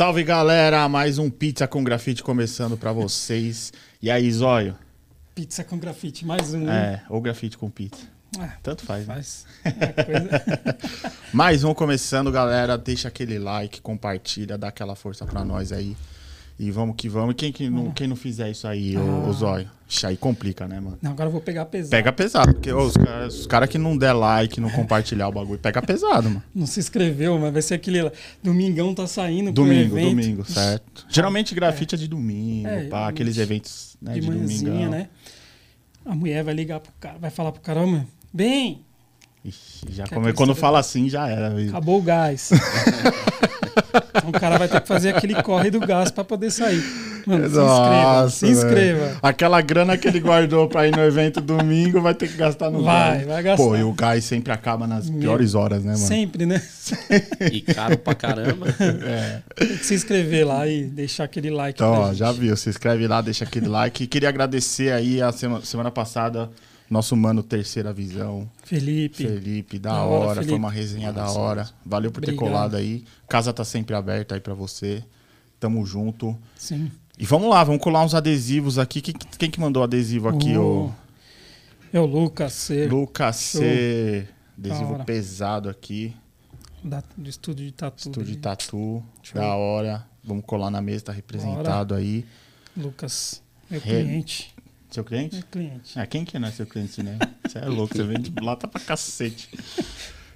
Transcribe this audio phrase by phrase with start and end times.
[0.00, 3.70] Salve galera, mais um Pizza com Grafite começando pra vocês.
[4.00, 4.74] E aí, Zóio?
[5.34, 6.70] Pizza com grafite, mais um.
[6.70, 8.06] É, ou grafite com pizza.
[8.38, 9.06] Ah, Tanto faz.
[9.06, 9.14] né?
[9.14, 9.46] faz.
[9.62, 10.78] É coisa-
[11.34, 12.78] Mais um começando, galera.
[12.78, 15.94] Deixa aquele like, compartilha, dá aquela força pra nós aí.
[16.62, 17.32] E vamos que vamos.
[17.32, 19.66] E quem, que não, quem não fizer isso aí, ô, ô Zóio?
[19.88, 20.98] Ixi, Aí complica, né, mano?
[21.00, 21.90] Não, agora eu vou pegar pesado.
[21.90, 25.58] Pega pesado, porque os caras os cara que não der like, não compartilhar o bagulho,
[25.58, 26.42] pega pesado, mano.
[26.54, 28.12] Não se inscreveu, mas vai ser aquele lá.
[28.42, 29.50] Domingão tá saindo.
[29.52, 31.06] Domingo, domingo, certo.
[31.08, 34.90] Geralmente grafite é, de domingo, É, pá, aqueles eventos né, De de, domingão.
[34.90, 35.08] né?
[36.04, 38.84] A mulher vai ligar pro cara, vai falar pro cara, ó, meu, bem,
[39.42, 40.34] Ixi, já come...
[40.34, 41.58] Quando fala assim, já era.
[41.68, 42.50] acabou o gás.
[44.14, 46.82] então o cara vai ter que fazer aquele corre do gás pra poder sair.
[47.26, 48.30] Mano, se inscreva.
[48.30, 49.18] Se inscreva.
[49.22, 52.82] Aquela grana que ele guardou pra ir no evento domingo vai ter que gastar no
[52.82, 53.26] Vai, gás.
[53.26, 53.62] vai gastar.
[53.64, 56.06] Pô, e o gás sempre acaba nas Meu, piores horas, né, mano?
[56.06, 56.62] Sempre, né?
[57.52, 58.66] E caro pra caramba.
[58.80, 59.40] É.
[59.54, 61.76] Tem que se inscrever lá e deixar aquele like.
[61.80, 62.18] Então, pra ó, gente.
[62.18, 62.56] já viu.
[62.56, 64.04] Se inscreve lá, deixa aquele like.
[64.04, 66.48] E queria agradecer aí a semana, semana passada,
[66.90, 69.24] nosso mano Terceira Visão, Felipe.
[69.24, 70.24] Felipe, da, Da hora.
[70.24, 70.58] hora, Foi Felipe.
[70.58, 71.70] uma resenha da hora.
[71.86, 72.48] Valeu por ter Obrigado.
[72.52, 73.04] colado aí.
[73.28, 75.02] Casa tá sempre aberta aí pra você.
[75.60, 76.36] Tamo junto.
[76.56, 76.90] Sim.
[77.18, 79.00] E vamos lá, vamos colar uns adesivos aqui.
[79.00, 80.86] Quem, quem que mandou adesivo aqui, ô?
[80.86, 80.94] O-
[81.92, 82.86] É o Lucas C.
[82.86, 84.26] Lucas C.
[84.58, 86.14] Adesivo pesado aqui.
[86.82, 87.98] da- do estúdio de tatu.
[88.08, 89.02] Estúdio de de tatu.
[89.22, 89.40] Show.
[89.40, 90.06] Da hora.
[90.24, 92.24] Vamos colar na mesa, tá representado aí.
[92.76, 94.54] Lucas, meu Re- cliente.
[94.90, 95.36] Seu cliente?
[95.36, 95.98] Meu cliente.
[95.98, 97.18] Ah, quem que não é seu cliente, né?
[97.46, 99.48] Você é louco, você vende lata pra cacete.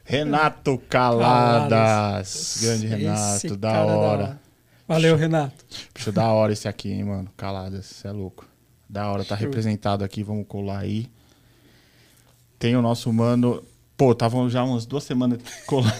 [0.04, 1.68] Renato Caladas.
[1.70, 2.58] Caladas.
[2.60, 4.40] Grande Esse Renato, da cara hora.
[4.86, 5.64] Valeu, Renato.
[5.94, 7.30] Bicho, da hora esse aqui, hein, mano.
[7.36, 8.46] Caladas, você é louco.
[8.88, 9.46] Da hora, tá Show.
[9.46, 11.10] representado aqui, vamos colar aí.
[12.58, 13.64] Tem o nosso mano.
[13.96, 15.94] Pô, tava já umas duas semanas colando.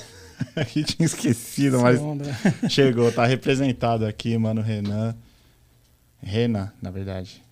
[0.55, 2.25] Aqui tinha esquecido, mas Essa onda.
[2.69, 5.17] chegou, tá representado aqui, mano, Renan.
[6.23, 7.43] Renan, na verdade.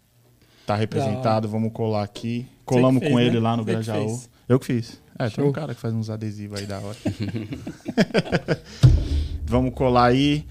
[0.66, 2.46] Tá representado, vamos colar aqui.
[2.64, 3.40] Colamos fez, com ele né?
[3.40, 4.20] lá no Você Grajaú.
[4.48, 5.00] Eu que fiz.
[5.18, 5.52] É, tem um Show.
[5.52, 6.96] cara que faz uns adesivos aí da hora.
[9.44, 10.44] vamos colar aí.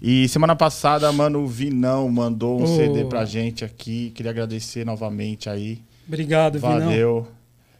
[0.00, 2.66] E semana passada, mano, o Vinão mandou um Oh.
[2.66, 4.10] CD pra gente aqui.
[4.14, 5.82] Queria agradecer novamente aí.
[6.06, 6.78] Obrigado, Vinão.
[6.80, 7.28] Valeu.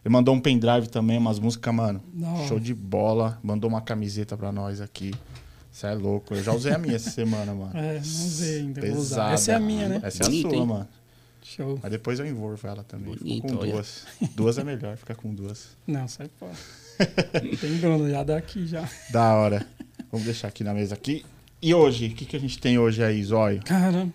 [0.03, 2.01] Ele mandou um pendrive também, umas músicas, mano.
[2.23, 2.47] Hora.
[2.47, 3.37] Show de bola.
[3.43, 5.13] Mandou uma camiseta pra nós aqui.
[5.71, 6.33] Você é louco.
[6.33, 7.71] Eu já usei a minha essa semana, mano.
[7.75, 8.81] É, não usei ainda.
[8.81, 9.31] Vou usar.
[9.31, 9.33] Pesada.
[9.33, 9.99] Essa é a minha, né?
[10.01, 10.65] Essa é a Bonito, sua, hein?
[10.65, 10.87] mano.
[11.43, 11.79] Show.
[11.81, 13.13] Mas depois eu envolvo ela também.
[13.13, 13.71] Fico Bonito, com olha.
[13.71, 14.03] duas.
[14.35, 15.69] Duas é melhor, ficar com duas.
[15.85, 16.53] Não, sai fora.
[17.61, 18.87] Tem dono já daqui já.
[19.11, 19.65] Da hora.
[20.11, 21.23] Vamos deixar aqui na mesa aqui.
[21.61, 22.07] E hoje?
[22.07, 23.61] O que, que a gente tem hoje aí, Zóio?
[23.63, 24.07] Cara,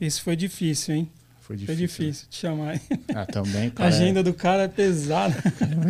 [0.00, 1.10] esse foi difícil, hein?
[1.40, 2.06] Foi Foi difícil.
[2.06, 2.80] difícil te chamar.
[3.14, 3.88] Ah, também, A cara.
[3.88, 5.34] agenda do cara é pesada.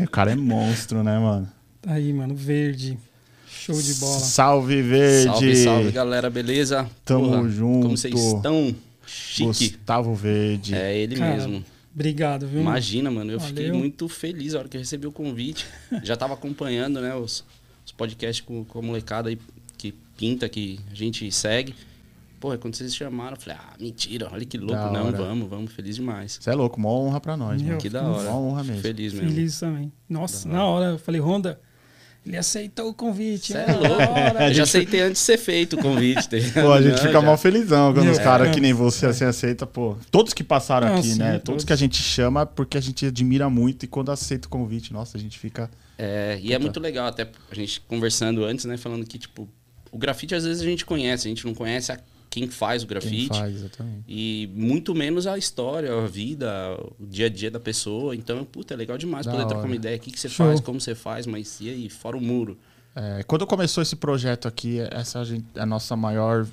[0.01, 0.05] É...
[0.05, 1.49] O cara é monstro, né, mano?
[1.81, 2.35] Tá aí, mano.
[2.35, 2.99] Verde.
[3.47, 4.19] Show de bola.
[4.21, 5.25] Salve, Verde!
[5.31, 6.89] Salve, salve, galera, beleza?
[7.05, 7.83] Tamo junto.
[7.83, 8.75] Como vocês estão?
[9.13, 9.47] Chique.
[9.71, 10.75] Gustavo Verde.
[10.75, 11.65] É ele Cara, mesmo.
[11.95, 12.61] Obrigado, viu?
[12.61, 13.79] Imagina, mano, eu fiquei Valeu.
[13.81, 15.67] muito feliz a hora que eu recebi o convite.
[16.03, 17.45] Já tava acompanhando, né, os,
[17.85, 19.39] os podcasts com, com a molecada aí
[19.77, 21.75] que pinta, que a gente segue.
[22.41, 24.75] Pô, quando vocês chamaram, eu falei, ah, mentira, olha que louco.
[24.75, 25.17] Da Não, hora.
[25.17, 26.39] vamos, vamos, feliz demais.
[26.41, 27.81] Você é louco, mó honra pra nós, Meu, mano.
[27.81, 28.31] Que da Uma hora.
[28.33, 28.83] honra mesmo.
[28.83, 29.29] Feliz mesmo.
[29.29, 29.93] Feliz também.
[30.09, 31.61] Nossa, na hora eu falei, Honda,
[32.25, 33.53] ele aceitou o convite.
[33.53, 33.65] Cê hein?
[33.69, 34.13] é louco.
[34.13, 34.49] Hora.
[34.51, 36.29] Eu já aceitei antes de ser feito o convite.
[36.29, 36.37] tá?
[36.61, 37.23] Pô, a gente Não, fica já.
[37.23, 38.51] mal felizão quando Meu, os caras é.
[38.53, 39.97] que nem você assim aceita, pô.
[40.11, 41.33] Todos que passaram Não, aqui, sim, né?
[41.33, 41.45] todos.
[41.45, 44.51] Todos que a gente chama é porque a gente admira muito e quando aceita o
[44.51, 45.69] convite, nossa, a gente fica.
[45.99, 48.77] É, e é muito legal, até a gente conversando antes, né?
[48.77, 49.49] Falando que, tipo,
[49.91, 51.99] o grafite às vezes a gente conhece, a gente não conhece a
[52.33, 53.29] quem faz o Quem grafite.
[53.29, 54.05] faz, exatamente.
[54.09, 56.49] E muito menos a história, a vida,
[56.99, 58.17] o dia a dia da pessoa.
[58.17, 59.69] Então, puta, é legal demais Da poder trocar hora.
[59.69, 59.99] uma ideia.
[59.99, 60.47] O que, que você Show.
[60.47, 62.57] faz, como você faz, mas e aí, fora o muro?
[62.97, 66.47] É, quando começou esse projeto aqui, essa a gente- é a nossa maior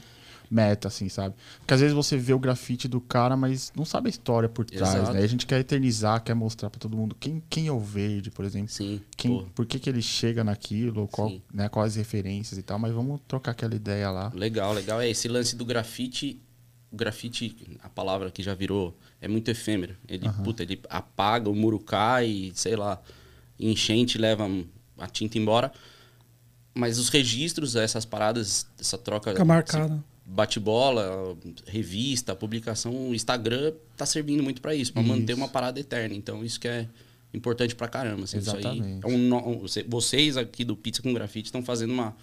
[0.50, 1.36] meta, assim, sabe?
[1.60, 4.66] Porque às vezes você vê o grafite do cara, mas não sabe a história por
[4.66, 5.14] trás, Exato.
[5.14, 5.22] né?
[5.22, 8.44] A gente quer eternizar, quer mostrar pra todo mundo quem, quem é o Verde, por
[8.46, 8.70] exemplo.
[8.70, 11.42] Sim, Quem, pô, por que, que ele chega naquilo, qual, Sim.
[11.54, 14.32] né, quais referências e tal, mas vamos trocar aquela ideia lá.
[14.34, 15.00] legal, legal.
[15.00, 16.42] É esse lance do grafite.
[16.92, 19.96] O grafite, a palavra que já virou, é muito efêmero.
[20.08, 23.00] Ele, puta, ele apaga, o muro cai, sei lá,
[23.60, 24.50] enchente leva
[24.98, 25.72] a tinta embora.
[26.74, 29.32] Mas os registros, essas paradas, essa troca.
[29.32, 30.04] Fica marcado.
[30.30, 31.36] Bate-bola,
[31.68, 36.16] revista, publicação, o Instagram tá servindo muito para isso, para manter uma parada eterna.
[36.16, 36.88] Então isso que é
[37.34, 38.24] importante pra caramba.
[38.24, 39.06] Assim, isso aí Exatamente.
[39.06, 42.16] é um vocês aqui do Pizza com Grafite estão fazendo uma,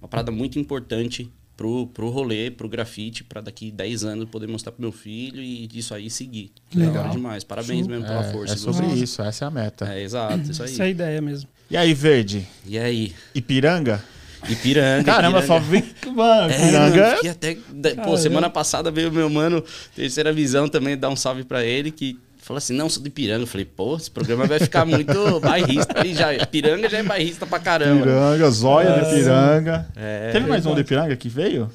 [0.00, 4.70] uma parada muito importante pro, pro rolê, pro grafite, para daqui 10 anos poder mostrar
[4.72, 6.52] pro meu filho e disso aí seguir.
[6.70, 6.94] Que Legal.
[6.94, 7.42] legal demais.
[7.44, 7.88] Parabéns Show.
[7.88, 8.54] mesmo pela É, força.
[8.54, 9.92] é sobre isso, essa é a meta.
[9.92, 10.70] É, exato, isso aí.
[10.72, 11.48] Essa é a ideia mesmo.
[11.70, 12.46] E aí, Verde?
[12.64, 13.12] E aí?
[13.34, 14.02] Ipiranga?
[14.48, 15.04] Ipiranga.
[15.04, 15.46] Caramba, Ipiranga.
[15.46, 17.00] só vem mano, É, Piranga.
[17.02, 17.56] mano, fiquei até.
[18.04, 19.64] Pô, semana passada veio meu mano,
[19.96, 23.42] terceira visão também, dar um salve pra ele, que falou assim: não, sou de Piranga.
[23.42, 26.06] Eu falei, pô, esse programa vai ficar muito bairrista.
[26.06, 28.02] E já, Piranga já é bairrista pra caramba.
[28.02, 29.86] Piranga, zóia de piranga.
[29.96, 30.30] É.
[30.32, 31.70] Teve mais um de piranga que veio?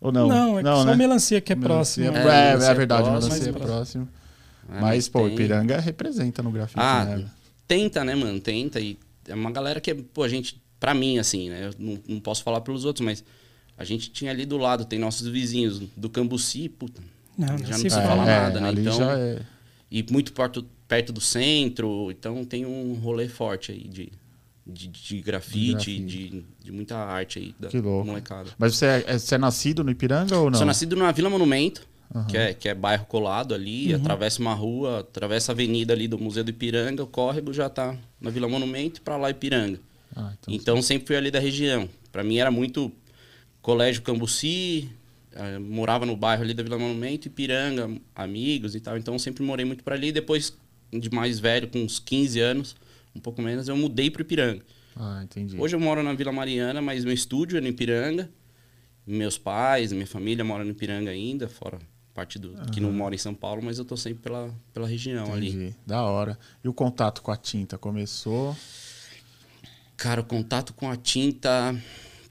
[0.00, 0.28] Ou não?
[0.28, 0.94] Não, é que só né?
[0.94, 2.28] melancia que é Melancia próximo.
[2.28, 4.08] É, É, é, é verdade, melancia é mas- próximo.
[4.68, 7.24] É, Mas, pô, tem- Piranga representa no grafite, Ah, né?
[7.68, 8.38] tenta, né, mano?
[8.40, 8.78] Tenta.
[8.80, 8.98] E
[9.28, 11.66] é uma galera que, pô, a gente, pra mim, assim, né?
[11.66, 13.24] Eu não, não posso falar pelos outros, mas
[13.76, 17.02] a gente tinha ali do lado, tem nossos vizinhos do Cambuci, puta.
[17.36, 18.06] Não, Já não precisa fala.
[18.08, 18.68] falar nada, né?
[18.68, 19.42] ali Então- já é...
[19.90, 24.12] E muito perto, perto do centro, então tem um rolê forte aí de,
[24.64, 28.06] de, de grafite, De de, de, muita arte aí da Que louco.
[28.06, 28.50] molecada.
[28.58, 30.56] Mas você é, é- você é nascido no Ipiranga ou não?
[30.58, 31.84] Sou nascido na Vila Monumento,
[32.28, 34.00] que, é, que é bairro colado ali, Uhum.
[34.00, 37.96] atravessa uma rua, atravessa a avenida ali do Museu do Ipiranga, o córrego já tá
[38.20, 39.78] na Vila Monumento e pra lá Ipiranga.
[40.14, 41.88] Ah, então, Então sempre fui ali da região.
[42.12, 42.90] Pra mim era muito
[43.60, 44.88] colégio Cambuci,
[45.32, 48.96] eh, morava no bairro ali da Vila Monumento, Ipiranga, amigos e tal.
[48.96, 50.12] Então sempre morei muito por ali.
[50.12, 50.56] Depois
[50.92, 52.76] de mais velho, com uns 15 anos,
[53.14, 54.62] um pouco menos, eu mudei pro Ipiranga.
[54.94, 55.60] Ah, entendi.
[55.60, 58.30] Hoje eu moro na Vila Mariana, mas meu estúdio é no Ipiranga.
[59.06, 61.78] Meus pais, minha família moram no Ipiranga ainda, fora
[62.16, 65.34] parte do que não mora em São Paulo, mas eu tô sempre pela, pela região
[65.34, 65.50] ali.
[65.50, 65.74] Entendi.
[65.86, 66.38] Da hora.
[66.64, 68.56] E o contato com a tinta começou?
[69.96, 71.74] Cara, o contato com a tinta,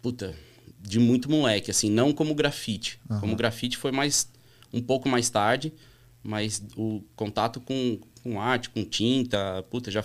[0.02, 0.36] puta,
[0.80, 3.00] de muito moleque, assim, não como grafite.
[3.20, 4.30] Como grafite foi mais
[4.72, 5.74] um pouco mais tarde,
[6.22, 10.04] mas o contato com, com arte, com tinta, puta, já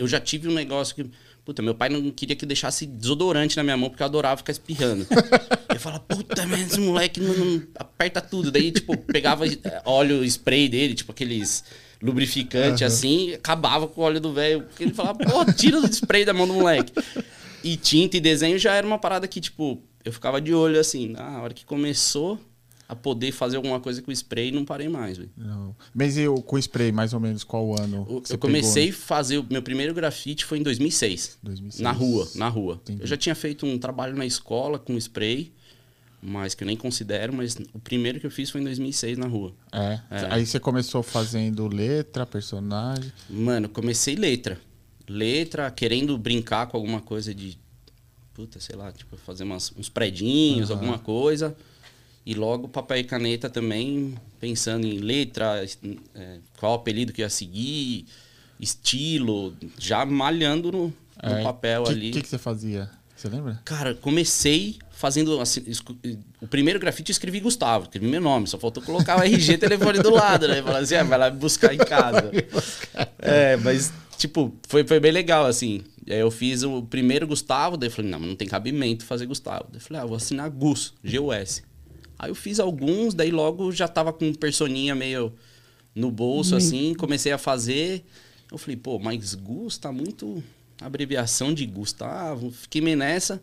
[0.00, 1.10] eu já tive um negócio que,
[1.44, 4.52] puta, meu pai não queria que deixasse desodorante na minha mão porque eu adorava ficar
[4.52, 5.06] espirrando.
[5.68, 8.50] eu falava, puta, mas esse moleque não, não aperta tudo.
[8.50, 11.62] Daí, tipo, pegava eh, óleo spray dele, tipo aqueles
[12.02, 14.62] lubrificante assim, e acabava com o óleo do velho.
[14.62, 16.92] Porque ele falava, pô, tira o spray da mão do moleque.
[17.62, 21.08] E tinta e desenho já era uma parada que, tipo, eu ficava de olho assim,
[21.08, 22.38] na hora que começou
[22.88, 25.30] a poder fazer alguma coisa com spray, não parei mais, velho.
[25.94, 28.04] Mas e o, com spray, mais ou menos, qual ano?
[28.08, 29.00] Eu você eu comecei pegou?
[29.00, 31.38] a fazer o meu primeiro grafite foi em 2006.
[31.40, 31.80] 2006.
[31.80, 32.80] Na rua, na rua.
[32.82, 33.02] Entendi.
[33.02, 35.52] Eu já tinha feito um trabalho na escola com spray,
[36.22, 39.26] mas que eu nem considero, mas o primeiro que eu fiz foi em 2006 na
[39.26, 39.54] rua.
[39.72, 40.00] É.
[40.10, 40.26] É.
[40.30, 43.10] Aí você começou fazendo letra, personagem.
[43.28, 44.60] Mano, comecei letra.
[45.08, 47.58] Letra, querendo brincar com alguma coisa de.
[48.34, 51.56] Puta, sei lá, tipo, fazer umas- uns predinhos, alguma coisa.
[52.24, 55.64] E logo papel e caneta também, pensando em letra,
[56.14, 58.06] é, qual apelido que eu ia seguir,
[58.60, 61.42] estilo, já malhando no, no É.
[61.42, 62.10] papel que, ali.
[62.10, 62.90] O que, que você fazia?
[63.16, 63.60] Você lembra?
[63.64, 65.64] Cara, comecei fazendo assim,
[66.42, 69.98] o primeiro grafite eu escrevi Gustavo, escrevi meu nome, só faltou colocar o RG telefone
[69.98, 70.62] do lado, né?
[70.62, 72.30] Falar assim, ah, vai lá buscar em casa.
[73.18, 75.80] é, mas tipo, foi, foi bem legal assim.
[76.06, 79.68] Aí eu fiz o primeiro Gustavo, daí eu falei, não, não tem cabimento fazer Gustavo.
[79.70, 81.62] Daí eu falei, ah, vou assinar Gus, G-U-S.
[82.18, 85.32] Aí eu fiz alguns, daí logo já tava com um personinha meio
[85.94, 88.04] no bolso, assim, comecei a fazer.
[88.52, 90.44] Eu falei, pô, mas Gus tá muito
[90.78, 92.50] abreviação de Gustavo.
[92.50, 93.42] Fiquei meio nessa.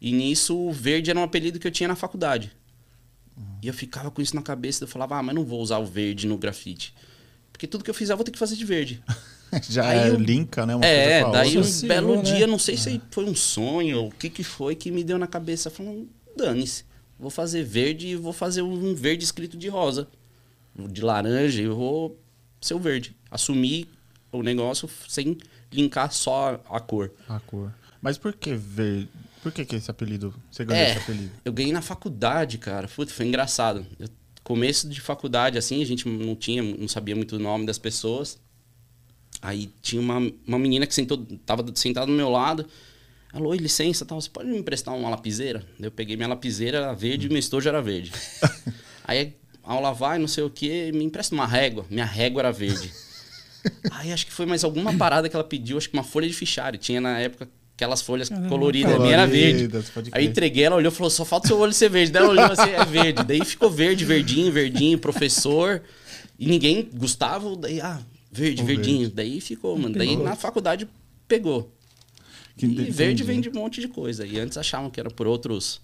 [0.00, 2.52] E nisso, o verde era um apelido que eu tinha na faculdade.
[3.62, 4.84] E eu ficava com isso na cabeça.
[4.84, 6.94] Eu falava, ah, mas não vou usar o verde no grafite.
[7.52, 9.02] Porque tudo que eu fizer, eu vou ter que fazer de verde.
[9.68, 10.74] Já Aí é eu- linka, né?
[10.74, 11.58] Uma é, daí outra.
[11.58, 12.22] um Associou, belo né?
[12.22, 15.18] dia, não sei se foi um sonho ou o que, que foi que me deu
[15.18, 15.70] na cabeça.
[15.70, 16.84] Falando, dane-se,
[17.18, 20.08] vou fazer verde e vou fazer um verde escrito de rosa.
[20.90, 22.18] De laranja e vou
[22.60, 23.16] ser o verde.
[23.30, 23.88] Assumir
[24.30, 25.38] o negócio sem
[25.72, 27.10] linkar só a cor.
[27.28, 27.72] A cor.
[28.02, 29.08] Mas por que verde?
[29.46, 30.34] Por que, que esse apelido?
[30.50, 31.30] Você ganhou É, esse apelido?
[31.44, 32.88] eu ganhei na faculdade, cara.
[32.88, 33.86] Puta, foi engraçado.
[33.96, 34.08] Eu-
[34.42, 38.40] começo de faculdade, assim, a gente não tinha, não sabia muito o nome das pessoas.
[39.40, 42.66] Aí tinha uma, uma menina que sentou, tava sentada do meu lado.
[43.32, 45.64] Ela, oi, licença, tal, você pode me emprestar uma lapiseira?
[45.78, 48.10] Eu peguei minha lapiseira, era verde, e meu estojo era verde.
[49.04, 51.86] Aí, aula vai, não sei o que, me empresta uma régua.
[51.88, 52.90] Minha régua era verde.
[53.92, 56.34] Aí acho que foi mais alguma parada que ela pediu, acho que uma folha de
[56.34, 56.78] fichário.
[56.78, 59.68] Tinha na época aquelas folhas Caramba, coloridas, a minha era verde.
[59.68, 62.10] Coloridas, Aí entreguei, ela olhou e falou, só falta o seu olho ser verde.
[62.10, 63.22] Daí ela olhou assim, é verde.
[63.22, 65.82] Daí ficou verde, verdinho, verdinho, professor.
[66.38, 68.00] E ninguém, Gustavo, daí, ah,
[68.32, 69.10] verde, O verdinho.
[69.10, 69.94] Daí ficou, mano.
[69.94, 70.88] Daí na faculdade
[71.28, 71.70] pegou.
[72.56, 74.26] Que e verde vem de um monte de coisa.
[74.26, 75.80] E antes achavam que era por outros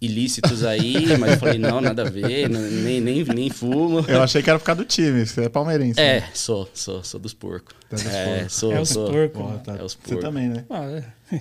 [0.00, 4.04] ilícitos aí, mas eu falei, não, nada a ver, não- nem, nem, nem fumo.
[4.06, 5.98] Eu achei que era por causa do time, você é palmeirense.
[5.98, 6.18] né?
[6.18, 7.74] É, sou, sou, sou dos porcos.
[7.88, 8.54] Tá dos é, porcos.
[8.54, 9.10] sou, É os sou.
[9.10, 9.40] porcos.
[9.42, 9.76] Porra, tá.
[9.76, 10.24] É os Você porcos.
[10.24, 10.64] também, né?
[10.68, 10.84] Ah,
[11.32, 11.40] é.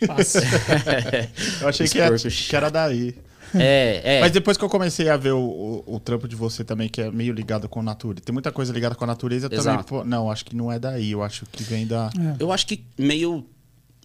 [0.06, 0.42] Fácil.
[1.62, 2.48] Eu achei Os que era, porcos.
[2.48, 3.14] que era daí.
[3.54, 4.20] É, é.
[4.20, 5.38] Mas depois que eu comecei a ver o,
[5.86, 8.22] o, o trampo de você também, que é meio ligado com a natureza.
[8.24, 9.60] Tem muita coisa ligada com a natureza também.
[9.64, 9.84] Exato.
[9.84, 11.12] Pô, não, acho que não é daí.
[11.12, 12.10] Eu acho que vem da.
[12.18, 12.36] É.
[12.42, 13.46] Eu acho que meio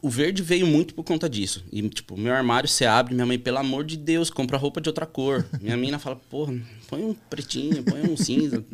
[0.01, 1.63] o verde veio muito por conta disso.
[1.71, 4.89] E, tipo, meu armário você abre, minha mãe, pelo amor de Deus, compra roupa de
[4.89, 5.47] outra cor.
[5.61, 6.53] Minha mina fala, porra,
[6.87, 8.65] põe um pretinho, põe um cinza.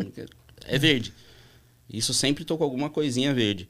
[0.70, 1.14] É verde.
[1.90, 3.70] Isso sempre tô com alguma coisinha verde.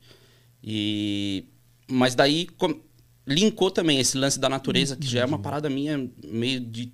[0.63, 1.45] E...
[1.87, 2.81] Mas daí com...
[3.27, 6.91] linkou também esse lance da natureza, que já é uma parada minha meio de.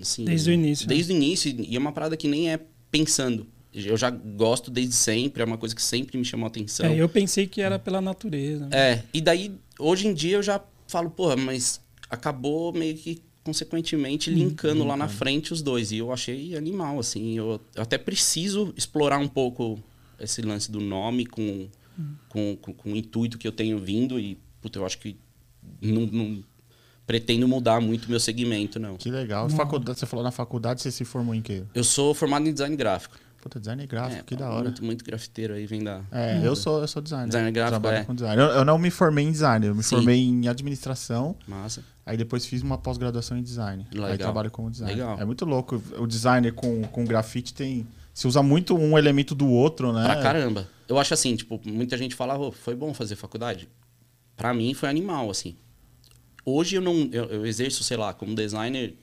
[0.00, 1.54] Assim, Desde o início, Desde o início.
[1.60, 2.58] E é uma parada que nem é
[2.90, 3.46] pensando.
[3.74, 6.86] Eu já gosto desde sempre, é uma coisa que sempre me chamou a atenção.
[6.86, 8.68] É, eu pensei que era pela natureza.
[8.70, 14.30] É, e daí, hoje em dia eu já falo, porra, mas acabou meio que consequentemente
[14.30, 15.92] linkando lá na frente os dois.
[15.92, 17.36] E eu achei animal, assim.
[17.36, 19.78] Eu, eu até preciso explorar um pouco
[20.18, 21.68] esse lance do nome com,
[22.28, 24.18] com, com, com o intuito que eu tenho vindo.
[24.18, 25.16] E, puta, eu acho que
[25.80, 26.44] não, não
[27.06, 28.96] pretendo mudar muito meu segmento, não.
[28.96, 29.48] Que legal.
[29.50, 31.64] Faculdade, você falou na faculdade, você se formou em quê?
[31.74, 33.16] Eu sou formado em design gráfico.
[33.44, 34.62] Puta, design gráfico, É, que da hora.
[34.64, 36.00] Muito, muito grafiteiro aí, vem da...
[36.10, 37.26] É, eu sou, eu sou designer.
[37.26, 38.04] Designer gráfico, Trabalho é.
[38.04, 38.40] com design.
[38.42, 39.96] Eu, eu não me formei em design, eu me Sim.
[39.96, 41.36] formei em administração.
[41.46, 41.84] Massa.
[42.06, 43.86] Aí depois fiz uma pós-graduação em design.
[43.92, 44.16] Aí Legal.
[44.16, 44.94] trabalho como designer.
[44.94, 45.20] Legal.
[45.20, 45.82] É muito louco.
[45.98, 47.86] O designer com, com grafite tem.
[48.14, 50.04] Se usa muito um elemento do outro, né?
[50.04, 50.66] Pra caramba.
[50.88, 53.68] Eu acho assim, tipo, muita gente fala, "Ô, foi bom fazer faculdade.
[54.36, 55.54] Pra mim foi animal, assim.
[56.46, 57.10] Hoje eu não.
[57.12, 58.94] Eu, eu exerço, sei lá, como designer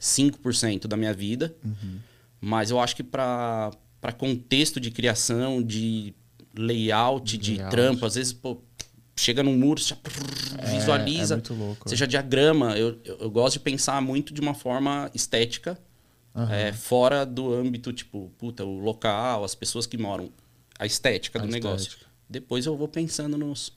[0.00, 1.54] 5% da minha vida.
[1.64, 1.98] Uhum.
[2.40, 3.72] Mas eu acho que pra
[4.18, 6.14] contexto de criação, de
[6.56, 7.70] layout, de Layout.
[7.70, 8.60] trampo, às vezes, pô,
[9.16, 9.96] chega num muro, você já
[10.58, 11.34] É, visualiza.
[11.34, 15.78] É diagrama, eu, eu, eu gosto de pensar muito de uma forma estética,
[16.34, 16.52] Aham.
[16.54, 20.30] é, fora do âmbito, tipo, puta, o local, as pessoas que moram,
[20.78, 21.88] a estética A do negócio.
[21.88, 22.06] estética.
[22.28, 23.72] Depois eu vou pensando nos,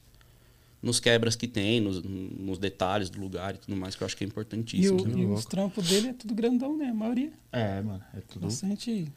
[0.81, 4.15] nos quebras que tem, nos, nos detalhes do lugar e tudo mais, que eu acho
[4.15, 5.03] que é E, importantíssimo.
[5.03, 6.85] o- e os trampos dele é tudo grandão, né?
[6.87, 7.31] A maioria.
[7.51, 8.01] É, mano.
[8.15, 8.43] É tudo.
[8.45, 9.07] Bastante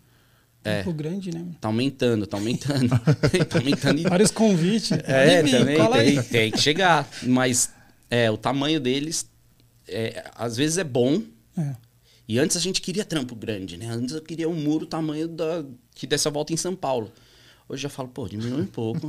[0.65, 0.83] É.
[0.83, 1.39] trampo grande, né?
[1.41, 1.57] mano?
[1.61, 2.89] Tá aumentando, tá aumentando.
[3.49, 4.91] tá aumentando e Vários convites.
[4.93, 5.77] É, vir, também
[6.17, 7.09] tem, tem que chegar.
[7.23, 7.73] Mas
[8.11, 9.29] é, o tamanho deles,
[9.87, 11.23] é, às vezes é bom.
[11.57, 11.75] É.
[12.29, 13.87] E antes a gente queria trampo grande, né?
[13.87, 15.65] Antes eu queria um muro tamanho da,
[15.95, 17.13] que desse a volta em São Paulo.
[17.73, 19.09] Hoje eu falo, pô, diminui um pouco.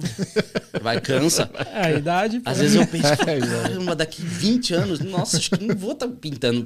[0.81, 1.49] Vai, cansa.
[1.73, 2.39] É, a idade.
[2.39, 2.49] pô.
[2.49, 6.07] Às vezes eu penso, É, caramba, daqui 20 anos, nossa, acho que não vou estar
[6.07, 6.65] pintando.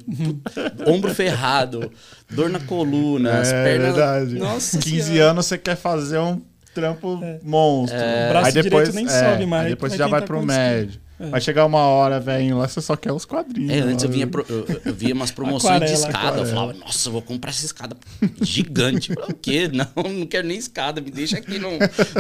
[0.86, 1.92] Ombro ferrado,
[2.30, 3.96] dor na coluna, as é pernas.
[3.96, 4.36] verdade.
[4.36, 5.32] Nossa 15 Senhora.
[5.32, 6.40] anos você quer fazer um
[6.72, 7.98] trampo monstro.
[7.98, 10.28] O braço aí depois, direito nem é, sobe mais, Aí depois vai já vai tentar
[10.34, 11.02] pro médio.
[11.20, 11.30] É.
[11.30, 13.72] Vai chegar uma hora, velho, lá você só quer os quadrinhos.
[13.72, 16.26] É, antes eu vinha, pro- eu, eu- eu via umas promoções de Aquarela, escada.
[16.26, 16.46] Eu aquarela.
[16.54, 17.98] falava, nossa, eu vou comprar essa escada
[18.42, 19.10] gigante.
[19.10, 19.68] Eu falava, o quê?
[19.74, 21.02] Não, não quero nem escada.
[21.02, 21.72] Me deixa aqui num,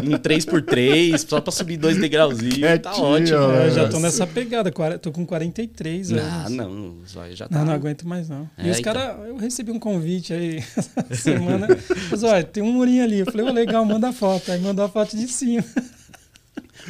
[0.04, 2.58] num 3x3, só pra subir dois degrauzinhos.
[2.82, 3.38] Tá Quietinho, ótimo.
[3.38, 4.72] Eu já tô nessa pegada.
[5.00, 6.51] Tô com 43 Não, anos.
[6.51, 7.60] não, Zóio, já tá.
[7.60, 8.50] Não, não aguento mais, não.
[8.58, 8.94] e É, os então.
[8.94, 11.68] caras, eu recebi um convite aí essa semana.
[12.10, 13.20] Mas, olha, tem um murinho ali.
[13.20, 14.51] Eu falei, ô, legal, manda foto.
[14.51, 15.63] Aí mandou a foto de cima.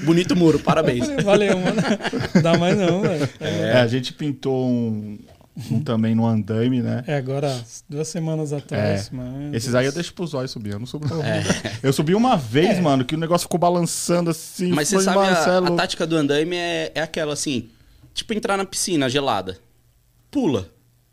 [0.03, 1.05] Bonito muro, parabéns.
[1.05, 1.81] falei, valeu, mano.
[2.35, 3.29] Não dá mais não, velho.
[3.39, 5.17] É, a gente pintou um,
[5.71, 7.03] um também no andaime, né?
[7.07, 7.53] É, agora,
[7.89, 9.55] duas semanas atrás, mano.
[9.55, 11.23] Esses aí eu deixo pro zóio subir, eu não subo não.
[11.23, 11.43] É.
[11.81, 12.81] Eu subi uma vez, É.
[12.81, 14.69] mano, que o negócio ficou balançando assim.
[14.69, 17.69] Mas você foi, sabe, cê é a, a tática do andaime é, é aquela assim,
[18.13, 19.57] tipo entrar na piscina gelada.
[20.29, 20.69] Pula.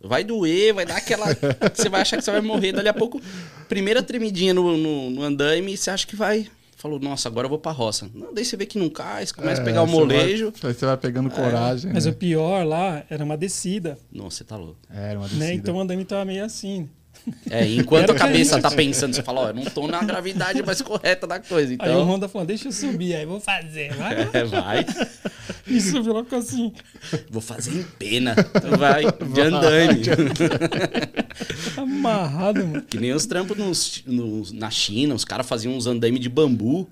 [0.06, 1.26] Vai doer, vai dar aquela.
[1.74, 2.72] você vai achar que você vai morrer.
[2.72, 3.22] Dali a pouco,
[3.70, 6.46] primeira tremidinha no, no, no andaime, você acha que vai.
[6.84, 8.10] Falou, nossa, agora eu vou pra roça.
[8.12, 10.52] Não, daí você vê que não cai, você começa a pegar o É, molejo.
[10.60, 11.90] Vai, aí você vai pegando coragem.
[11.94, 12.12] Mas né?
[12.12, 14.76] o pior lá era uma descida, Nossa, você tá louco.
[14.90, 15.46] É, era uma descida.
[15.46, 15.54] né?
[15.54, 16.86] Então o andame tava meio assim.
[17.50, 20.82] É, enquanto a cabeça tá pensando, você fala, ó, eu não tô na gravidade mais
[20.82, 21.72] correta da coisa.
[21.72, 22.04] Aí o Então.
[22.04, 23.94] Honda falou, deixa eu subir, aí vou fazer.
[23.94, 24.28] Vai, vai.
[24.34, 24.86] É, vai.
[25.66, 26.72] E subiu logo assim.
[27.30, 28.34] Vou fazer em pena.
[28.78, 30.02] Vai, de andaime.
[31.76, 32.82] Amarrado, mano.
[32.82, 36.88] Que nem os trampos nos, nos- na China, os caras faziam uns andaime de bambu,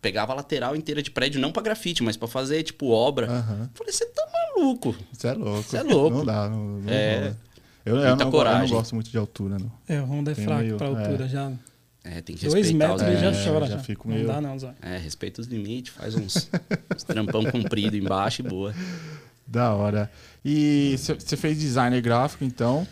[0.00, 3.26] pegava a lateral inteira de prédio, não pra grafite, mas pra fazer, tipo, obra.
[3.30, 3.70] Aham.
[3.74, 4.22] Falei, você tá
[4.56, 4.94] maluco.
[5.12, 5.62] Você é louco.
[5.62, 6.18] Você é louco.
[6.18, 7.18] Não dá, não, não É.
[7.18, 7.36] rola.
[7.84, 9.72] Eu, eu, não, eu não gosto muito de altura, não.
[9.88, 11.28] É, o Honda é Tem fraco meio- pra altura é.
[11.28, 11.52] já.
[12.04, 13.30] É, tem que Dois respeitar metros os ele já.
[13.40, 13.66] É, chora.
[13.66, 14.74] já Já fico Não meio- dá não, Zóio.
[14.82, 16.48] É, respeita os limites, faz uns,
[16.96, 18.74] uns trampão comprido embaixo e boa.
[19.46, 20.10] Da hora.
[20.44, 22.86] E você fez designer gráfico, então.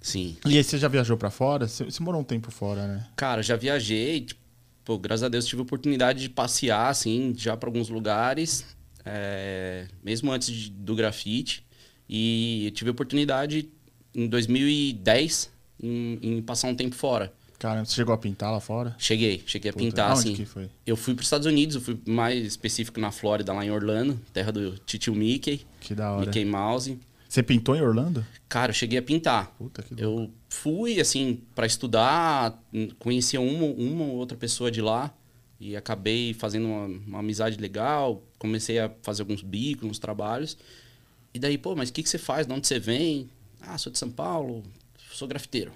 [0.00, 0.36] Sim.
[0.46, 1.66] E aí você já viajou pra fora?
[1.66, 3.06] Você morou um tempo fora, né?
[3.16, 4.40] Cara, já viajei, tipo,
[4.84, 8.64] pô, graças a Deus tive a oportunidade de passear, assim, já para alguns lugares,
[9.04, 11.66] é, mesmo antes de- do grafite.
[12.08, 13.68] E eu tive a oportunidade
[14.16, 15.50] em 2010
[15.82, 17.32] em, em passar um tempo fora.
[17.58, 18.94] Cara, você chegou a pintar lá fora?
[18.98, 20.34] Cheguei, cheguei a Puta, pintar, aonde assim.
[20.34, 20.68] que foi?
[20.86, 24.20] Eu fui para os Estados Unidos, eu fui mais específico na Flórida, lá em Orlando,
[24.32, 26.26] terra do Titio Mickey, Que da hora.
[26.26, 26.98] Mickey Mouse.
[27.28, 28.24] Você pintou em Orlando?
[28.48, 29.52] Cara, eu cheguei a pintar.
[29.58, 30.24] Puta que louco.
[30.24, 32.62] Eu fui, assim, para estudar,
[32.98, 35.12] conhecia uma, uma ou outra pessoa de lá,
[35.58, 40.56] E acabei fazendo uma, uma amizade legal, comecei a fazer alguns bicos, uns trabalhos.
[41.32, 42.46] E daí, pô, mas o que, que você faz?
[42.46, 43.28] De onde você vem?
[43.66, 44.62] Ah, sou de São Paulo,
[45.12, 45.72] sou grafiteiro.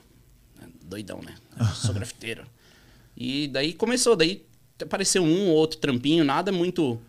[0.90, 1.36] Doidão, né?
[1.74, 2.44] Sou grafiteiro.
[3.16, 4.44] E daí começou, daí
[4.82, 7.00] apareceu um ou outro trampinho, nada muito,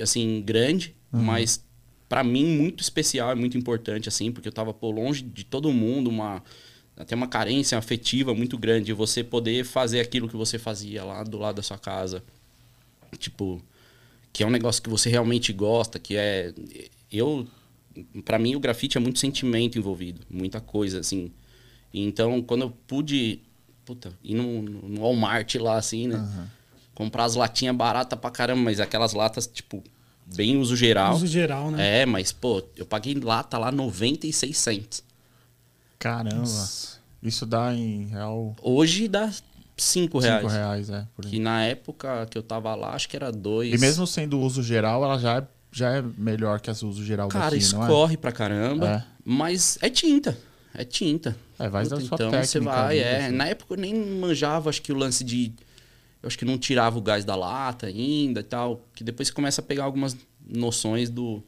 [0.00, 1.22] assim, grande, uhum.
[1.22, 1.62] mas
[2.08, 5.70] para mim muito especial e muito importante, assim, porque eu tava, pô, longe de todo
[5.72, 6.42] mundo, uma
[6.96, 11.38] até uma carência afetiva muito grande, você poder fazer aquilo que você fazia lá do
[11.38, 12.22] lado da sua casa.
[13.18, 13.60] Tipo,
[14.32, 16.54] que é um negócio que você realmente gosta, que é
[17.10, 17.48] eu
[18.24, 21.30] para mim o grafite é muito sentimento envolvido, muita coisa assim.
[21.92, 23.40] Então, quando eu pude
[23.84, 26.16] puta, ir no, no Walmart lá assim, né?
[26.16, 26.46] Uhum.
[26.94, 29.82] Comprar as latinhas baratas pra caramba, mas aquelas latas tipo
[30.26, 31.14] bem uso geral.
[31.14, 32.02] Uso geral, né?
[32.02, 35.04] É, mas pô, eu paguei lata lá 96 cents.
[35.98, 36.36] Caramba.
[36.36, 36.98] Nossa.
[37.22, 38.54] Isso dá em real.
[38.62, 39.32] Hoje dá
[39.76, 40.42] 5 reais.
[40.42, 41.06] 5 reais, é.
[41.22, 43.74] que na época que eu tava lá, acho que era 2.
[43.74, 47.28] E mesmo sendo uso geral, ela já é, já é melhor que as uso geral
[47.28, 48.16] Cara, daqui, escorre é?
[48.16, 48.88] pra caramba.
[48.88, 49.04] É.
[49.24, 50.38] Mas é tinta.
[50.72, 51.36] É tinta.
[51.58, 53.26] É, vai da sua então você vai, é.
[53.26, 53.34] Assim.
[53.34, 55.52] Na época eu nem manjava, acho que o lance de.
[56.22, 58.86] Eu acho que não tirava o gás da lata ainda e tal.
[58.94, 60.16] Que depois você começa a pegar algumas
[60.46, 61.42] noções do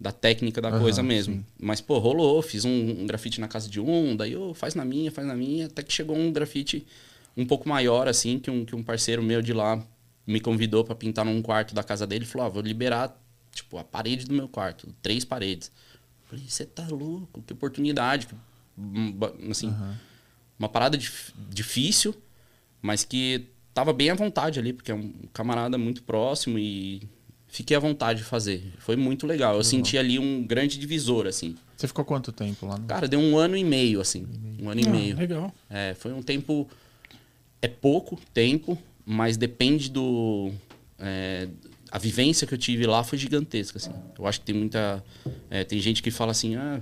[0.00, 1.34] da técnica da uhum, coisa mesmo.
[1.34, 1.44] Sim.
[1.58, 4.84] Mas, pô, rolou, fiz um, um, grafite na casa de um, daí eu faz na
[4.84, 6.86] minha, faz na minha, até que chegou um grafite
[7.36, 9.82] um pouco maior, assim, que um, que um parceiro meu de lá
[10.24, 12.24] me convidou para pintar num quarto da casa dele.
[12.24, 13.18] Falou, ah, vou liberar,
[13.58, 15.70] tipo, a parede do meu quarto, três paredes.
[16.24, 18.28] Falei, você tá louco, que oportunidade.
[18.76, 19.18] Hum,
[19.50, 19.94] assim, uhum.
[20.58, 22.14] uma parada dif difícil,
[22.80, 27.02] mas que tava bem à vontade ali, porque é um camarada muito próximo e
[27.48, 28.72] fiquei à vontade de fazer.
[28.78, 29.56] Foi muito legal.
[29.56, 31.56] Eu senti ali um grande divisor, assim.
[31.76, 32.76] Você ficou quanto tempo lá?
[32.76, 32.86] No...
[32.86, 34.26] Cara, deu um ano e meio, assim.
[34.60, 35.16] Um ano e ah, meio.
[35.16, 35.54] Legal.
[35.70, 36.68] É, foi um tempo.
[37.62, 40.52] É pouco tempo, mas depende do.
[40.98, 41.48] É,
[41.90, 43.92] a vivência que eu tive lá foi gigantesca, assim.
[44.18, 45.02] Eu acho que tem muita.
[45.50, 46.80] É, tem gente que fala assim, ah,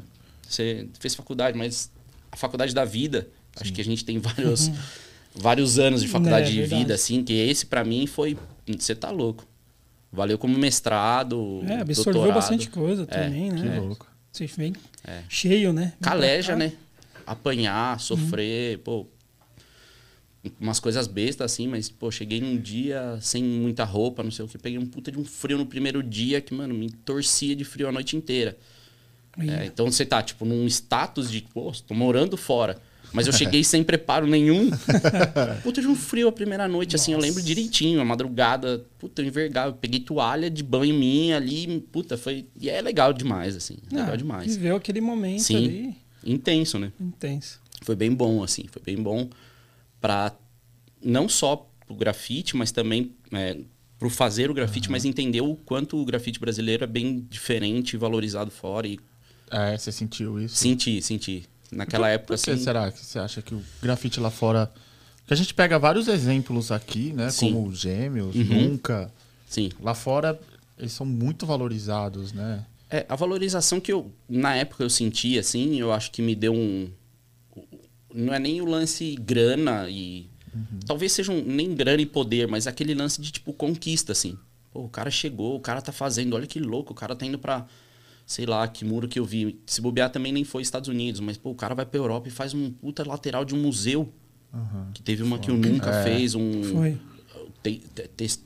[0.48, 1.90] você fez faculdade, mas
[2.30, 3.22] a faculdade da vida.
[3.22, 3.62] Sim.
[3.62, 4.70] Acho que a gente tem vários,
[5.34, 8.36] vários anos de faculdade é, de vida, assim, que esse para mim foi.
[8.66, 9.46] Você tá louco.
[10.12, 11.62] Valeu como mestrado.
[11.66, 12.34] É, absorveu doutorado.
[12.34, 13.60] bastante coisa é, também, né?
[13.60, 14.06] Que louco.
[14.32, 14.74] Você vem
[15.06, 15.22] é.
[15.28, 15.94] cheio, né?
[16.00, 16.72] Caleja, né?
[17.26, 18.82] Apanhar, sofrer, uhum.
[18.82, 19.06] pô.
[20.60, 24.48] Umas coisas bestas assim, mas, pô, cheguei num dia sem muita roupa, não sei o
[24.48, 24.58] que.
[24.58, 27.88] Peguei um puta de um frio no primeiro dia que, mano, me torcia de frio
[27.88, 28.56] a noite inteira.
[29.38, 32.80] É, então você tá, tipo, num status de, pô, tô morando fora.
[33.12, 34.70] Mas eu cheguei sem preparo nenhum.
[35.62, 37.04] Puta, de um frio a primeira noite, Nossa.
[37.04, 38.00] assim, eu lembro direitinho.
[38.00, 39.68] A madrugada, puta, eu envergava.
[39.68, 42.46] Eu peguei toalha de banho minha ali, puta, foi.
[42.60, 43.76] E é legal demais, assim.
[43.92, 44.56] Ah, legal demais.
[44.56, 45.96] Viveu aquele momento Sim, ali.
[46.24, 46.92] Intenso, né?
[47.00, 47.60] Intenso.
[47.82, 48.64] Foi bem bom, assim.
[48.70, 49.30] Foi bem bom
[50.06, 50.32] pra.
[51.02, 53.12] Não só pro grafite, mas também.
[53.32, 53.58] É,
[53.98, 54.92] pro fazer o grafite, uhum.
[54.92, 58.86] mas entender o quanto o grafite brasileiro é bem diferente e valorizado fora.
[58.86, 59.00] E...
[59.50, 60.54] É, você sentiu isso?
[60.54, 61.44] Senti, senti.
[61.72, 62.62] Naquela época, por que assim.
[62.62, 64.70] será que você acha que o grafite lá fora.
[65.26, 67.30] Que a gente pega vários exemplos aqui, né?
[67.30, 67.52] Sim.
[67.52, 68.44] Como Gêmeos, uhum.
[68.44, 69.12] Nunca.
[69.48, 69.70] Sim.
[69.80, 70.38] Lá fora,
[70.78, 72.64] eles são muito valorizados, né?
[72.88, 76.54] É, a valorização que eu, na época, eu senti, assim, eu acho que me deu
[76.54, 76.88] um.
[78.16, 80.28] Não é nem o lance grana e.
[80.54, 80.80] Uhum.
[80.86, 84.38] Talvez seja um, nem grana e poder, mas aquele lance de, tipo, conquista, assim.
[84.72, 87.38] Pô, o cara chegou, o cara tá fazendo, olha que louco, o cara tá indo
[87.38, 87.66] pra
[88.26, 89.58] sei lá, que muro que eu vi.
[89.64, 92.30] Se bobear também nem foi Estados Unidos, mas pô, o cara vai pra Europa e
[92.30, 94.12] faz um puta lateral de um museu.
[94.52, 94.90] Uhum.
[94.92, 96.02] Que teve uma que eu nunca é.
[96.02, 96.64] fez, um.
[96.64, 96.98] Foi.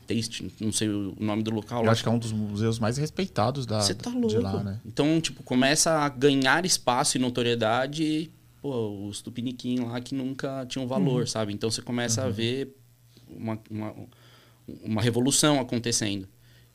[0.06, 1.80] Taste, não sei o nome do local.
[1.80, 1.92] Eu lá.
[1.92, 4.40] acho que é um dos museus mais respeitados da Você tá louco.
[4.40, 4.80] Lá, né?
[4.84, 8.30] Então, tipo, começa a ganhar espaço e notoriedade,
[8.60, 11.26] pô, os tupiniquim lá que nunca tinham valor, uhum.
[11.26, 11.52] sabe?
[11.52, 12.28] Então você começa uhum.
[12.28, 12.76] a ver
[13.28, 13.94] uma, uma,
[14.84, 16.28] uma revolução acontecendo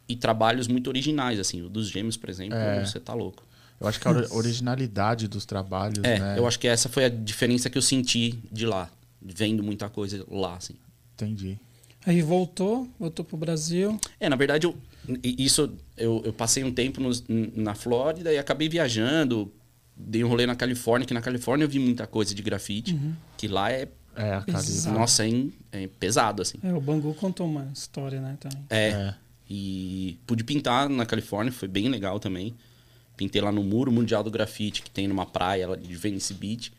[0.07, 1.61] e trabalhos muito originais, assim.
[1.61, 2.85] O dos gêmeos, por exemplo, é.
[2.85, 3.43] você tá louco.
[3.79, 6.35] Eu acho que a originalidade dos trabalhos, é, né?
[6.37, 8.89] eu acho que essa foi a diferença que eu senti de lá,
[9.21, 10.75] vendo muita coisa lá, assim.
[11.13, 11.59] Entendi.
[12.05, 13.99] Aí voltou, voltou pro Brasil.
[14.19, 14.77] É, na verdade, eu,
[15.23, 17.09] isso eu, eu passei um tempo no,
[17.55, 19.51] na Flórida e acabei viajando,
[19.95, 23.13] dei um rolê na Califórnia, que na Califórnia eu vi muita coisa de grafite, uhum.
[23.37, 26.57] que lá é é, a Nossa, é, é, pesado, assim.
[26.63, 28.63] É, o Bangu contou uma história, né, também.
[28.69, 28.89] É.
[28.89, 29.15] é.
[29.47, 32.55] E pude pintar na Califórnia, foi bem legal também.
[33.15, 36.71] Pintei lá no Muro Mundial do Grafite, que tem numa praia lá de Venice Beach.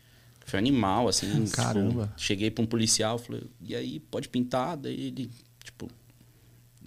[0.45, 1.45] Foi animal, assim.
[1.47, 2.07] Caramba.
[2.07, 4.77] Tipo, cheguei pra um policial, falei, e aí, pode pintar?
[4.77, 5.29] Daí ele,
[5.63, 5.89] tipo,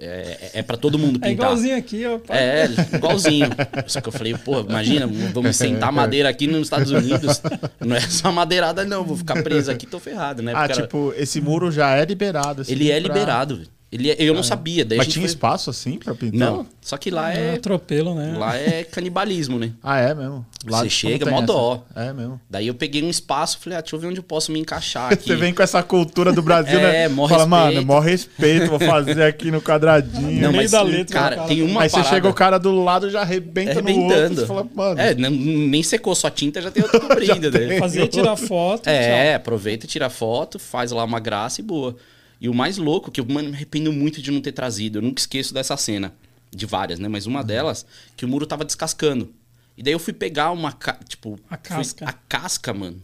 [0.01, 1.31] é, é, é para todo mundo é pintar.
[1.31, 2.19] É igualzinho aqui, ó.
[2.29, 3.49] É, igualzinho.
[3.87, 7.43] Só que eu falei, pô, imagina, vamos sentar madeira aqui nos Estados Unidos.
[7.79, 9.05] Não é só madeirada, não.
[9.05, 10.53] Vou ficar preso aqui, tô ferrado, né?
[10.55, 11.23] ah, tipo, era...
[11.23, 12.63] esse muro já é liberado.
[12.63, 13.15] Assim, Ele é pra...
[13.15, 13.69] liberado, velho.
[13.93, 14.85] Ele, eu não sabia.
[14.85, 16.39] Daí a Mas gente tinha foi- espaço assim pra pintar?
[16.39, 16.65] Não.
[16.81, 18.37] Só que lá É é, atropelo, né?
[18.39, 19.73] lá é canibalismo, né?
[19.83, 20.47] Ah, é mesmo?
[20.65, 21.83] Você não chega, mó dó.
[21.97, 22.41] É mesmo.
[22.49, 25.11] Daí eu peguei um espaço falei, ah, deixa eu ver onde eu posso me encaixar
[25.13, 25.25] aqui.
[25.27, 27.09] Você vem com essa cultura do Brasil, É, né?
[27.09, 27.75] mó Fala, respeito.
[27.75, 30.23] mano, mó respeito, vou fazer aqui no quadradinho.
[30.23, 32.15] No Não, meio mas, da letra, cara, cara, tem uma Aí você parada...
[32.15, 34.05] chega o cara do lado já arrebenta no outro.
[34.15, 34.41] arrebentando.
[34.43, 35.01] Você fala, mano.
[35.01, 37.51] É, não- nem secou sua tinta, já tem outro cobrindo.
[37.51, 37.77] né?
[37.81, 38.87] Fazer, tirar foto.
[38.89, 41.97] É, aproveita, tira foto, faz lá uma graça e boa.
[42.41, 44.99] E o mais louco, que eu, mano, me arrependo muito de não ter trazido.
[44.99, 46.15] Eu nunca esqueço dessa cena.
[46.53, 47.07] De várias, né?
[47.07, 47.33] Mas Uhum.
[47.33, 47.85] uma delas,
[48.17, 49.33] que o muro tava descascando.
[49.77, 50.73] E daí eu fui pegar uma.
[50.73, 51.39] ca- Tipo.
[51.49, 52.05] A casca.
[52.09, 53.01] a casca, mano.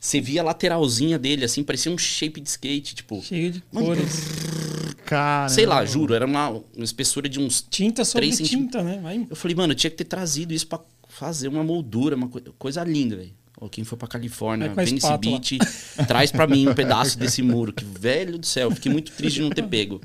[0.00, 3.20] Você via a lateralzinha dele, assim, parecia um shape de skate, tipo.
[3.20, 4.26] Cheio de Mano, cores.
[5.04, 5.48] Cara.
[5.48, 7.60] Sei lá, juro, era uma, uma espessura de uns.
[7.68, 9.00] Tinta sobre tinta, né?
[9.02, 12.28] Vai Eu falei, mano, eu tinha que ter trazido isso pra fazer uma moldura, uma
[12.28, 13.32] coi- coisa linda, velho.
[13.60, 15.40] Ó, quem for pra Califórnia, vem nesse espátula.
[15.40, 15.58] beat,
[16.06, 17.72] traz pra mim um pedaço desse muro.
[17.72, 20.00] Que velho do céu, fiquei muito triste de não ter pego.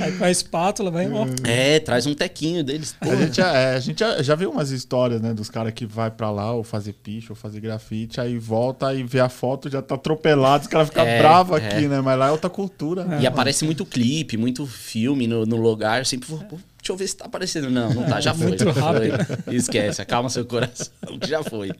[0.00, 1.26] Aí com a espátula, vai, ó.
[1.44, 2.96] É, traz um tequinho deles.
[3.00, 6.10] A gente, é, a gente já, já viu umas histórias, né, dos caras que vai
[6.10, 9.82] pra lá ou fazer picho ou fazer grafite, aí volta e vê a foto já
[9.82, 11.66] tá atropelado, os caras ficam É, bravos é.
[11.66, 12.00] aqui, né?
[12.00, 13.04] Mas lá é outra cultura.
[13.04, 13.18] né?
[13.20, 16.06] E aparece muito clipe, muito filme no, no lugar.
[16.06, 17.68] Sempre vou, pô, deixa eu ver se tá aparecendo.
[17.68, 18.46] Não, não tá, já foi.
[18.46, 18.82] Muito já foi.
[19.10, 19.52] rápido.
[19.52, 20.86] Esquece, acalma seu coração,
[21.20, 21.72] que já foi.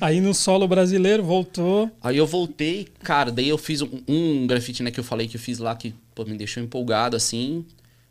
[0.00, 1.90] Aí no solo brasileiro, voltou.
[2.02, 5.36] Aí eu voltei, cara, daí eu fiz um, um grafite, né, que eu falei que
[5.36, 7.64] eu fiz lá, que pô, me deixou empolgado, assim.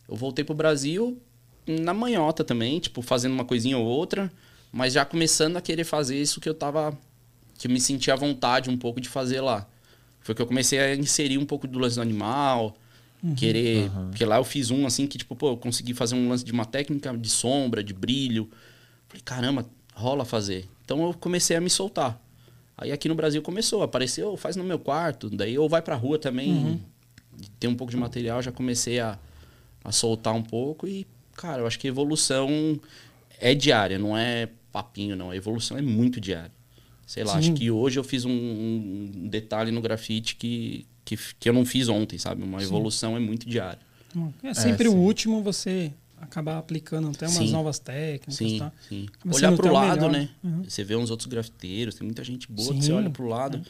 [0.08, 1.17] Eu voltei pro Brasil
[1.67, 4.32] na manhota também, tipo, fazendo uma coisinha ou outra,
[4.71, 6.98] mas já começando a querer fazer isso que eu tava.
[7.58, 9.67] que eu me sentia à vontade um pouco de fazer lá.
[10.21, 12.76] Foi que eu comecei a inserir um pouco do lance do animal,
[13.36, 13.89] querer.
[14.10, 16.52] Porque lá eu fiz um assim que, tipo, pô, eu consegui fazer um lance de
[16.52, 18.50] uma técnica de sombra, de brilho.
[19.08, 19.65] Falei, caramba,
[19.96, 20.68] rola fazer.
[20.84, 22.22] Então eu comecei a me soltar.
[22.78, 26.20] Aí aqui no Brasil começou, apareceu, faz no meu quarto, daí ou vai pra rua
[26.20, 26.82] também,
[27.60, 29.18] tem um pouco de material, já comecei a,
[29.84, 32.78] a soltar um pouco e, cara, eu acho que a evolução
[33.40, 35.32] é diária, não é papinho, não.
[35.32, 36.52] A evolução é muito diária.
[37.08, 37.40] Sei lá, Sim.
[37.40, 41.66] acho que hoje eu fiz um, um detalhe no grafite que, que, que eu não
[41.66, 42.44] fiz ontem, sabe?
[42.44, 43.80] Uma evolução é muito diária.
[44.44, 44.96] É sempre sim.
[44.96, 45.94] o último você
[46.26, 47.52] acabar aplicando até umas Sim.
[47.52, 48.72] novas técnicas, Sim, tá?
[48.90, 49.08] sim.
[49.20, 50.12] Acaba Olhar até o lado, melhor.
[50.12, 50.30] né?
[50.44, 50.64] Uhum.
[50.68, 53.62] Você vê uns outros grafiteiros, tem muita gente boa que Sim, você olha pro lado.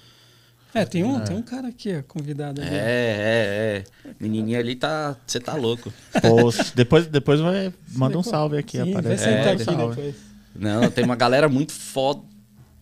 [0.73, 2.69] É, tem um, tem um cara aqui, ó, convidado ali.
[2.69, 4.13] É, é, é.
[4.19, 5.15] Menininha ali tá.
[5.25, 5.93] Você tá louco.
[6.21, 6.73] Post.
[6.75, 8.77] depois, depois vai, manda um salve aqui.
[8.77, 9.23] Sim, vai aparece.
[9.23, 9.95] sentar É, aqui salve.
[9.95, 10.15] depois.
[10.53, 12.21] Não, tem uma galera muito foda.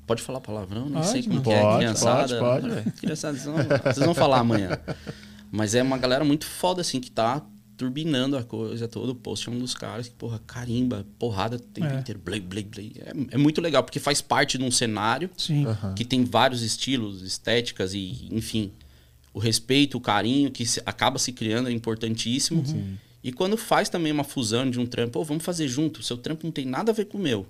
[0.08, 0.90] Pode falar palavrão?
[0.90, 1.44] Não sei Pode, como mano.
[1.44, 2.40] que é, Pode, criançada.
[2.40, 2.92] pode, pode.
[3.00, 3.56] Criançada, vocês vão,
[3.94, 4.70] vocês vão falar amanhã.
[5.52, 7.44] Mas é uma galera muito foda, assim, que tá
[7.78, 9.12] turbinando a coisa toda.
[9.12, 12.00] O post é um dos caras que, porra, carimba, porrada o tempo É.
[12.00, 12.20] inteiro.
[12.24, 12.92] Blay, blay, blay.
[13.00, 15.66] É, é muito legal, porque faz parte de um cenário Sim.
[15.66, 15.94] Aham.
[15.96, 18.72] que tem vários estilos, estéticas e, enfim,
[19.34, 22.62] o respeito, o carinho que se- acaba se criando é importantíssimo.
[22.68, 22.96] Uhum.
[23.24, 26.18] E quando faz também uma fusão de um trampo, "Ô, vamos fazer junto, o seu
[26.18, 27.48] trampo não tem nada a ver com o meu.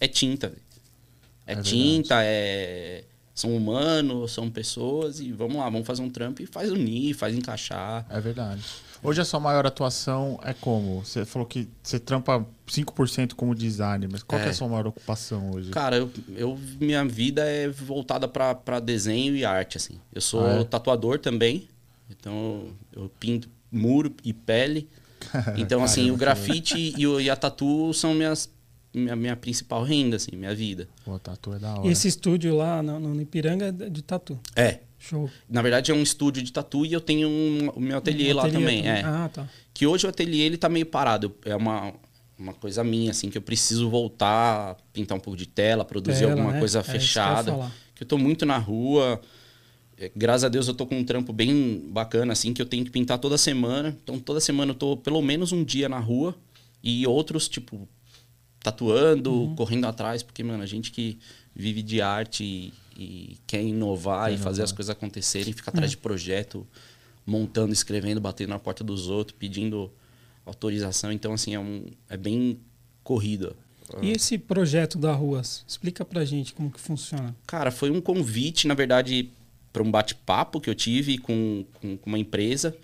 [0.00, 0.52] É tinta.
[1.46, 6.40] É, É tinta, é são humanos, são pessoas e vamos lá, vamos fazer um trampo
[6.40, 8.06] e faz unir, faz encaixar.
[8.08, 8.62] É verdade.
[9.04, 11.04] Hoje a sua maior atuação é como?
[11.04, 14.54] Você falou que você trampa 5% como designer, mas qual que é a É.
[14.54, 15.70] sua maior ocupação hoje?
[15.70, 20.00] Cara, eu, eu- minha vida é voltada pra pra desenho e arte, assim.
[20.12, 20.64] Eu sou Ah, é?
[20.64, 21.68] tatuador também,
[22.10, 24.88] então eu pinto muro e pele.
[25.58, 28.48] Então, assim, o grafite e, o- e a tatu são minhas,
[28.94, 30.88] minha, minha principal renda, assim, minha vida.
[31.04, 31.86] Pô, tatu é da hora.
[31.86, 34.38] E esse estúdio lá no, no Ipiranga é de tatu.
[34.56, 34.80] É.
[35.08, 35.30] Show.
[35.48, 38.36] Na verdade, é um estúdio de tatu e eu tenho um- o meu ateliê Um
[38.36, 38.86] lá também.
[38.88, 39.02] É.
[39.04, 39.48] Ah, tá.
[39.72, 41.34] Que hoje o ateliê ele tá meio parado.
[41.44, 41.92] É uma,
[42.38, 46.20] uma coisa minha, assim, que eu preciso voltar, a pintar um pouco de tela, produzir
[46.20, 46.58] Tela, alguma né?
[46.58, 47.52] coisa É eu fechada.
[47.52, 47.72] falar.
[47.94, 49.20] que eu tô muito na rua.
[49.96, 52.84] É, Graças a Deus eu tô com um trampo bem bacana, assim, que eu tenho
[52.84, 53.96] que pintar toda semana.
[54.02, 56.34] Então toda semana eu tô pelo menos um dia na rua.
[56.82, 57.88] E outros, tipo,
[58.60, 59.54] tatuando, Uhum.
[59.54, 61.18] correndo atrás, porque, mano, a gente que
[61.54, 65.96] vive de arte e, e quer inovar e fazer as coisas acontecerem, fica atrás de
[65.96, 66.66] projeto,
[67.26, 69.90] montando, escrevendo, batendo na porta dos outros, pedindo
[70.44, 71.10] autorização.
[71.12, 72.58] Então, assim, é, um, é bem
[73.02, 73.56] corrido.
[74.02, 75.64] E esse projeto da Ruas?
[75.68, 77.34] Explica pra gente como que funciona.
[77.46, 79.30] Cara, foi um convite, na verdade,
[79.72, 82.74] para um bate-papo que eu tive com, com com uma empresa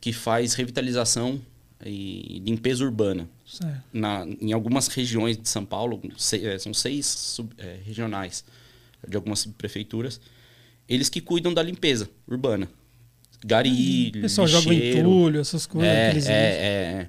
[0.00, 1.40] que faz revitalização
[1.84, 3.28] e limpeza urbana.
[3.46, 3.82] Certo.
[3.92, 8.44] Na, em algumas regiões de São Paulo, se- eh, são seis sub- eh, regionais
[9.06, 10.20] de algumas prefeituras,
[10.88, 12.68] eles que cuidam da limpeza urbana.
[13.44, 16.26] Gari, O pessoal joga lixeiro, entulho, essas coisas.
[16.26, 17.08] é, é, é, é.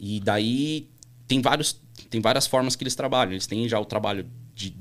[0.00, 0.88] E daí
[1.26, 3.32] tem, vários, tem várias formas que eles trabalham.
[3.32, 4.74] Eles têm já o trabalho de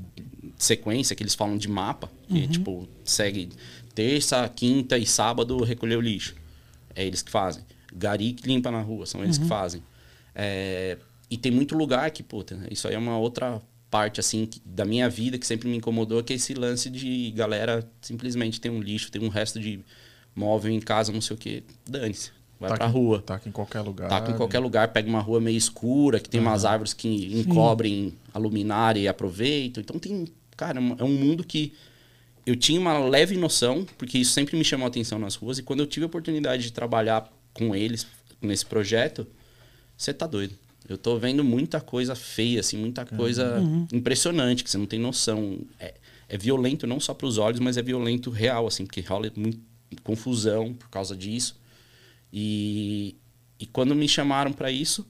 [0.57, 3.49] sequência, que eles falam de mapa, que tipo, segue
[3.93, 6.35] terça, quinta e sábado recolher o lixo.
[6.95, 7.63] É eles que fazem.
[7.93, 9.83] Gari que limpa na rua, são eles que fazem.
[10.33, 10.97] É,
[11.29, 14.83] e tem muito lugar que, puta, isso aí é uma outra parte, assim, que- da
[14.85, 18.81] minha vida que sempre me incomodou, que é esse lance de galera simplesmente tem um
[18.81, 19.79] lixo, tem um resto de
[20.35, 23.21] móvel em casa, não sei o que, dane-se, vai pra aqui- rua.
[23.21, 24.09] Taca em qualquer lugar.
[24.09, 27.07] Taca em qualquer lugar, pega uma rua meio escura, que tem umas árvores que
[27.39, 29.81] encobrem a luminária e aproveitam.
[29.81, 31.73] Então tem, cara, é um mundo que
[32.45, 35.63] eu tinha uma leve noção, porque isso sempre me chamou a atenção nas ruas, e
[35.63, 38.05] quando eu tive a oportunidade de trabalhar com eles
[38.41, 39.25] nesse projeto,
[39.97, 40.53] você tá doido.
[40.87, 43.61] Eu tô vendo muita coisa feia, assim, muita coisa
[43.91, 45.59] impressionante, que você não tem noção.
[45.79, 45.93] É,
[46.29, 49.59] é violento não só para os olhos, mas é violento real, assim, porque rola muita
[50.03, 51.59] confusão por causa disso.
[52.31, 53.15] E,
[53.59, 55.05] e quando me chamaram para isso,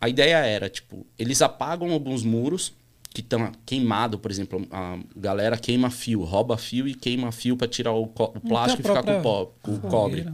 [0.00, 2.72] a ideia era, tipo, eles apagam alguns muros
[3.10, 7.68] que estão queimados, por exemplo, a galera queima fio, rouba fio e queima fio para
[7.68, 10.26] tirar o, o plástico e ficar com o, com o cobre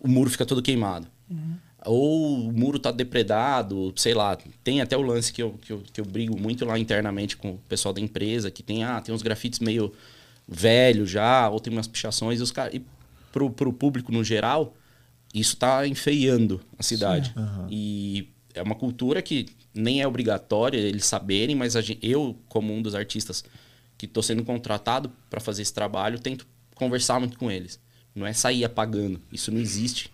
[0.00, 1.06] o muro fica todo queimado.
[1.84, 4.36] Ou o muro tá depredado, sei lá.
[4.64, 7.52] Tem até o lance que eu, que, eu, que eu brigo muito lá internamente com
[7.52, 9.92] o pessoal da empresa, que tem, ah, tem uns grafites meio
[10.46, 12.40] velhos já, ou tem umas pichações.
[12.40, 12.72] E, os cara,
[13.32, 14.74] pro, pro público no geral,
[15.34, 17.32] isso tá enfeiando a cidade.
[17.70, 22.72] E é uma cultura que nem é obrigatória eles saberem, mas a gen- eu, como
[22.74, 23.44] um dos artistas
[23.96, 27.78] que estou sendo contratado para fazer esse trabalho, tento conversar muito com eles.
[28.18, 29.20] Não é sair apagando.
[29.32, 30.10] Isso não existe.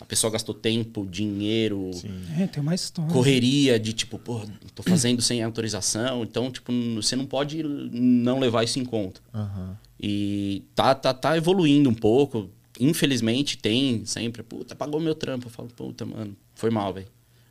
[0.00, 1.90] A pessoa gastou tempo, dinheiro,
[2.38, 3.10] É, tem uma história.
[3.12, 4.42] correria de tipo, pô,
[4.74, 6.22] tô fazendo sem autorização.
[6.22, 9.20] Então, tipo, você não pode não levar isso em conta.
[9.34, 9.76] Aham.
[9.98, 12.50] E tá, tá, tá evoluindo um pouco.
[12.78, 15.46] Infelizmente tem sempre, puta, pagou meu trampo.
[15.46, 17.06] Eu falo, puta, mano, foi mal, velho.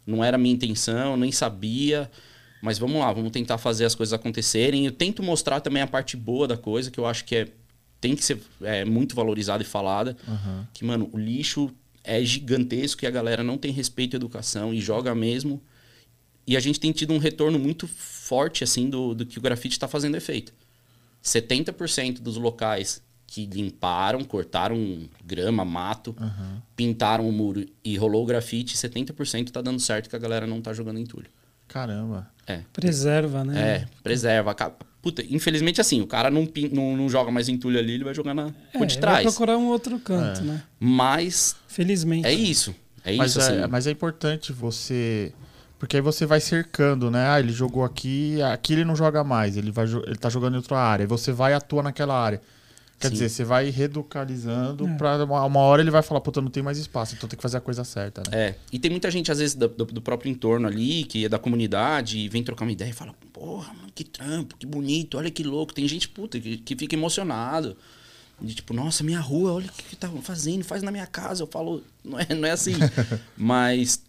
[0.05, 2.09] Não era minha intenção, nem sabia.
[2.61, 4.85] Mas vamos lá, vamos tentar fazer as coisas acontecerem.
[4.85, 7.47] Eu tento mostrar também a parte boa da coisa, que eu acho que é,
[8.05, 10.15] tem que ser é, muito valorizada e falada.
[10.71, 11.71] Que, mano, o lixo
[12.03, 15.59] é gigantesco e a galera não tem respeito à educação e joga mesmo.
[16.45, 19.73] E a gente tem tido um retorno muito forte, assim, do, do que o grafite
[19.73, 20.53] está fazendo efeito.
[21.23, 26.15] 70% dos locais que limparam, cortaram grama, mato,
[26.75, 30.61] pintaram o muro e rolou o grafite, 70% tá dando certo que a galera não
[30.61, 31.27] tá jogando entulho.
[31.67, 32.29] Caramba.
[32.45, 32.61] É.
[32.71, 33.59] Preserva, né?
[33.59, 34.55] É, preserva.
[35.05, 38.33] Puta, infelizmente assim, o cara não, não, não joga mais entulho ali, ele vai jogar
[38.33, 39.21] na É, rua de vai trás.
[39.21, 40.43] procurar um outro canto, É.
[40.43, 40.63] né?
[40.79, 42.25] Mas Felizmente.
[42.27, 42.73] é isso.
[43.03, 43.67] É mas, isso, é, assim.
[43.71, 45.31] mas é importante você.
[45.77, 47.27] Porque aí você vai cercando, né?
[47.29, 50.57] Ah, ele jogou aqui, aqui ele não joga mais, ele, vai, ele tá jogando em
[50.57, 51.03] outra área.
[51.03, 52.41] E você vai e atua naquela área.
[52.97, 53.13] Quer Sim.
[53.13, 54.95] dizer, você vai reeducalizando É.
[54.95, 57.41] pra uma, uma hora ele vai falar, puta, não tem mais espaço, então tem que
[57.43, 58.37] fazer a coisa certa, né?
[58.49, 61.29] É, e tem muita gente, às vezes, do, do- do próprio entorno ali, que é
[61.29, 65.17] da comunidade, e vem trocar uma ideia e fala, porra, mano, que trampo, que bonito,
[65.17, 65.73] olha que louco.
[65.73, 67.75] Tem gente, puta, que, que fica emocionado.
[68.41, 71.43] De tipo, nossa, minha rua, olha o que, que tá fazendo, faz na minha casa.
[71.43, 72.73] Eu falo, não é, não é assim.
[73.37, 74.01] Mas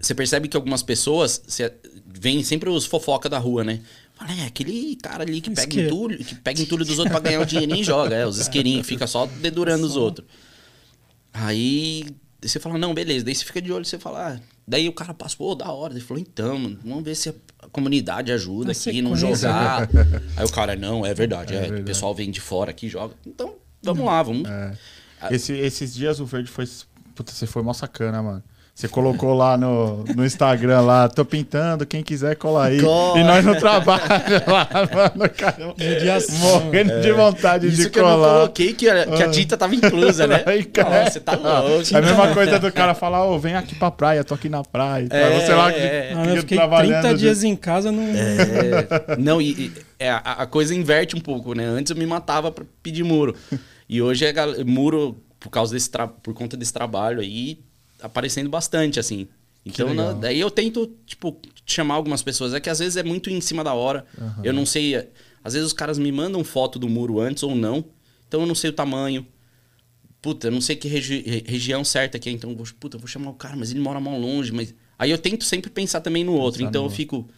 [0.00, 1.42] você percebe que algumas pessoas,
[2.06, 3.80] vem sempre os fofoca da rua, né?
[4.16, 5.88] Fala, é, aquele cara ali que pega Isqueiro.
[5.88, 8.14] entulho, que pega entulho dos outros pra ganhar o dinheirinho e joga.
[8.14, 10.26] É, os isqueirinhos que fica só dedurando os outros.
[11.32, 12.06] Aí
[12.40, 13.24] você fala, não, beleza.
[13.24, 14.40] Daí você fica de olho, você fala, ah.
[14.66, 15.92] Daí o cara passa, pô, da hora.
[15.92, 19.88] Ele falou, então, mano, vamos ver se a comunidade ajuda aqui, não jogar.
[20.36, 21.82] Aí o cara, não, é verdade, é, verdade.
[21.82, 23.14] o pessoal vem de fora aqui e joga.
[23.26, 24.48] Então, vamos lá, vamos.
[24.48, 24.78] É.
[25.30, 26.66] Esse- esses dias o verde foi.
[27.14, 28.42] Puta, você foi mó sacana, mano.
[28.74, 32.80] Você colocou lá no, no Instagram lá, tô pintando, quem quiser cola aí.
[32.82, 33.20] Cola.
[33.20, 34.02] E nós no trabalho
[34.48, 35.74] lá, mano.
[35.78, 36.64] Mediação.
[36.64, 38.32] Morrendo de vontade Isso de que eu não colar.
[38.34, 40.42] coloquei que a, que a tinta tava inclusa, né?
[40.44, 40.90] Aí, cara.
[41.04, 41.84] Nossa, você tá louco.
[41.94, 44.64] É a mesma coisa do cara falar, ô, vem aqui pra praia, tô aqui na
[44.64, 45.06] praia.
[45.08, 46.12] É, Você lá que, é.
[46.16, 48.08] Ah, eu que fiquei trabalhando 30 de- dias em casa num.
[48.12, 51.64] É, não, e, e- é, a, a coisa inverte um pouco, né?
[51.64, 53.36] Antes eu me matava pra pedir muro.
[53.88, 57.60] E hoje é muro, por causa desse tra- por conta desse trabalho aí,
[58.00, 59.26] aparecendo bastante, assim.
[59.66, 62.52] Então, na- daí eu tento, tipo, chamar algumas pessoas.
[62.52, 64.04] É que às vezes é muito em cima da hora.
[64.42, 64.94] Eu não sei.
[64.96, 65.08] é,
[65.42, 67.84] Às vezes os caras me mandam foto do muro antes ou não.
[68.28, 69.26] Então eu não sei o tamanho.
[70.22, 72.32] Puta, eu não sei que regi- re- região certa que é.
[72.32, 74.52] Então, eu vou, puta, eu vou chamar o cara, mas ele mora mal longe.
[74.52, 74.74] Mas...
[74.98, 76.58] Aí eu tento sempre pensar também no outro.
[76.58, 77.28] Pensar então no eu fico.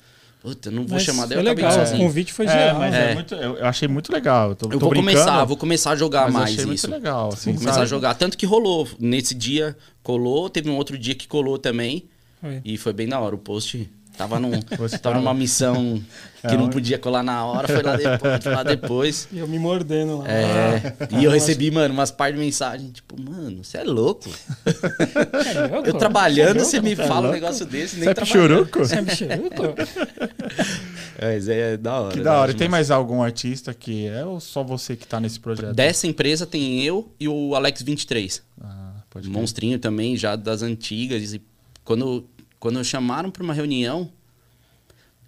[0.40, 1.22] Puta, não vou Mas chamar.
[1.32, 2.78] Eu acabei legal, o convite foi É, geral.
[2.78, 3.10] mas É.
[3.10, 4.50] é muito, eu, achei muito legal.
[4.50, 6.88] Eu, tô, Eu tô vou brincando, começar, vou começar a jogar mas mais achei isso.
[6.88, 7.28] muito legal.
[7.32, 7.84] Assim, Vou começar sabe?
[7.84, 8.14] a jogar.
[8.14, 8.88] Tanto que rolou.
[9.00, 12.04] Nesse dia colou, teve um outro dia que colou também.
[12.40, 12.60] Foi.
[12.64, 13.34] E foi bem da hora.
[13.34, 16.00] O post tava, num, Você tava tava- numa missão
[16.40, 18.44] que É, não onde- podia colar na hora, foi lá depois.
[18.44, 19.28] lá depois.
[19.32, 20.28] E eu me mordendo lá.
[20.28, 24.30] É, e eu recebi, mano, umas par de mensagem, tipo, mano, você é louco.
[24.64, 27.34] É, Eu trabalhando, você me é fala um louco?
[27.34, 28.66] negócio desse, nem Você é trabalhando.
[28.66, 28.78] pichuruco?
[28.78, 29.40] Você é?
[31.18, 32.12] É, mas é da hora.
[32.14, 32.50] Que da hora.
[32.50, 35.72] E tem mais algum artista que é ou só você que tá nesse projeto?
[35.74, 38.42] Dessa empresa tem eu e o Alex 23.
[38.60, 38.85] Ah,
[39.16, 41.32] Pode monstrinho também, já das antigas.
[41.32, 41.40] E
[41.84, 42.28] quando,
[42.60, 44.10] quando chamaram para uma reunião,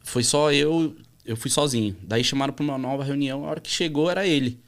[0.02, 1.96] foi só eu, eu fui sozinho.
[2.02, 4.58] Daí chamaram para uma nova reunião, a hora que chegou era ele.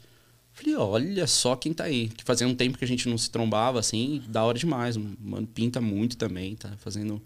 [0.52, 2.08] Falei, olha só quem tá aí.
[2.08, 4.96] Que fazia um tempo que a gente não se trombava, assim, da hora demais.
[4.96, 7.20] Mano, pinta muito também, tá fazendo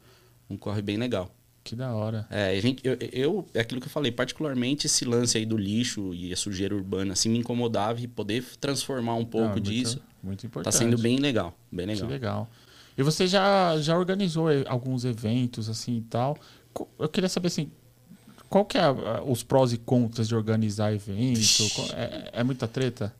[0.48, 1.34] um corre bem legal.
[1.64, 2.26] Que da hora.
[2.30, 5.56] É, a gente, eu, eu, é aquilo que eu falei, particularmente esse lance aí do
[5.56, 9.70] lixo e a sujeira urbana, assim, me incomodava e poder transformar um pouco Não, muito-
[9.70, 10.72] disso Muito importante.
[10.72, 12.06] tá sendo bem legal, bem legal.
[12.06, 12.50] Que legal.
[12.98, 16.36] E você já, já organizou eh, alguns eventos assim e tal.
[16.98, 17.70] Eu queria saber assim,
[18.50, 21.40] qual que é a- os prós e contras de organizar evento?
[21.94, 23.12] É, é muita treta?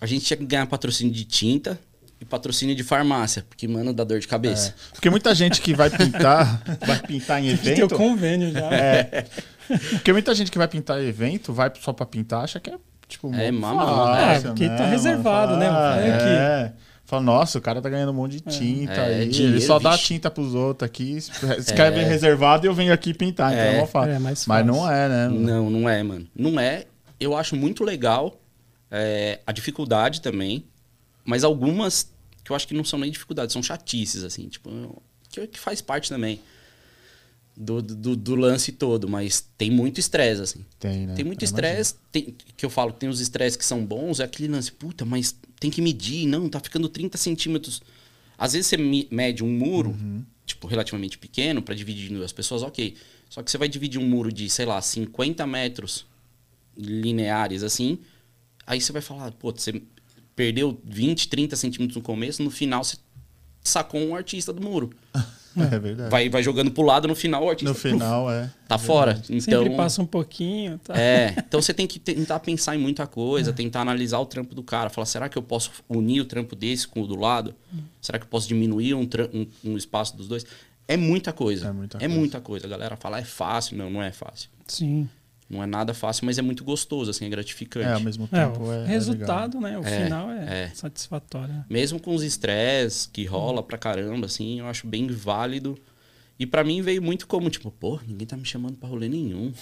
[0.00, 1.78] A gente tinha que ganhar patrocínio de tinta
[2.24, 4.74] patrocínio de farmácia, porque, mano, dá dor de cabeça.
[4.92, 7.94] Porque muita gente que vai pintar, vai pintar em Tem que ter o evento.
[7.96, 8.72] convênio já.
[8.72, 9.26] É.
[9.90, 12.74] Porque muita gente que vai pintar em evento, vai só pra pintar, acha que é
[13.08, 14.20] tipo É, mó mamão, né?
[14.20, 14.90] fácil, É, porque tá mano?
[14.90, 16.14] reservado, Fala, né?
[16.14, 16.24] aqui.
[16.28, 16.72] É.
[17.04, 19.28] Fala, nossa, o cara tá ganhando um monte de tinta É, aí.
[19.28, 20.04] dinheiro, ele só dá vixe.
[20.06, 21.16] tinta pros outros aqui,
[21.58, 23.52] escreve reservado e eu venho aqui pintar.
[23.52, 23.76] Então É.
[23.76, 24.12] é mó fácil.
[24.12, 24.66] É, mais Mas fácil.
[24.66, 25.28] não é, né?
[25.28, 25.40] mano?
[25.40, 26.26] Não, não é, mano.
[26.34, 26.84] Não é.
[27.20, 28.36] Eu acho muito legal
[28.90, 30.64] é, a dificuldade também,
[31.26, 32.10] mas algumas
[32.44, 34.70] que eu acho que não são nem dificuldades, são chatices, assim, tipo,
[35.28, 36.40] que, que faz parte também
[37.56, 40.64] do, do, do lance todo, mas tem muito estresse, assim.
[40.78, 41.14] Tem, né?
[41.14, 44.48] Tem muito estresse, que eu falo que tem os estresses que são bons, é aquele
[44.48, 47.80] lance, puta, mas tem que medir, não, tá ficando 30 centímetros.
[48.38, 50.22] Às vezes você me- mede um muro, Uhum.
[50.44, 52.94] tipo, relativamente pequeno, pra dividir em duas pessoas, ok.
[53.30, 56.04] Só que você vai dividir um muro de, sei lá, 50 metros
[56.76, 57.98] lineares, assim,
[58.66, 59.82] aí você vai falar, pô, você
[60.36, 62.96] perdeu 20, 30 centímetros no começo, no final você
[63.64, 64.90] sacou um artista do muro.
[65.58, 66.10] É verdade.
[66.10, 68.50] Vai, vai jogando pro lado, no final o artista No final, é.
[68.68, 69.18] tá fora.
[69.24, 70.78] Então, Sempre passa um pouquinho.
[70.84, 70.94] Tá?
[70.94, 74.62] é, então você tem que tentar pensar em muita coisa, tentar analisar o trampo do
[74.62, 74.90] cara.
[74.90, 77.54] Falar, será que eu posso unir o trampo desse com o do lado?
[78.02, 80.44] Será que eu posso diminuir um, um- um espaço dos dois?
[80.86, 81.68] É muita coisa.
[81.68, 82.14] É muita é coisa.
[82.14, 82.66] muita coisa.
[82.66, 83.78] A galera fala, é fácil.
[83.78, 84.50] Não, não é fácil.
[84.66, 85.08] Sim.
[85.48, 87.86] Não é nada fácil, mas é muito gostoso, assim, é gratificante.
[87.86, 88.82] É, ao mesmo É, tempo o é.
[88.82, 89.78] é resultado, né?
[89.78, 90.70] O É, final é, é.
[90.74, 91.54] satisfatório.
[91.54, 91.64] né?
[91.70, 95.78] Mesmo com os estresses que rola pra caramba, assim, eu acho bem válido.
[96.38, 99.52] E pra mim veio muito como, tipo, pô, ninguém tá me chamando pra rolê nenhum.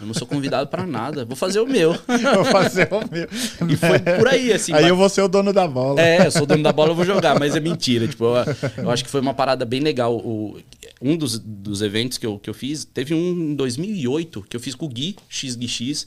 [0.00, 1.24] Eu não sou convidado pra nada.
[1.24, 1.92] Vou fazer o meu.
[2.36, 3.28] Vou fazer o meu.
[3.68, 4.72] E foi por aí, assim.
[4.72, 6.00] Aí mas- eu vou ser o dono da bola.
[6.00, 8.06] É, eu sou dono da bola, eu vou jogar, mas é mentira.
[8.06, 10.16] Tipo, eu, eu acho que foi uma parada bem legal.
[10.16, 10.60] O,
[11.02, 14.60] um dos, dos eventos que eu, que eu fiz, teve um em 2008 que eu
[14.60, 16.06] fiz com o Gui, XGX.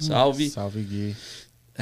[0.00, 0.48] Salve.
[0.48, 1.14] Salve, Gui.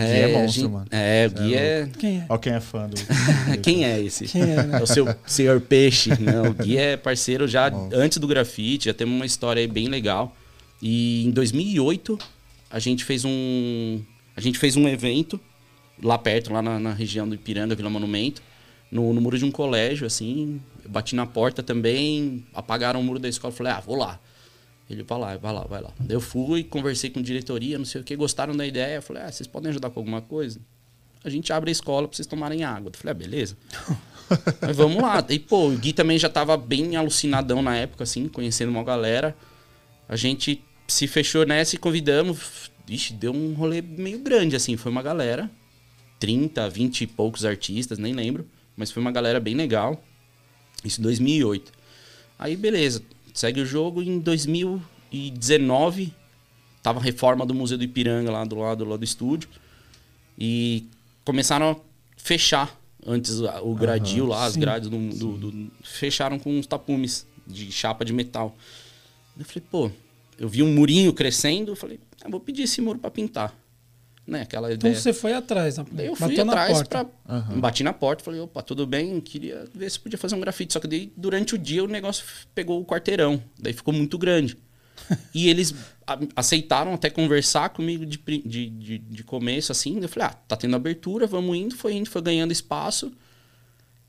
[0.07, 0.87] Gui é a monstro, gente- mano.
[0.91, 1.89] É, o Gui é.
[1.99, 2.27] Quem é?
[2.29, 2.97] Ó quem é fã do...
[3.63, 4.27] Quem é esse?
[4.27, 4.79] Quem é, né?
[4.79, 6.11] É o seu senhor peixe.
[6.21, 9.89] Não, o Gui é parceiro já antes do grafite, já temos uma história aí bem
[9.89, 10.35] legal.
[10.81, 12.19] E em 2008
[12.71, 14.01] a gente fez um
[14.37, 15.41] a gente fez um evento
[16.03, 18.41] lá perto, lá na, na região do Ipiranga, Vila Monumento,
[18.91, 20.61] no, no muro de um colégio, assim.
[20.85, 24.21] Eu bati na porta também, apagaram o muro da escola, falei, ah, vou lá.
[24.88, 25.90] Ele, vai lá, vai lá, vai lá.
[26.09, 28.96] Eu fui, conversei com diretoria, não sei o que, gostaram da ideia.
[28.96, 30.59] Eu falei, ah, vocês podem ajudar com alguma coisa?
[31.22, 32.90] A gente abre a escola pra vocês tomarem água.
[32.90, 33.57] Eu falei, ah, beleza.
[34.62, 35.24] Mas vamos lá.
[35.29, 39.37] E, pô, o Gui também já tava bem alucinadão na época, assim, conhecendo uma galera.
[40.09, 42.70] A gente se fechou nessa e convidamos.
[42.88, 44.77] Ixi, deu um rolê meio grande, assim.
[44.77, 45.51] Foi uma galera.
[46.18, 48.48] 30, 20 e poucos artistas, nem lembro.
[48.77, 50.03] Mas foi uma galera bem legal.
[50.83, 51.72] Isso em 2008.
[52.38, 53.03] Aí, beleza.
[53.38, 54.03] Segue o jogo.
[54.03, 56.12] Em 2019,
[56.83, 59.48] tava a reforma do Museu do Ipiranga lá do lado, lá do estúdio.
[60.37, 60.87] E
[61.24, 61.77] começaram a
[62.16, 67.24] fechar antes o gradil lá, as sim, grades do, do- do- fecharam com uns tapumes
[67.46, 68.57] de chapa de metal.
[69.38, 69.88] Eu falei, pô,
[70.37, 73.55] eu vi um murinho crescendo, eu falei, ah, vou pedir esse muro pra pintar.
[74.29, 74.95] Né, aquela Então ideia.
[75.03, 75.79] você foi atrás.
[75.79, 75.87] né?
[75.91, 77.05] Daí eu fui Bateu atrás porta.
[77.25, 77.41] pra.
[77.57, 79.19] Bati na porta, falei, opa, tudo bem?
[79.23, 80.75] Queria ver se podia fazer um grafite.
[80.75, 82.23] Só que daí, durante o dia, o negócio
[82.55, 83.43] pegou o quarteirão.
[83.59, 84.55] Daí ficou muito grande.
[85.35, 85.75] e eles
[86.37, 89.99] aceitaram até conversar comigo de, de, de, de começo, assim.
[89.99, 91.74] Eu falei, ah, tá tendo abertura, vamos indo.
[91.74, 93.11] Foi indo, foi ganhando espaço.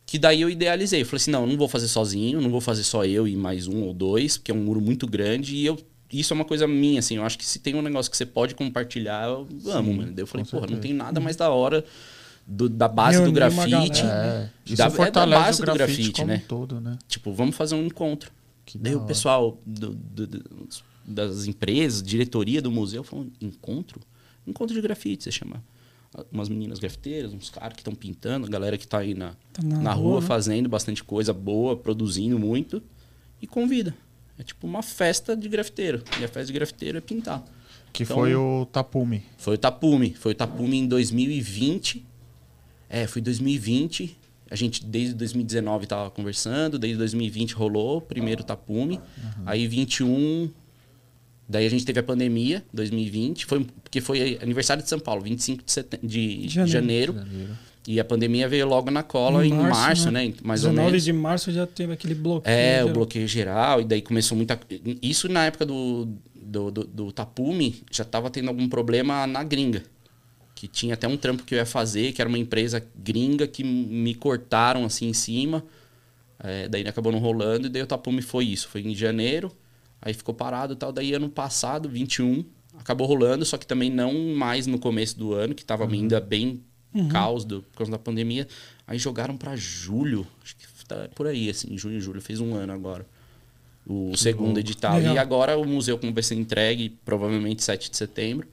[0.05, 1.01] Que daí eu idealizei.
[1.01, 3.38] Eu falei assim, não, eu não vou fazer sozinho, não vou fazer só eu e
[3.38, 5.55] mais um ou dois, porque é um muro muito grande.
[5.55, 5.78] E eu,
[6.12, 7.18] isso é uma coisa minha, assim.
[7.18, 10.12] Eu acho que se tem um negócio que você pode compartilhar, eu amo, mano.
[10.14, 11.84] Daí eu falei, porra, não tem nada mais da hora
[12.47, 14.01] do- da base do Reunir uma grafite.
[14.01, 14.51] galera.
[14.66, 16.41] É, isso Da- é da base do grafite, né?
[16.47, 16.97] todo, né?
[17.07, 18.32] Tipo, vamos fazer um encontro.
[18.66, 20.43] Que Daí da o pessoal do- do- do-
[21.05, 23.99] das empresas, diretoria do museu, falou: encontro?
[24.47, 25.64] Encontro de grafite, você chama.
[26.32, 29.62] Umas meninas grafiteiras, uns caras que estão pintando, a galera que tá aí na, Tá
[29.64, 30.28] na na, rua, rua, né?
[30.28, 32.82] fazendo bastante coisa boa, produzindo muito,
[33.39, 33.93] e convida.
[34.39, 36.01] É tipo uma festa de grafiteiro.
[36.19, 37.43] E a festa de grafiteiro é pintar.
[37.91, 39.23] Que Então- foi o Tapume.
[39.37, 40.15] Foi o Tapume.
[40.17, 42.05] Foi o Tapume em 2020.
[42.89, 44.15] É, foi 2020.
[44.49, 48.95] A gente, desde 2019, tava conversando, desde 2020 rolou, primeiro tapume.
[48.97, 49.43] Uhum.
[49.45, 50.49] Aí 21.
[51.47, 55.63] Daí a gente teve a pandemia, 2020, foi, porque foi aniversário de São Paulo, 25
[56.03, 56.71] de, de Janeiro.
[56.71, 57.13] janeiro.
[57.13, 57.57] Janeiro.
[57.89, 60.31] E a pandemia veio logo na cola em março, né?
[60.43, 61.03] Mais ou 19 menos.
[61.03, 62.55] de março já teve aquele bloqueio.
[62.55, 62.93] É, o geral.
[62.93, 64.59] bloqueio geral, e daí começou muita.
[65.01, 69.81] Isso na época do, do, do, do Tapume, já tava tendo algum problema na gringa.
[70.53, 73.63] Que tinha até um trampo que eu ia fazer, que era uma empresa gringa que
[73.63, 75.65] me cortaram assim em cima.
[76.43, 78.67] É, daí acabou não rolando, e daí o Tapume foi isso.
[78.67, 79.51] Foi em janeiro,
[79.99, 80.91] aí ficou parado e tal.
[80.91, 82.45] Daí ano passado, 21,
[82.77, 86.61] acabou rolando, só que também não mais no começo do ano, que tava ainda bem
[87.09, 88.47] caos do, por causa da pandemia.
[88.87, 92.73] Aí jogaram pra julho, acho que tá por aí, assim, junho, julho, fez um ano
[92.73, 93.05] agora.
[93.85, 94.97] O segundo edital.
[94.97, 95.15] Legal.
[95.15, 98.47] E agora o museu, como vai ser entregue, provavelmente 7 de setembro.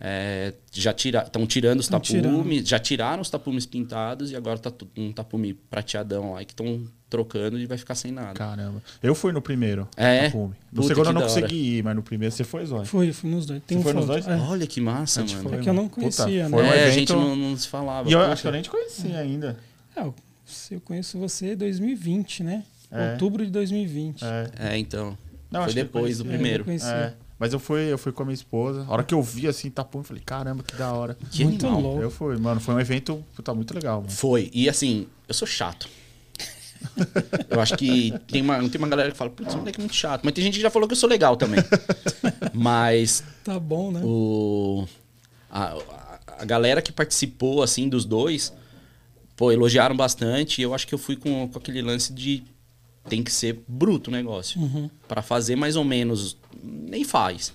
[0.00, 4.56] É, já tira, estão tirando os Tão tapumes, já tiraram os tapumes pintados e agora
[4.58, 8.34] tá um tapume prateadão lá que estão trocando e vai ficar sem nada.
[8.34, 8.82] Caramba.
[9.02, 9.88] Eu fui no primeiro.
[9.96, 10.28] É?
[10.28, 12.84] No Puta, segundo eu não consegui ir, mas no primeiro você foi, Zóio.
[12.84, 13.62] Fui, fui nos dois.
[13.66, 14.12] Tem Você um foi nos foto.
[14.24, 14.28] dois?
[14.28, 14.36] É.
[14.42, 15.48] Olha que massa, A gente mano.
[15.48, 16.68] foi, É que eu não Puta, conhecia, foi né?
[16.68, 18.08] um é, a evento- gente não, não se falava.
[18.08, 18.32] E eu Poxa.
[18.32, 19.56] acho que eu nem te conhecia ainda.
[19.96, 20.14] É, eu-
[20.70, 22.62] eu conheço você em 2020, né?
[22.90, 23.12] É.
[23.12, 24.22] Outubro de 2020.
[24.24, 24.50] É.
[24.74, 25.16] É, então.
[25.50, 26.64] Não, Foi depois do primeiro.
[26.70, 27.12] É.
[27.38, 28.84] Mas eu fui, eu fui com a minha esposa.
[28.88, 31.16] A hora que eu vi assim, tapume, eu falei, caramba, que da hora.
[31.30, 31.82] Que Muito animal.
[31.82, 32.02] louco.
[32.02, 34.10] Eu fui, mano, foi um evento puta, muito legal, mano.
[34.10, 34.50] Foi.
[34.52, 35.88] E assim, eu sou chato.
[37.50, 39.94] eu acho que tem uma, tem uma galera que fala, putz, esse moleque é muito
[39.94, 40.22] chato.
[40.24, 41.60] Mas tem gente que já falou que eu sou legal também.
[42.52, 44.00] Mas Tá bom, né?
[44.04, 44.86] o,
[45.50, 45.74] a,
[46.38, 48.52] a- galera que participou, assim, dos dois,
[49.36, 50.60] pô, elogiaram bastante.
[50.60, 52.42] E eu acho que eu fui com, com aquele lance de
[53.08, 54.60] tem que ser bruto o negócio.
[54.60, 54.90] Uhum.
[55.08, 57.52] Pra fazer mais ou menos, nem faz.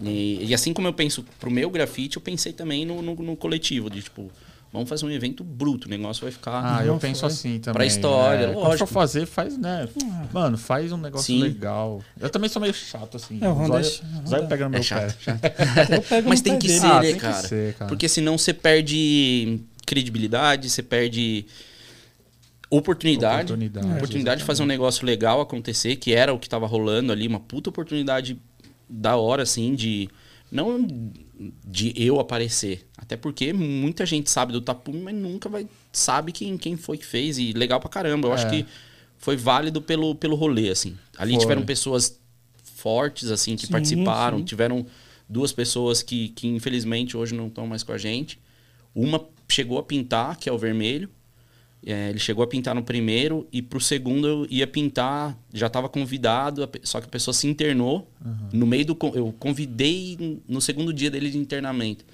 [0.00, 3.36] E, e assim como eu penso pro meu grafite, eu pensei também no, no, no
[3.36, 4.30] coletivo, de tipo,
[4.72, 6.78] vamos fazer um evento bruto, o negócio vai ficar.
[6.78, 7.28] Ah, eu penso foi.
[7.28, 7.74] assim também.
[7.74, 8.52] Pra história, é.
[8.52, 8.86] Quando lógico.
[8.86, 9.88] for fazer, faz, né?
[10.32, 11.40] Mano, faz um negócio Sim.
[11.42, 12.02] legal.
[12.20, 13.38] Eu também sou meio chato, assim.
[13.40, 16.22] É, o Honda é Zóio- pega no meu É chato, pé.
[16.26, 17.48] Mas tem que ser, Ah, né, tem que cara?
[17.48, 17.88] ser, cara.
[17.88, 21.44] Porque senão você perde credibilidade, você perde
[22.70, 23.52] oportunidade.
[23.52, 27.26] Oportunidade, Oportunidade de fazer um negócio legal acontecer, que era o que tava rolando ali,
[27.26, 28.38] uma puta oportunidade
[28.88, 30.08] da hora, assim, de.
[30.50, 30.80] Não
[31.64, 32.86] de eu aparecer.
[32.98, 37.06] Até porque muita gente sabe do Tapume, mas nunca vai sabe quem, quem foi que
[37.06, 37.38] fez.
[37.38, 38.28] E legal pra caramba.
[38.28, 38.50] Eu acho É.
[38.50, 38.66] que
[39.18, 40.96] foi válido pelo, pelo rolê, assim.
[41.16, 41.40] Ali Foi.
[41.40, 42.18] tiveram pessoas
[42.76, 44.38] fortes, assim, que Sim, participaram.
[44.38, 44.44] sim.
[44.44, 44.86] Tiveram
[45.28, 48.38] duas pessoas que, que infelizmente hoje não estão mais com a gente.
[48.94, 51.08] Uma chegou a pintar, que é o vermelho.
[51.84, 55.88] É, ele chegou a pintar no primeiro e pro segundo eu ia pintar, já estava
[55.88, 58.10] convidado, só que a pessoa se internou
[58.52, 58.98] no meio do.
[59.14, 62.04] Eu convidei no segundo dia dele de internamento.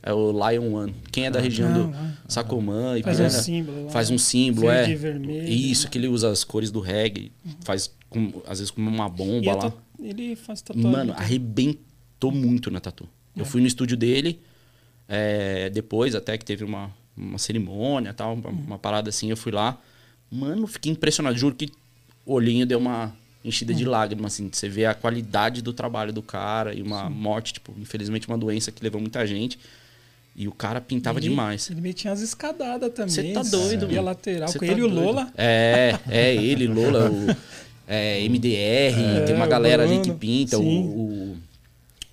[0.00, 0.94] É o Lion One.
[1.10, 2.12] Quem é da região Não, do é.
[2.28, 3.90] Sacomã e Faz um símbolo.
[3.90, 4.94] Faz um símbolo, é.
[4.94, 5.48] vermelho.
[5.48, 7.32] Isso, que ele usa as cores do reggae.
[7.64, 9.72] Faz, com- às vezes, como uma bomba lá.
[10.00, 10.88] ele faz tatuagem.
[10.92, 11.24] Mano, também.
[11.24, 13.08] arrebentou muito na tatu.
[13.36, 13.40] É.
[13.40, 14.40] Eu fui no estúdio dele,
[15.08, 18.64] é, depois até que teve uma, uma cerimônia tal, uma, Uhum.
[18.66, 19.76] uma parada assim, eu fui lá.
[20.30, 21.36] Mano, fiquei impressionado.
[21.36, 21.70] Juro que
[22.24, 23.14] o olhinho deu uma
[23.44, 23.78] enchida Uhum.
[23.78, 24.48] de lágrimas, assim.
[24.52, 28.70] Você vê a qualidade do trabalho do cara e uma morte, tipo, infelizmente uma doença
[28.70, 29.58] que levou muita gente.
[30.36, 31.68] E o cara pintava Ele- demais.
[31.70, 33.10] Ele metia as escadadas também.
[33.10, 34.02] Cê tá doido, subia mano.
[34.04, 34.48] lateral.
[34.48, 34.88] Cê com tá ele e o.
[34.88, 35.32] Lola.
[35.36, 37.36] É, é ele, Lola, o
[37.88, 40.78] é, MDR, tem uma galera ali que pinta, o, sim.
[40.84, 41.36] o,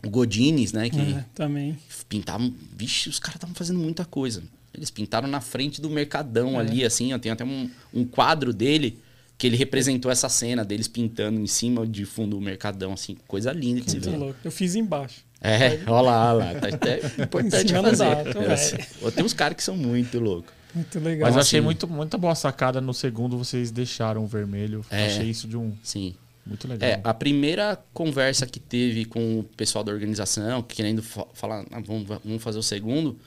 [0.07, 0.89] o Godines, né?
[0.89, 1.77] Que É, também.
[2.09, 2.51] pintavam.
[2.75, 4.41] Vixe, os caras estavam fazendo muita coisa.
[4.75, 5.91] Eles pintaram na frente do É.
[5.91, 7.17] Mercadão ali, assim, ó.
[7.19, 8.99] Tem até um, um quadro dele
[9.37, 13.17] que ele representou essa cena deles pintando em cima de fundo do Mercadão, assim.
[13.27, 14.17] Coisa linda se Muito ver.
[14.17, 14.39] louco.
[14.43, 15.23] Eu fiz embaixo.
[15.41, 16.59] É, olha lá, olha lá.
[16.59, 17.97] Tá até importante fazer.
[18.33, 18.79] dá, Eu sei.
[19.01, 20.53] Ô, Tem uns caras que são muito loucos.
[20.73, 21.27] Muito legal.
[21.27, 24.83] Mas eu Assim- achei muito, muita boa sacada no segundo, vocês deixaram o vermelho.
[24.89, 25.05] É.
[25.07, 25.73] Achei isso de um.
[25.83, 26.15] Sim.
[26.45, 26.87] Muito legal.
[26.89, 31.81] É, a primeira conversa que teve com o pessoal da organização, querendo fa- falar, ah,
[31.85, 33.17] vamos, vamos fazer o segundo, eu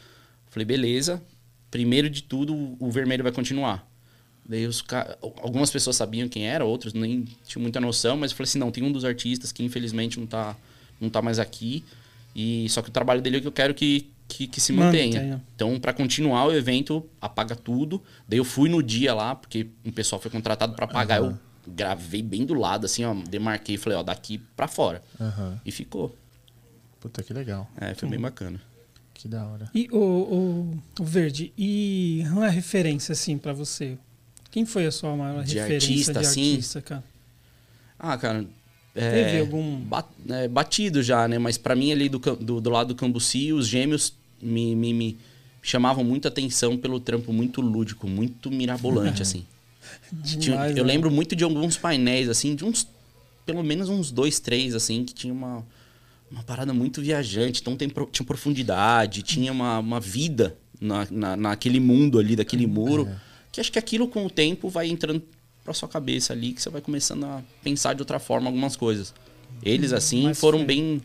[0.51, 1.21] falei, beleza.
[1.71, 3.87] Primeiro de tudo, o vermelho vai continuar.
[4.49, 4.83] Daí os
[5.43, 8.71] algumas pessoas sabiam quem era, outros nem tinham muita noção, mas eu falei assim, não,
[8.71, 10.57] tem um dos artistas que infelizmente não tá,
[10.99, 11.85] não tá mais aqui.
[12.35, 14.73] E só que o trabalho dele é o que eu quero que, que, que se
[14.73, 15.21] mantenha.
[15.21, 15.45] Mantenha.
[15.55, 18.03] Então, para continuar o evento, apaga tudo.
[18.27, 21.19] Daí eu fui no dia lá, porque um pessoal foi contratado para apagar.
[21.19, 25.03] Eu gravei bem do lado, assim, ó, demarquei e falei, ó, daqui para fora.
[25.21, 25.61] Aham.
[25.67, 26.17] E ficou.
[27.01, 27.71] Puta que legal.
[27.79, 28.61] É, foi bem bacana.
[29.19, 29.69] Que da hora.
[29.75, 33.99] E o, o, o Verde, e uma referência, assim, pra você?
[34.51, 36.53] Quem foi a sua maior De referência artista, de assim?
[36.53, 37.05] artista, cara?
[37.99, 38.47] Ah, cara.
[38.95, 39.83] É, Teve algum-
[40.31, 41.37] é, batido já, né?
[41.39, 45.19] Mas pra mim ali do, do, do lado do Cambuci, os gêmeos me, me, me
[45.63, 49.45] chamavam muita atenção pelo trampo muito lúdico, muito mirabolante, assim.
[50.25, 50.93] Tinha- Demais, eu né?
[50.93, 52.87] lembro muito de alguns painéis, assim, de uns.
[53.45, 55.65] Pelo menos uns dois, três, assim, que tinha uma,
[56.31, 57.61] uma parada muito viajante.
[57.61, 63.09] Então tem, tinha profundidade, tinha uma, uma vida na, na, naquele mundo ali, daquele muro.
[63.51, 65.23] Que acho que aquilo com o tempo vai entrando
[65.65, 69.15] pra sua cabeça ali, que você vai começando a pensar de outra forma algumas coisas.
[69.63, 71.03] Eles, assim, mais foram bem.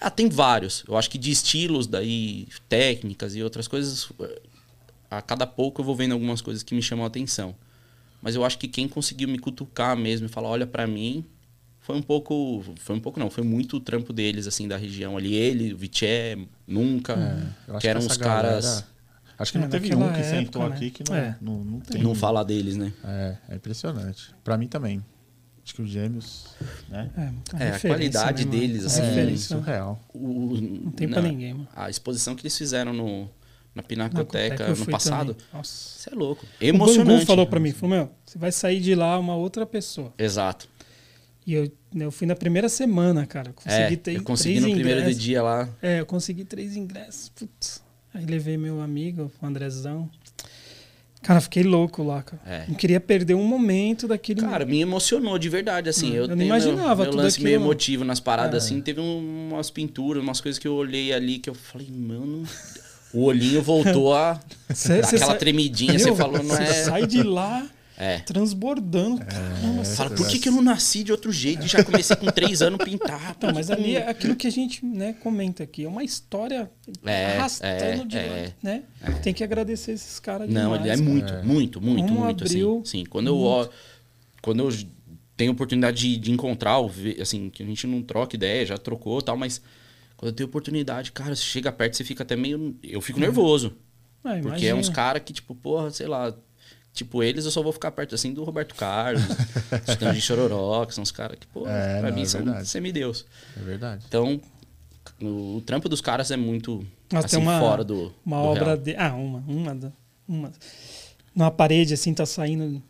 [0.00, 0.84] Ah, tem vários.
[0.86, 4.10] Eu acho que de estilos, daí, técnicas e outras coisas.
[5.10, 7.54] A cada pouco eu vou vendo algumas coisas que me chamam a atenção.
[8.20, 11.24] Mas eu acho que quem conseguiu me cutucar mesmo e falar, olha pra mim,
[11.82, 12.64] foi um pouco.
[12.80, 15.34] Foi um pouco não, foi muito o trampo deles, assim, da região ali.
[15.34, 17.12] Ele, o Viché, nunca.
[17.68, 18.64] Eu acho que eram essa uns caras.
[18.64, 18.92] galera-
[19.38, 20.90] Acho que não É, teve um que sentou época, aqui né?
[20.94, 21.36] que não, É.
[21.40, 22.02] não, não tem.
[22.02, 22.92] Não falar deles, né?
[23.04, 24.32] É, é impressionante.
[24.44, 25.04] Pra mim também.
[25.64, 26.46] Acho que os gêmeos,
[26.88, 27.10] né?
[27.16, 28.60] É, É, a referência, qualidade né, mano?
[28.60, 30.00] deles, A assim, É surreal.
[30.12, 31.68] O, Não tem pra ninguém, mano.
[31.74, 33.28] A exposição que eles fizeram no, na
[33.76, 35.46] Na Pinacoteca no passado, também.
[35.54, 35.98] Nossa.
[35.98, 36.44] você é louco.
[36.60, 37.08] O Emocionante.
[37.10, 40.12] Bangu falou pra mim, falou, meu, você vai sair de lá uma outra pessoa.
[40.18, 40.68] Exato.
[41.46, 43.52] E eu, eu fui na primeira semana, cara.
[43.52, 45.22] Consegui É, ter eu consegui três no primeiro ingressos.
[45.22, 45.68] dia lá.
[45.82, 47.28] É, eu consegui três ingressos.
[47.30, 47.82] Putz.
[48.14, 50.08] Aí levei meu amigo, o Andrezão.
[51.22, 52.42] Cara, fiquei louco lá, cara.
[52.44, 52.64] É.
[52.66, 54.40] Não queria perder um momento daquele.
[54.40, 56.10] Cara, me emocionou de verdade, assim.
[56.12, 57.70] Hum, eu eu não imaginava meu, meu tudo lance meio aquilo.
[57.70, 58.66] emotivo nas paradas, É.
[58.66, 58.80] assim.
[58.80, 62.42] Teve um- umas pinturas, umas coisas que eu olhei ali que eu falei, mano.
[63.14, 64.40] O olhinho voltou a
[64.74, 65.96] Cê- dar cê aquela sai- tremidinha.
[65.98, 66.66] Você falou, não é.
[66.84, 67.64] sai de lá
[67.96, 68.18] É.
[68.20, 69.24] transbordando.
[69.24, 72.26] Caramba, Fala, por que, que eu não nasci de outro jeito e já comecei com
[72.26, 73.36] três anos pintar?
[73.36, 75.84] Que mas eu ali não- é aquilo que a gente né, comenta aqui.
[75.84, 76.70] É uma história
[77.04, 78.82] É, arrastando é, de é, lá, né?
[79.22, 80.80] Tem que agradecer esses caras Não, demais.
[80.80, 82.98] ele é muito, muito, muito, Como muito, abriu assim.
[82.98, 83.68] Sim, quando eu, ó,
[84.40, 84.70] quando eu
[85.36, 86.78] tenho oportunidade de, de encontrar,
[87.20, 89.60] assim, que a gente não troca ideia, já trocou e tal, mas
[90.16, 92.76] quando eu tenho oportunidade, cara, você chega perto, você fica até meio...
[92.82, 93.74] Eu fico nervoso,
[94.24, 96.34] Ah, porque é uns caras que, tipo, porra, sei lá...
[96.92, 100.94] Tipo, eles eu só vou ficar perto, assim, do Roberto Carlos, do de Chororó, que
[100.94, 102.68] são os caras que, pô, É, pra não, mim é são verdade.
[102.68, 103.24] semideus.
[103.56, 104.04] É verdade.
[104.06, 104.38] Então,
[105.20, 108.42] o, o trampo dos caras é muito, Mas assim, tem uma, fora do uma do
[108.44, 108.76] obra real.
[108.76, 108.96] de.
[108.96, 109.42] Ah, uma.
[109.48, 109.74] Uma.
[109.74, 109.92] da-
[110.28, 110.52] uma.
[111.34, 112.82] Numa parede, assim, tá saindo.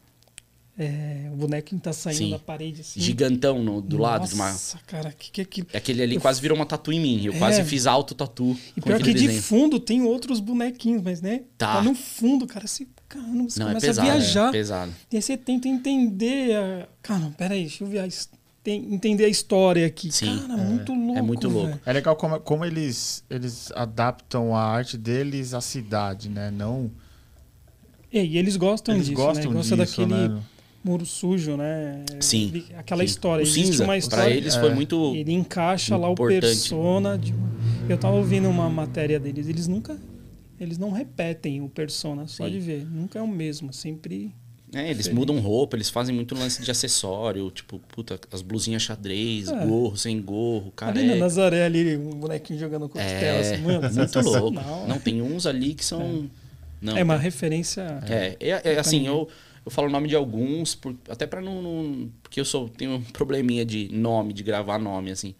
[0.76, 2.30] é, o bonequinho tá saindo Sim.
[2.30, 2.98] da parede, assim.
[3.00, 4.50] Gigantão no- do lado de uma...
[4.50, 5.66] Nossa, cara, que que é aquilo?
[5.74, 7.24] Aquele ali Eu quase virou uma tatu em mim.
[7.26, 7.38] Eu É.
[7.38, 9.42] quase fiz alto tatu E pior que aquele de desenho.
[9.42, 11.42] fundo tem outros bonequinhos, mas né?
[11.56, 11.80] Tá.
[11.82, 14.08] no fundo, cara, assim, caramba, você Não, é começa pesado.
[14.08, 14.48] a viajar.
[14.48, 14.92] É pesado.
[15.10, 16.56] E aí você tenta entender.
[16.56, 16.88] A...
[17.02, 18.08] Cara, peraí, deixa eu ver
[18.64, 20.10] tem- entender a história aqui.
[20.12, 20.38] Sim.
[20.46, 21.18] Cara, muito louco.
[21.18, 21.66] É muito louco.
[21.68, 21.80] velho.
[21.84, 26.50] É legal como, como eles, eles adaptam a arte deles à cidade, né?
[26.50, 26.90] Não.
[28.12, 29.56] E, e eles gostam Eles disso, gostam né?
[29.56, 30.40] Gostam disso, daquele né?
[30.84, 32.04] muro sujo, né?
[32.20, 32.48] Sim.
[32.54, 33.06] Ele- Aquela Sim.
[33.06, 33.42] história.
[33.44, 34.32] O Existe cinza, uma pra história.
[34.34, 34.74] eles foi É.
[34.74, 35.14] muito...
[35.14, 37.18] Ele encaixa lá o persona.
[37.18, 37.34] de-
[37.88, 39.48] Eu tava ouvindo uma matéria deles.
[39.48, 39.96] Eles nunca.
[40.62, 42.52] Eles não repetem o persona, só Sim.
[42.52, 42.86] de ver.
[42.86, 43.72] Nunca é o mesmo.
[43.72, 44.32] Sempre.
[44.74, 45.18] É, eles Diferente.
[45.18, 49.66] mudam roupa, eles fazem muito lance de acessório, tipo, puta, as blusinhas xadrez, É.
[49.66, 51.16] gorro, sem gorro, Ali na.
[51.16, 53.06] Nazaré, ali, um bonequinho jogando costela.
[53.12, 54.60] É, assim, mano, muito louco.
[54.88, 56.30] Não, tem uns ali que são...
[56.80, 57.82] Não, É uma referência.
[58.08, 59.28] É, é, é, assim, eu,
[59.64, 62.92] eu falo o nome de alguns, por- até pra não, não- Porque eu sou, tenho
[62.92, 65.34] um probleminha de nome, de gravar nome, assim.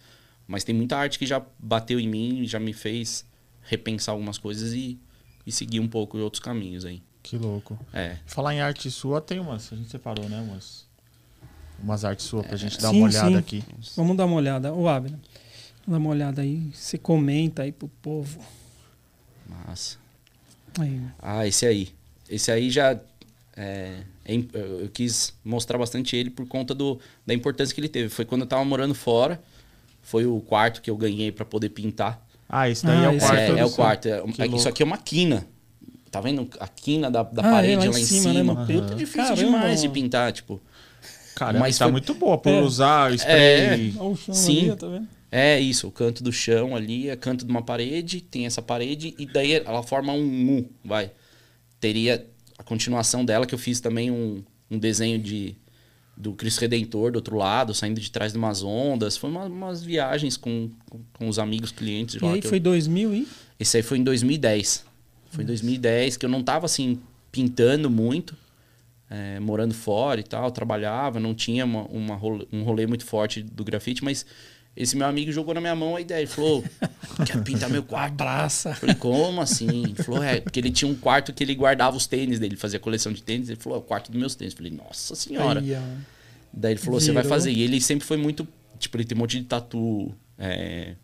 [0.47, 3.25] Mas tem muita arte que já bateu em mim, já me fez
[3.63, 4.99] repensar algumas coisas e,
[5.47, 7.03] e seguir um pouco em outros caminhos aí.
[7.23, 7.79] Que louco.
[7.93, 8.17] É.
[8.27, 9.73] Falar em arte sua, tem umas.
[9.73, 10.41] A gente separou, né?
[10.41, 10.87] Umas,
[11.83, 13.37] umas artes suas pra gente dar Sim, uma olhada sim.
[13.37, 13.65] aqui.
[13.97, 14.73] Vamos dar uma olhada.
[14.73, 15.19] Ô, Abner,
[15.87, 16.71] vamos dar uma olhada aí.
[16.75, 18.41] Você comenta aí pro povo.
[19.47, 19.99] Massa.
[20.79, 21.01] Aí.
[21.19, 21.91] Ah, esse aí.
[22.29, 22.99] Esse aí já.
[23.55, 28.09] É, é eu quis mostrar bastante ele por conta do, da importância que ele teve.
[28.09, 29.41] Foi quando eu tava morando fora.
[30.03, 32.21] Foi o quarto que eu ganhei pra poder pintar.
[32.53, 33.35] Ah, esse daí Ah, é o quarto.
[33.39, 34.07] é, é o seu- quarto.
[34.09, 34.59] é- Que é- louco.
[34.59, 35.47] isso aqui é uma quina.
[36.11, 36.47] Tá vendo?
[36.61, 38.55] A quina da, da Ah, é, parede lá lá, em cima, cima.
[38.55, 38.67] né?
[38.81, 40.61] Puta, difícil Caramba, demais de pintar, tipo.
[41.35, 42.61] Caramba, Mas tá foi- muito boa por É.
[42.61, 43.95] usar spray.
[43.99, 44.69] Olha o chão Sim.
[44.69, 45.09] ali, tá vendo?
[45.31, 49.15] É isso, o canto do chão ali, é canto de uma parede, tem essa parede,
[49.19, 51.11] e daí ela forma um mu, vai.
[51.81, 52.27] Teria
[52.59, 55.57] a continuação dela, que eu fiz também um, um desenho de
[56.17, 59.17] do Cristo Redentor do outro lado, saindo de trás de umas ondas.
[59.17, 62.33] Foi uma- umas viagens com, com, com os amigos, clientes E lá.
[62.35, 63.27] aí que eu- foi 2000 e...
[63.59, 64.85] Esse aí foi em 2010.
[65.31, 66.99] Foi em 2010 que eu não tava assim
[67.31, 68.37] pintando muito,
[69.09, 72.21] é, morando fora e tal, trabalhava, não tinha uma, uma
[72.53, 74.27] um rolê muito forte do grafite, mas
[74.75, 76.21] esse meu amigo jogou na minha mão a ideia.
[76.21, 76.65] Ele falou:
[77.27, 78.13] quer pintar meu quarto?
[78.13, 78.75] Abraça.
[78.75, 79.85] Falei, como assim?
[79.85, 82.81] Ele falou, é, porque ele tinha um quarto que ele guardava os tênis dele, fazia
[82.81, 83.51] coleção de tênis.
[83.51, 84.55] Ele falou, é o quarto dos meus tênis.
[84.55, 85.61] Eu falei, nossa senhora.
[85.61, 85.77] Aí.
[86.53, 87.53] Daí ele falou, você vai fazer.
[87.53, 88.49] E ele sempre foi muito.
[88.79, 90.95] Tipo, ele tem um monte de tatu é,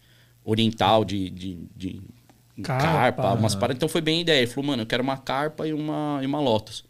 [0.44, 2.02] oriental, de, de, de
[2.62, 2.84] Carpa.
[2.84, 3.76] carpa umas paradas.
[3.76, 4.38] Então foi bem a ideia.
[4.38, 6.84] Ele falou, mano, eu quero uma carpa e uma, e uma Lotus.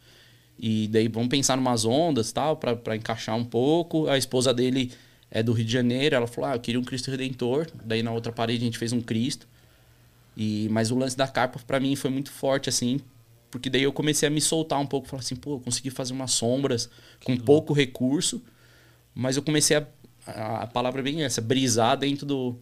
[0.57, 4.09] E daí vamos pensar em umas ondas tal, pra encaixar um pouco.
[4.09, 4.93] A esposa dele
[5.31, 6.14] é do Rio de Janeiro.
[6.16, 7.66] Ela falou: Ah, eu queria um Cristo Redentor.
[7.85, 9.47] Daí na outra parede a gente fez um Cristo.
[10.37, 13.01] E, mas o lance da capa para mim foi muito forte, assim,
[13.51, 16.12] porque daí eu comecei a me soltar um pouco, falar assim, pô, eu consegui fazer
[16.12, 17.45] umas sombras que com louco.
[17.45, 18.41] pouco recurso,
[19.12, 22.57] mas eu comecei a, a, palavra é bem essa, brisar dentro do,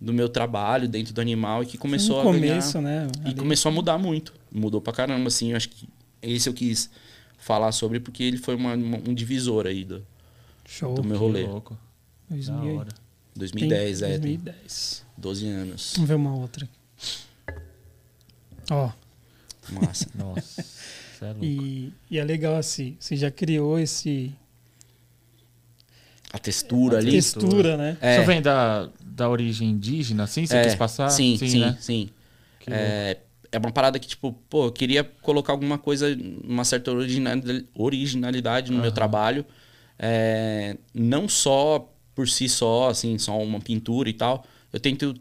[0.00, 3.12] do meu trabalho, dentro do animal, e que começou no a começo, ganhar, né?
[3.20, 3.30] Ali.
[3.30, 5.88] E começou a mudar muito, mudou pra caramba, assim, eu acho que
[6.20, 6.90] esse eu quis
[7.38, 10.04] falar sobre, porque ele foi uma, uma um divisor aí do,
[10.66, 11.44] Show, do meu rolê.
[11.44, 11.78] Que louco.
[12.30, 14.18] 2010, Tem, é.
[14.18, 15.04] 2010.
[15.16, 15.92] 12 anos.
[15.96, 16.68] Vamos ver uma outra.
[18.70, 18.90] Ó.
[19.70, 20.06] Massa.
[20.14, 20.64] Nossa.
[21.22, 24.32] É e, e, é legal assim, você já criou esse.
[26.32, 27.10] A textura a ali.
[27.10, 27.98] A textura, né?
[28.00, 28.16] É.
[28.16, 30.46] Isso vem da, da origem indígena, assim?
[30.46, 30.62] Você é.
[30.62, 31.10] quis passar?
[31.10, 31.60] Sim, sim, sim.
[31.60, 31.76] Né?
[31.80, 32.10] sim.
[32.60, 32.72] Que...
[32.72, 33.18] É,
[33.52, 36.90] é uma parada que, tipo, pô, eu queria colocar alguma coisa, uma certa
[37.74, 38.82] originalidade no uhum.
[38.82, 39.44] meu trabalho.
[39.98, 44.44] É, não só por si só, assim, só uma pintura e tal.
[44.72, 45.14] Eu tento,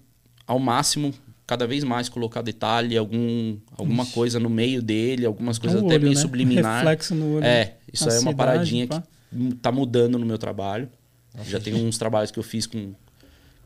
[0.46, 1.14] ao máximo,
[1.48, 4.14] cada vez mais colocar detalhe, algum, alguma Ixi.
[4.14, 6.22] coisa no meio dele, algumas coisas No até olho, meio né?
[6.22, 6.78] subliminar.
[6.80, 7.46] Reflexo no olho.
[7.46, 9.02] É, isso aí é uma paradinha pá.
[9.32, 10.90] que tá mudando no meu trabalho.
[11.46, 12.94] Já tem uns trabalhos que eu fiz com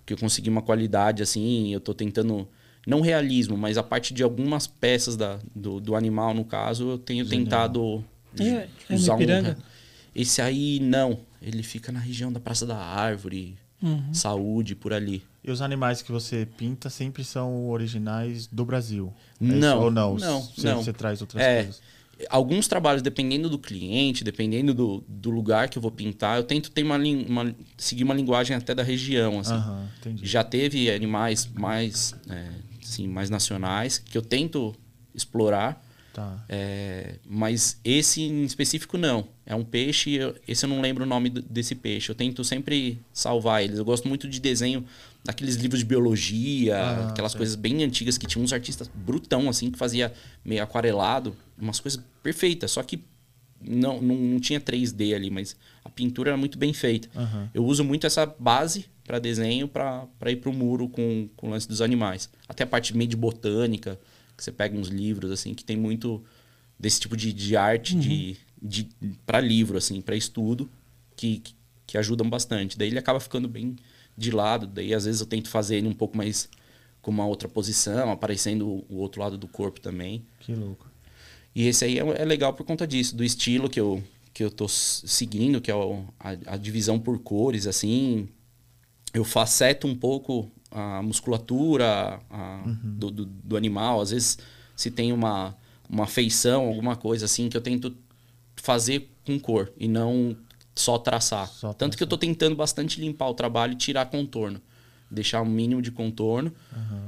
[0.05, 2.47] que eu consegui uma qualidade assim, eu tô tentando
[2.85, 6.97] não realismo, mas a parte de algumas peças da, do, do animal no caso, eu
[6.97, 7.43] tenho Genial.
[7.43, 8.05] tentado
[8.37, 9.57] é, é usar um Ipiranga?
[10.13, 14.13] Esse aí não, ele fica na região da Praça da Árvore, Uhum.
[14.13, 15.21] Saúde por ali.
[15.43, 19.13] E os animais que você pinta sempre são originais do Brasil?
[19.41, 19.55] É isso?
[19.59, 20.15] Não, Ou não?
[20.15, 20.81] não, Você, não.
[20.81, 21.81] você traz outras É, coisas?
[22.29, 26.71] Alguns trabalhos, dependendo do cliente, dependendo do, do lugar que eu vou pintar, eu tento
[26.71, 29.61] ter uma, lin- uma- seguir uma linguagem até da região, assim.
[29.99, 30.25] Entendi.
[30.25, 32.49] Já teve animais mais, é,
[32.81, 34.73] assim, mais nacionais que eu tento
[35.13, 35.83] explorar,
[36.13, 36.45] Tá.
[36.47, 39.27] é, mas esse em específico não.
[39.45, 42.09] É um peixe, eu- esse eu não lembro o nome do- desse peixe.
[42.11, 43.79] Eu tento sempre salvar eles.
[43.79, 44.85] Eu gosto muito de desenho
[45.25, 49.71] daqueles livros de biologia, Ah, aquelas coisas bem antigas que tinha uns artistas brutão assim
[49.71, 50.13] que fazia
[50.45, 53.03] meio aquarelado, umas coisas perfeitas, só que
[53.65, 57.09] não, não, não tinha 3D ali, mas a pintura era muito bem feita.
[57.15, 57.49] Aham.
[57.53, 61.67] Eu uso muito essa base para desenho para ir pro muro com, com o lance
[61.67, 62.29] dos animais.
[62.47, 63.97] Até a parte meio de botânica,
[64.37, 66.23] que você pega uns livros assim que tem muito
[66.79, 68.89] desse tipo de, de arte de, de
[69.25, 70.69] para livro assim, para estudo,
[71.15, 71.55] que, que,
[71.87, 72.77] que ajudam bastante.
[72.77, 73.75] Daí ele acaba ficando bem
[74.17, 76.49] de lado, daí às vezes eu tento fazer ele um pouco mais
[77.01, 80.23] com uma outra posição, aparecendo o- outro lado do corpo também.
[80.39, 80.87] Que louco.
[81.55, 84.01] E esse aí é, é legal por conta disso, do estilo que eu,
[84.33, 88.27] que eu tô seguindo, que é o- a, a divisão por cores, assim.
[89.13, 94.01] Eu faceto um pouco a musculatura a- do, do, do animal.
[94.01, 94.37] Às vezes,
[94.75, 95.55] se tem uma,
[95.89, 97.95] uma feição, alguma coisa assim, que eu tento
[98.55, 100.35] fazer com cor e não
[100.75, 101.47] só traçar.
[101.47, 104.59] Só Tanto que eu tô tentando bastante limpar o trabalho e tirar contorno.
[105.09, 106.51] Deixar um mínimo de contorno.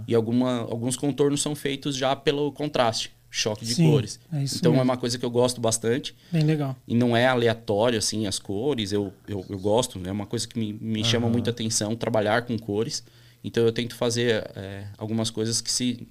[0.07, 4.19] E alguma, alguns contornos são feitos já pelo contraste, choque de Sim, cores.
[4.31, 4.91] é isso então é mesmo.
[4.91, 6.15] uma coisa que eu gosto bastante.
[6.31, 6.75] Bem legal.
[6.87, 8.91] E não é aleatório, assim, as cores.
[8.91, 12.55] Eu, eu, eu gosto, é uma coisa que me, me chama muita atenção, trabalhar com
[12.59, 13.03] cores.
[13.47, 16.07] Então eu tento fazer é, algumas coisas que se...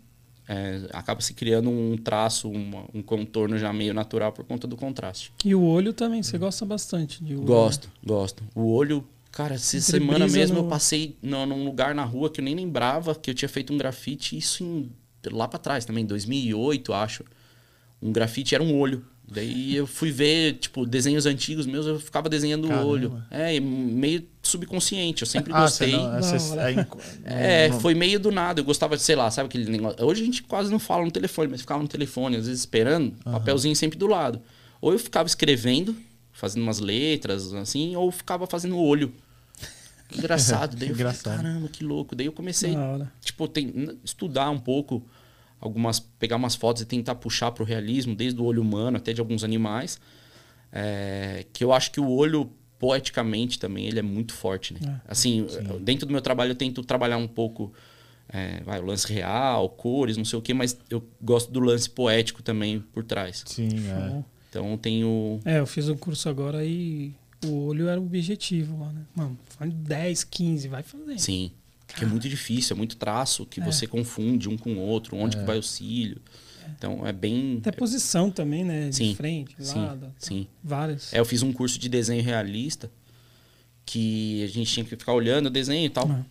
[0.47, 4.77] É, acaba se criando um traço, uma- um contorno já meio natural por conta do
[4.77, 5.33] contraste.
[5.43, 7.45] E o olho também, você gosta bastante de olho.
[7.45, 8.45] Gosto, gosto.
[8.55, 12.41] O olho, cara, essa semana mesmo no- eu passei no- num lugar na rua que
[12.43, 14.91] eu nem lembrava que eu tinha feito um grafite, isso em,
[15.33, 17.25] lá pra trás também, 2008, acho.
[18.03, 19.03] Um grafite era um olho.
[19.35, 22.87] Daí eu fui ver, tipo, desenhos antigos meus, eu ficava desenhando o Caramba.
[22.87, 23.23] olho.
[23.31, 25.91] É, meio subconsciente, eu sempre Ah, gostei.
[25.93, 28.61] você não, é, inc- É, foi meio do nada.
[28.61, 30.05] Eu gostava de, sei lá, sabe aquele negócio.
[30.05, 33.13] Hoje a gente quase não fala no telefone, mas ficava no telefone, às vezes esperando,
[33.25, 34.41] papelzinho sempre do lado.
[34.81, 35.97] Ou eu ficava escrevendo,
[36.33, 39.13] fazendo umas letras, assim, ou ficava fazendo olho.
[40.09, 40.77] Que engraçado.
[40.77, 41.37] Daí eu Engraçado.
[41.39, 42.15] falei, caramba, que louco.
[42.15, 42.75] Daí eu comecei,
[43.23, 45.03] tipo, tem, estudar um pouco,
[45.67, 49.21] algumas, pegar umas fotos e tentar puxar pro realismo, desde o olho humano até de
[49.21, 49.99] alguns animais.
[50.73, 55.01] É, que eu acho que o olho, poeticamente também, ele é muito forte, né?
[55.07, 55.47] Assim,
[55.81, 57.73] dentro do meu trabalho eu tento trabalhar um pouco
[58.29, 61.89] é, vai, o lance real, cores, não sei o quê, mas eu gosto do lance
[61.89, 63.45] poético também por trás.
[63.47, 64.23] Sim, é.
[64.49, 65.41] Então eu tenho.
[65.45, 67.13] É, eu fiz um curso agora e
[67.45, 69.03] o olho era o objetivo lá, né?
[69.15, 71.19] Mano, faz 10, 15, vai fazer.
[71.19, 71.53] Sim.
[71.97, 73.65] Que é muito difícil, é muito traço que É.
[73.65, 76.21] você confunde um com o outro, onde que vai o cílio.
[76.77, 77.59] Então é bem.
[77.59, 78.89] Até posição também, né?
[78.89, 80.13] De Sim, frente, sim, lado.
[80.19, 80.47] sim.
[80.63, 81.13] Várias.
[81.13, 82.91] É, eu fiz um curso de desenho realista
[83.87, 86.11] que a gente tinha que ficar olhando o desenho e tal.
[86.11, 86.25] Ah.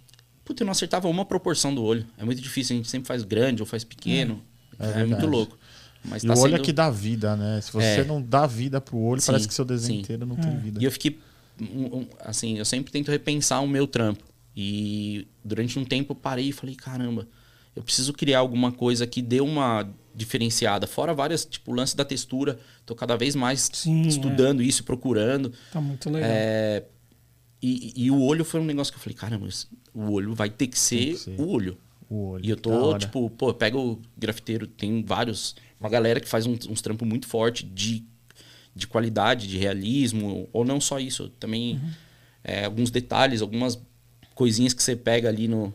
[0.44, 2.06] Puta, eu não acertava uma proporção do olho.
[2.18, 4.42] É muito difícil, a gente sempre faz grande ou faz pequeno.
[4.80, 5.58] É, é muito louco.
[6.04, 6.62] Mas e tá o olho sendo...
[6.62, 7.62] é que dá vida, né?
[7.62, 8.04] Se você é.
[8.04, 10.02] não dá vida pro olho, sim, parece que seu desenho sim.
[10.02, 10.58] inteiro não tem é.
[10.58, 10.82] vida.
[10.82, 11.18] E eu fiquei.
[12.20, 14.24] Assim, eu sempre tento repensar o meu trampo.
[14.56, 17.28] E durante um tempo eu parei e falei, caramba,
[17.76, 20.86] eu preciso criar alguma coisa que dê uma diferenciada.
[20.86, 22.60] Fora várias, tipo, o lance da textura.
[22.86, 24.66] Tô cada vez mais sim, estudando é.
[24.66, 25.52] isso, procurando.
[25.72, 26.30] Tá muito legal.
[26.32, 26.84] É,
[27.62, 29.48] e, e, o olho foi um negócio que eu falei, caramba,
[29.94, 31.40] o olho vai ter que ser, que ser.
[31.40, 31.78] o olho.
[32.10, 32.46] O olho.
[32.46, 35.56] E eu tô, tipo, pô, pega o grafiteiro, tem vários.
[35.80, 38.06] Uma galera que faz uns, uns trampos muito forte de,
[38.76, 41.92] de qualidade, de realismo, ou não só isso, também uhum.
[42.44, 43.82] é, alguns detalhes, algumas
[44.36, 45.74] coisinhas que você pega ali no.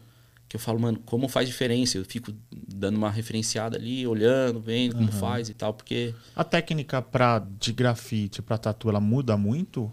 [0.48, 1.98] Que eu falo, mano, como faz diferença?
[1.98, 5.18] Eu fico dando uma referenciada ali, olhando, vendo como uhum.
[5.18, 6.14] faz e tal, porque.
[6.34, 9.92] A técnica pra, de grafite pra tatu, ela muda muito?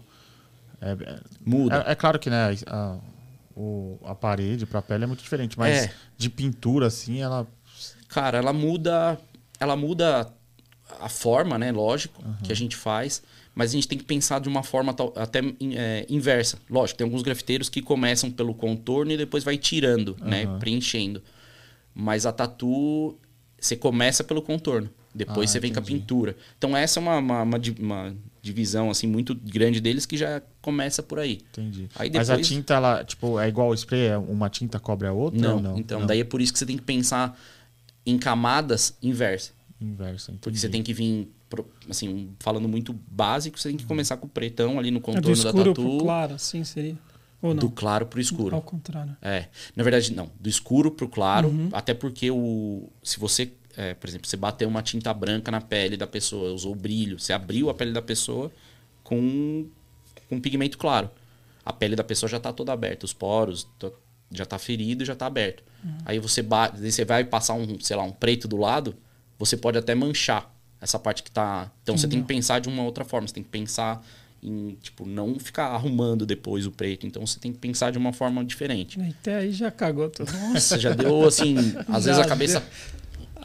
[0.80, 1.84] É, é, Muda.
[1.86, 2.98] É, é, claro que, né, a,
[3.54, 5.94] o, a parede para pele é muito diferente, mas é.
[6.16, 7.46] de pintura, assim, ela.
[8.08, 9.18] Cara, ela muda.
[9.60, 10.32] Ela muda
[11.00, 11.72] a forma, né?
[11.72, 12.36] Lógico, uhum.
[12.42, 13.22] que a gente faz.
[13.56, 15.40] Mas a gente tem que pensar de uma forma até
[15.74, 16.58] é, inversa.
[16.68, 20.28] Lógico, tem alguns grafiteiros que começam pelo contorno e depois vai tirando, uhum.
[20.28, 20.58] né?
[20.58, 21.22] Preenchendo.
[21.94, 23.16] Mas a tatu,
[23.58, 24.90] você começa pelo contorno.
[25.14, 25.88] Depois ah, você vem entendi.
[25.88, 26.36] com a pintura.
[26.58, 31.02] Então essa é uma, uma, uma, uma divisão assim muito grande deles que já começa
[31.02, 31.40] por aí.
[31.50, 31.88] Entendi.
[31.96, 32.28] Aí depois...
[32.28, 34.08] Mas a tinta, ela, tipo, é igual o spray?
[34.08, 35.40] É uma tinta cobre a outra?
[35.40, 35.78] Não, não?
[35.78, 36.06] então não.
[36.06, 37.40] daí é por isso que você tem que pensar
[38.04, 39.52] em camadas inversa.
[39.80, 40.42] Inversa, entendi.
[40.42, 41.30] Porque você tem que vir,
[41.88, 43.88] assim, falando muito básico, você tem que uhum.
[43.88, 45.82] começar com o pretão ali no contorno é do escuro da tatu.
[45.82, 46.96] Pro claro, sim, seria.
[47.40, 47.60] Ou não?
[47.60, 48.54] Do claro pro escuro.
[48.54, 49.16] Ao contrário.
[49.22, 49.48] É.
[49.74, 50.30] Na verdade, não.
[50.40, 51.68] Do escuro pro claro, uhum.
[51.72, 55.96] até porque o se você é, por exemplo, você bateu uma tinta branca na pele
[55.96, 58.50] da pessoa, usou brilho, você abriu a pele da pessoa
[59.04, 59.66] com,
[60.28, 61.10] com pigmento claro.
[61.64, 63.68] A pele da pessoa já está toda aberta, os poros
[64.30, 65.62] já está ferido e já está aberto.
[65.84, 65.98] Uhum.
[66.06, 66.42] Aí você,
[66.74, 68.96] você vai passar um, sei lá, um preto do lado,
[69.38, 70.50] você pode até manchar
[70.86, 71.70] essa parte que está.
[71.82, 71.98] Então uhum.
[71.98, 74.04] você tem que pensar de uma outra forma, você tem que pensar
[74.42, 77.06] em, tipo, não ficar arrumando depois o preto.
[77.06, 79.00] Então você tem que pensar de uma forma diferente.
[79.00, 80.32] Até aí já cagou tudo.
[80.32, 81.56] Nossa, já deu assim,
[81.88, 82.96] às já vezes a cabeça deu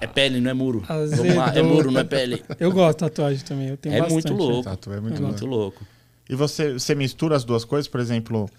[0.02, 0.84] é pele, não é muro.
[0.88, 2.44] Vamos lá, é muro, não é pele.
[2.60, 3.68] Eu gosto de tatuagem também.
[3.68, 4.14] Eu tenho é bastante.
[4.14, 4.64] muito louco.
[4.64, 5.86] Tatu é muito, é muito louco.
[6.28, 7.88] E você, você mistura as duas coisas?
[7.88, 8.50] Por exemplo,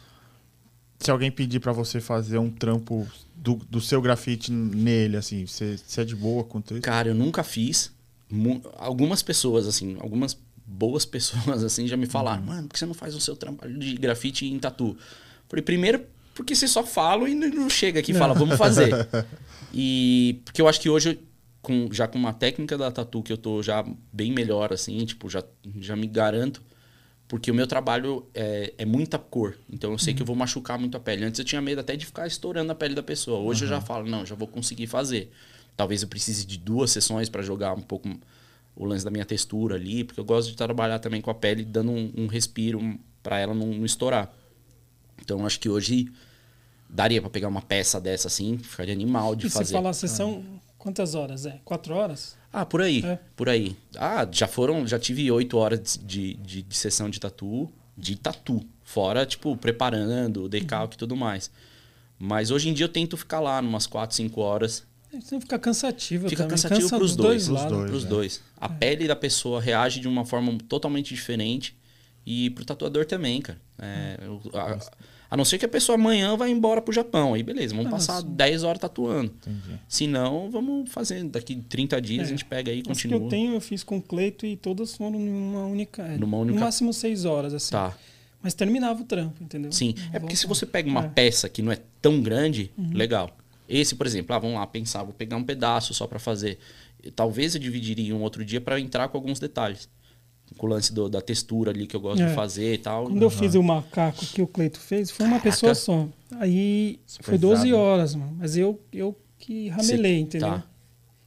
[1.00, 5.76] se alguém pedir para você fazer um trampo do, do seu grafite nele, assim, você,
[5.76, 6.80] você é de boa com isso?
[6.80, 7.90] Cara, eu nunca fiz.
[8.76, 12.48] Algumas pessoas, assim, algumas boas pessoas, assim, já me falaram, uhum.
[12.48, 14.96] mano, por que você não faz o seu trabalho de grafite em tatu?
[15.48, 16.04] Falei, primeiro,
[16.34, 18.90] porque você só fala e não chega aqui e fala, vamos fazer.
[19.72, 21.18] e porque eu acho que hoje
[21.62, 25.30] com, já com uma técnica da tatu que eu tô já bem melhor, assim, tipo,
[25.30, 25.42] já,
[25.78, 26.62] já me garanto.
[27.28, 29.56] Porque o meu trabalho é, é muita cor.
[29.70, 30.16] Então eu sei uhum.
[30.16, 31.24] que eu vou machucar muito a pele.
[31.24, 33.38] Antes eu tinha medo até de ficar estourando a pele da pessoa.
[33.38, 33.70] Hoje uhum.
[33.70, 35.30] eu já falo, não, já vou conseguir fazer.
[35.76, 38.08] Talvez eu precise de duas sessões para jogar um pouco
[38.74, 41.64] o lance da minha textura ali, porque eu gosto de trabalhar também com a pele,
[41.64, 44.32] dando um, um respiro para ela não, não, estourar.
[45.20, 46.10] Então acho que hoje
[46.88, 49.66] daria para pegar uma peça dessa assim, ficaria animal de e fazer.
[49.66, 50.44] Se falar sessão,
[50.82, 51.60] Quantas horas é?
[51.64, 52.36] Quatro horas?
[52.52, 53.04] Ah, por aí.
[53.06, 53.16] É.
[53.36, 53.76] Por aí.
[53.96, 54.84] Ah, já foram.
[54.84, 57.70] Já tive oito horas de, de, de, sessão de tatu.
[57.96, 58.66] De tatu.
[58.82, 61.52] Fora, tipo, preparando, decalque e tudo mais.
[62.18, 64.84] Mas hoje em dia eu tento ficar lá umas quatro, cinco horas.
[65.12, 66.50] É, Você fica cansativo Fica também.
[66.50, 67.48] cansativo Cansa pros dois.
[67.48, 68.04] dois, pros dois.
[68.04, 68.40] dois.
[68.60, 68.68] A é.
[68.68, 71.76] pele da pessoa reage de uma forma totalmente diferente.
[72.24, 73.60] E pro tatuador também, cara.
[73.78, 74.16] É,
[74.54, 74.78] a,
[75.32, 77.34] a não ser que a pessoa amanhã vá embora pro Japão.
[77.34, 78.28] Aí beleza, vamos ah, passar sim.
[78.28, 79.32] 10 horas tatuando.
[79.38, 79.80] Entendi.
[79.88, 81.24] Se não, vamos fazer.
[81.24, 82.26] Daqui 30 dias é.
[82.26, 83.16] a gente pega aí e continua.
[83.16, 86.02] As que eu tenho, eu fiz com o Cleito e todas foram numa única.
[86.02, 86.58] É, numa única...
[86.58, 87.72] No máximo 6 horas, assim.
[87.72, 87.96] Tá.
[88.40, 89.72] Mas terminava o trampo, entendeu?
[89.72, 89.94] Sim.
[90.12, 91.08] é porque se você pega uma é.
[91.08, 92.90] peça que não é tão grande, uhum.
[92.92, 93.36] legal.
[93.72, 96.58] Esse, por exemplo, ah, vamos lá pensar, vou pegar um pedaço só para fazer.
[97.16, 99.88] Talvez eu dividiria um outro dia para entrar com alguns detalhes
[100.58, 102.28] com o lance do, da textura ali que eu gosto é.
[102.28, 103.04] de fazer e tal.
[103.04, 103.22] Quando uhum.
[103.22, 106.06] eu fiz o macaco que o Cleito fez, foi uma pessoa só.
[106.32, 108.36] Aí foi 12 horas, mano.
[108.38, 110.48] Mas eu, eu que ramelei, Cê, entendeu?
[110.48, 110.64] Tá.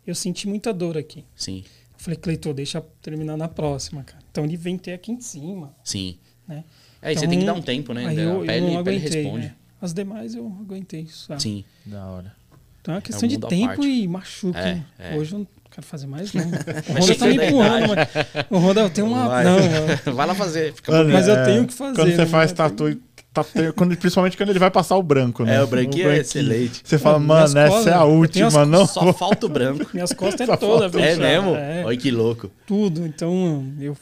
[0.06, 1.26] Eu senti muita dor aqui.
[1.36, 1.64] Sim.
[1.94, 4.24] Eu falei, Cleito, deixa terminar na próxima, cara.
[4.32, 5.76] Então ele vem ter aqui em cima.
[5.84, 6.18] Sim.
[6.48, 6.64] Né?
[7.02, 8.06] É, então, você tem que dar um tempo, né?
[8.06, 9.48] Aí eu, a pele, eu não aguentei, responde.
[9.48, 9.56] Né?
[9.86, 11.44] As demais eu aguentei, sabe?
[11.44, 11.64] Sim.
[11.86, 12.34] Da hora.
[12.82, 14.60] Então é uma questão é de tempo e machuca.
[14.60, 15.16] É, é.
[15.16, 16.44] Hoje eu quero fazer mais, não.
[16.90, 18.46] O Honda tá me empurrando, mas.
[18.50, 19.28] O Honda, eu tenho uma.
[19.28, 19.58] Vai, não,
[20.16, 20.74] vai lá fazer.
[20.88, 21.96] Mano, mas eu tenho que fazer.
[22.02, 23.00] Quando você faz tatu.
[23.32, 25.58] Tá, quando, principalmente quando ele vai passar o branco, né?
[25.58, 26.18] É, o branquinho, o branquinho.
[26.18, 26.82] é excelente.
[26.84, 28.88] Você fala, mano, essa costas, é a última, as, não?
[28.88, 29.86] Só falta o branco.
[29.94, 31.54] Minhas costas é toda, É mesmo?
[31.54, 32.50] É, Olha que louco.
[32.66, 33.06] Tudo.
[33.06, 33.96] Então, eu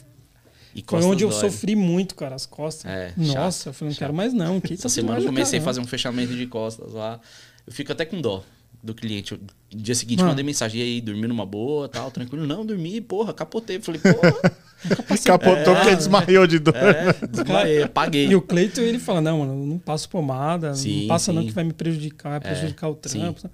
[0.76, 1.40] E Foi onde eu dói.
[1.40, 2.90] sofri muito, cara, as costas.
[2.90, 4.00] É, Nossa, chato, eu falei, não chato.
[4.00, 4.60] quero mais não.
[4.60, 7.20] Que Essa semana eu comecei a fazer um fechamento de costas lá.
[7.66, 8.44] Eu fico até com dó
[8.84, 9.34] do cliente.
[9.34, 10.32] No dia seguinte, Mano.
[10.32, 12.46] mandei mensagem, e aí, dormiu numa boa, tal, tranquilo.
[12.46, 13.80] Não, dormi, porra, capotei.
[13.80, 14.52] Falei, porra...
[15.24, 16.76] Capotou é, porque desmaiou de dor.
[16.76, 18.28] É, desmaiei, apaguei.
[18.28, 21.38] E o Cleiton, ele fala, não, mano, não passo pomada, sim, não passa sim.
[21.38, 23.40] não que vai me prejudicar, vai prejudicar é, o trampo.
[23.40, 23.50] Sim.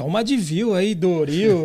[0.00, 1.64] Toma de viu aí, Doril.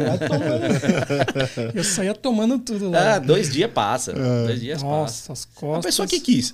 [1.73, 3.15] eu saía tomando tudo lá.
[3.15, 4.11] Ah, dois dias passa.
[4.11, 4.45] É.
[4.47, 5.33] Dois dias Nossa, passa.
[5.33, 5.86] as costas.
[5.86, 6.53] A pessoa que quis.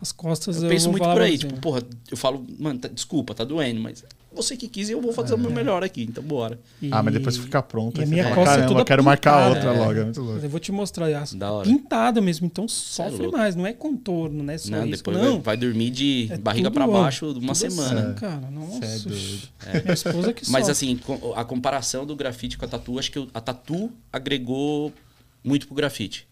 [0.00, 1.36] As costas eu, eu penso muito por aí.
[1.36, 4.02] Tipo, porra, eu falo, mano, tá, desculpa, tá doendo, mas
[4.32, 5.36] você que quis e eu vou fazer é.
[5.36, 6.58] o meu melhor aqui, então bora.
[6.80, 6.90] E...
[6.92, 8.00] Ah, mas depois fica pronto.
[8.00, 9.78] E a minha fala, costa caramba, quero marcar outra é.
[9.78, 9.92] logo.
[9.92, 10.44] É muito louco.
[10.44, 11.08] Eu vou te mostrar.
[11.10, 11.22] É
[11.64, 14.58] pintado mesmo, então sofre é mais, não é contorno, né?
[14.58, 14.98] Só não, isso.
[14.98, 15.40] depois não.
[15.40, 18.10] Vai, dormir de é barriga para baixo uma semana.
[18.10, 19.08] Assim, cara, nossa.
[19.66, 21.00] É Minha esposa que Mas assim,
[21.34, 24.92] a comparação do grafite com a tatu, acho que a tatu agregou
[25.42, 26.28] muito pro grafite.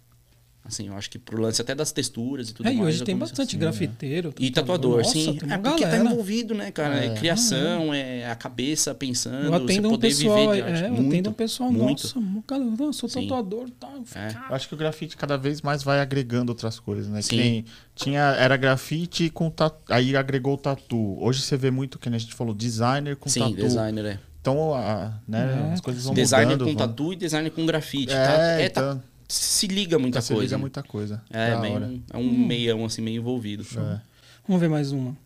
[0.66, 2.80] Assim, eu acho que pro lance até das texturas e tudo é, mais.
[2.80, 4.34] E hoje tem bastante assim, grafiteiro.
[4.38, 5.28] E tatuador, Nossa, sim.
[5.28, 5.90] É porque tá galera.
[5.90, 7.04] tá envolvido, né, cara?
[7.04, 10.62] É, é criação, é a cabeça pensando, eu atendo você poder um pessoal, viver de
[10.62, 10.82] arte.
[10.82, 12.02] É, eu muito, atendo um pessoal, muito.
[12.02, 14.28] nossa, cara, eu sou tatuador tá, é.
[14.50, 17.22] Eu acho que o grafite cada vez mais vai agregando outras coisas, né?
[17.22, 17.36] Sim.
[17.36, 17.64] Que
[17.94, 21.16] tinha, era grafite com tatu, aí agregou o tatu.
[21.20, 23.54] Hoje você vê muito, que a gente falou, designer com sim, tatu.
[23.54, 24.18] Sim, designer, é.
[24.40, 25.72] Então, a, né, é.
[25.72, 26.66] as coisas vão designer mudando.
[26.66, 28.32] Designer com tatu e designer com grafite, é, tá?
[28.32, 28.98] É, tá então...
[28.98, 30.40] tá se liga muita se coisa.
[30.40, 31.24] Se liga muita coisa.
[31.30, 32.46] É, é meio, é um hum.
[32.46, 33.62] meião, assim, meio envolvido.
[33.62, 34.00] É.
[34.46, 35.16] Vamos ver mais uma.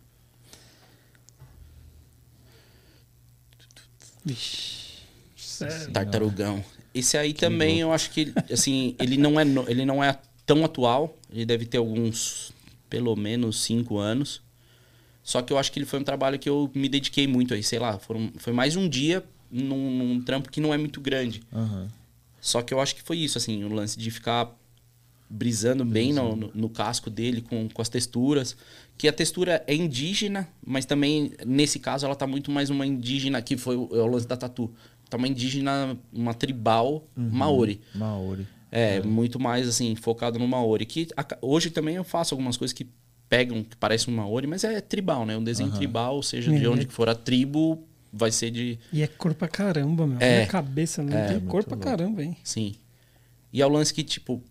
[4.24, 4.80] Vixe.
[5.92, 6.64] Tartarugão.
[6.94, 7.82] Esse aí que também louco.
[7.82, 11.78] eu acho que assim, ele não é ele não é tão atual, ele deve ter
[11.78, 12.52] alguns
[12.88, 14.42] pelo menos cinco anos.
[15.22, 17.62] Só que eu acho que ele foi um trabalho que eu me dediquei muito aí,
[17.62, 21.42] sei lá, foram, foi mais um dia num, num trampo que não é muito grande.
[21.52, 21.88] Uhum.
[22.40, 24.56] Só que eu acho que foi isso, assim, o lance de ficar
[25.28, 28.56] brisando bem no, no, no, casco dele, com, com as texturas.
[28.98, 33.40] Que a textura é indígena, mas também, nesse caso, ela tá muito mais uma indígena,
[33.40, 34.70] que foi o, é o lance da tatu.
[35.08, 37.30] Tá uma indígena, uma tribal uhum.
[37.30, 37.80] maori.
[37.94, 38.46] Maori.
[38.72, 40.84] É, é, muito mais, assim, focado no maori.
[40.84, 42.88] Que a, hoje também eu faço algumas coisas que
[43.28, 45.36] pegam, que parecem um maori, mas é tribal, né?
[45.36, 45.76] Um desenho uhum.
[45.76, 48.78] tribal, ou seja, de onde for a tribo, vai ser de.
[48.92, 50.18] E é cor pra caramba, meu.
[50.20, 50.36] É.
[50.36, 51.24] Minha cabeça, né?
[51.24, 52.36] É, Tem cor pra caramba, hein?
[52.44, 52.74] Sim.
[53.52, 54.42] E é o lance que, tipo,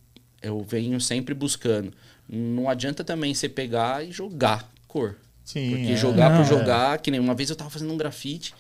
[0.42, 1.94] eu venho sempre buscando.
[2.28, 5.18] Não adianta também você pegar e jogar cor.
[5.44, 5.72] Sim.
[5.72, 5.96] Porque é.
[5.96, 6.58] jogar Não, por é.
[6.58, 8.54] jogar, que nem uma vez eu tava fazendo um grafite.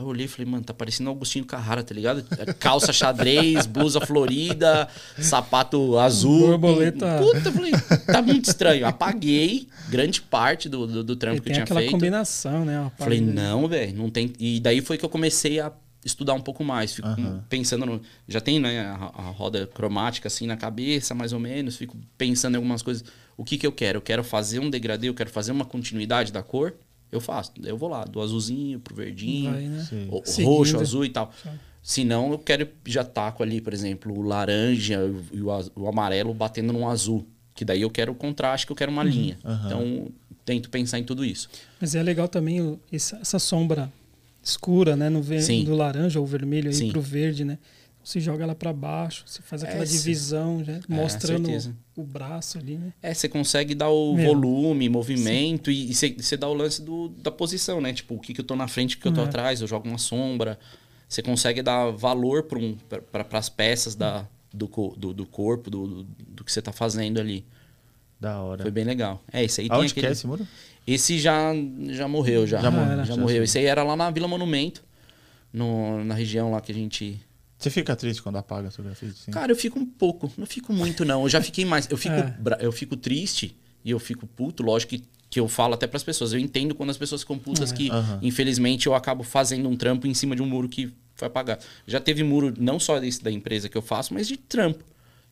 [0.00, 2.24] Aí eu olhei e falei, mano, tá parecendo Augustinho Carrara, tá ligado?
[2.58, 4.88] Calça xadrez, blusa florida,
[5.18, 6.58] sapato azul.
[6.58, 7.18] Borboleta.
[7.18, 7.72] Puta, falei,
[8.06, 8.86] tá muito estranho.
[8.86, 11.78] Apaguei grande parte do, do, do trampo que eu tinha feito.
[11.78, 12.90] aquela combinação, né?
[12.96, 14.32] Falei, não, velho, não tem.
[14.38, 15.70] E daí foi que eu comecei a
[16.02, 16.94] estudar um pouco mais.
[16.94, 17.42] Fico uhum.
[17.50, 18.00] pensando no.
[18.26, 21.76] Já tem, né, a, a, roda cromática assim na cabeça, mais ou menos.
[21.76, 23.04] Fico pensando em algumas coisas.
[23.36, 23.98] O que, que eu quero?
[23.98, 26.74] Eu quero fazer um degradê, eu quero fazer uma continuidade da cor
[27.10, 27.52] eu faço.
[27.62, 29.86] Eu vou lá, do azulzinho pro verdinho, Vai, né?
[30.08, 31.32] o, roxo, azul e tal.
[31.82, 35.00] Se não, eu quero já taco ali, por exemplo, o laranja
[35.32, 37.26] e o, o, amarelo batendo no azul.
[37.54, 39.08] Que daí eu quero o contraste, que eu quero uma uhum.
[39.08, 39.38] linha.
[39.44, 39.66] Uhum.
[39.66, 40.08] Então,
[40.44, 41.48] tento pensar em tudo isso.
[41.80, 43.92] Mas é legal também essa, essa sombra
[44.42, 45.08] escura, né?
[45.08, 46.90] No ver, do laranja ou vermelho aí Sim.
[46.90, 47.58] pro verde, né?
[48.02, 51.50] Você joga ela para baixo, você faz aquela é, divisão, já, é, mostrando
[51.96, 52.92] o, o, braço ali, né?
[53.02, 54.28] É, você consegue dar o Meu.
[54.28, 55.90] volume, movimento Sim.
[55.90, 57.92] e, você, dá o lance do, da posição, né?
[57.92, 59.24] Tipo, o que, que eu tô na frente, o que eu tô é.
[59.24, 60.58] atrás, eu jogo uma sombra.
[61.06, 62.76] Você consegue dar valor para um,
[63.32, 67.44] as peças da, do, do, do corpo, do, do, que você tá fazendo ali.
[68.18, 68.62] Da hora.
[68.62, 69.22] Foi bem legal.
[69.32, 70.06] É, esse aí Aonde tem aquele...
[70.06, 70.46] que é esse muro?
[70.86, 71.52] Esse já,
[71.88, 72.60] já morreu, já.
[72.60, 73.04] Já, morreu.
[73.04, 73.42] já morreu.
[73.42, 74.82] Esse aí era lá na Vila Monumento,
[75.52, 77.20] no, na região lá que a gente
[77.60, 79.12] você fica triste quando apaga a fotografia?
[79.12, 79.30] Sim.
[79.30, 80.32] Cara, eu fico um pouco.
[80.38, 81.22] Não fico muito, não.
[81.22, 81.86] Eu já fiquei mais.
[81.90, 82.34] Eu fico, é.
[82.60, 83.54] eu fico triste
[83.84, 84.62] e eu fico puto.
[84.62, 86.32] Lógico que, que eu falo até para as pessoas.
[86.32, 87.76] Eu entendo quando as pessoas ficam putas é.
[87.76, 88.18] que, uhum.
[88.22, 91.58] infelizmente, eu acabo fazendo um trampo em cima de um muro que foi apagar.
[91.86, 94.82] Já teve muro, não só desse da empresa que eu faço, mas de trampo.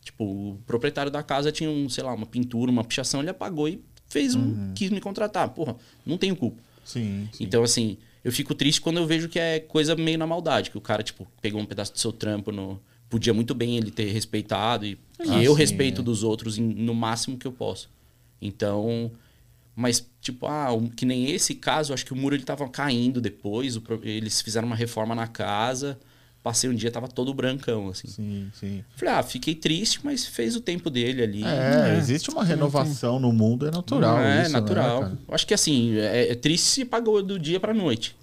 [0.03, 3.69] Tipo, o proprietário da casa tinha, um, sei lá, uma pintura, uma pichação, ele apagou
[3.69, 4.41] e fez um.
[4.41, 4.73] Uhum.
[4.75, 5.49] quis me contratar.
[5.49, 6.61] Porra, não tenho culpa.
[6.85, 7.45] Sim, sim.
[7.45, 10.79] Então, assim, eu fico triste quando eu vejo que é coisa meio na maldade, que
[10.79, 12.81] o cara, tipo, pegou um pedaço do seu trampo no.
[13.09, 16.05] Podia muito bem ele ter respeitado e ah, que eu sim, respeito é.
[16.05, 17.89] dos outros no máximo que eu posso.
[18.41, 19.11] Então,
[19.75, 23.81] mas tipo, ah, que nem esse caso, acho que o muro ele tava caindo depois,
[24.03, 25.99] eles fizeram uma reforma na casa.
[26.49, 28.09] Passei um dia, tava todo brancão, assim.
[28.09, 28.83] Sim, sim.
[28.97, 31.45] Falei, ah, fiquei triste, mas fez o tempo dele ali.
[31.45, 34.19] É, é existe uma renovação no mundo, é natural.
[34.19, 35.09] É, isso, né, natural.
[35.11, 38.17] Né, Acho que assim, é, é, triste se pagou do dia pra noite.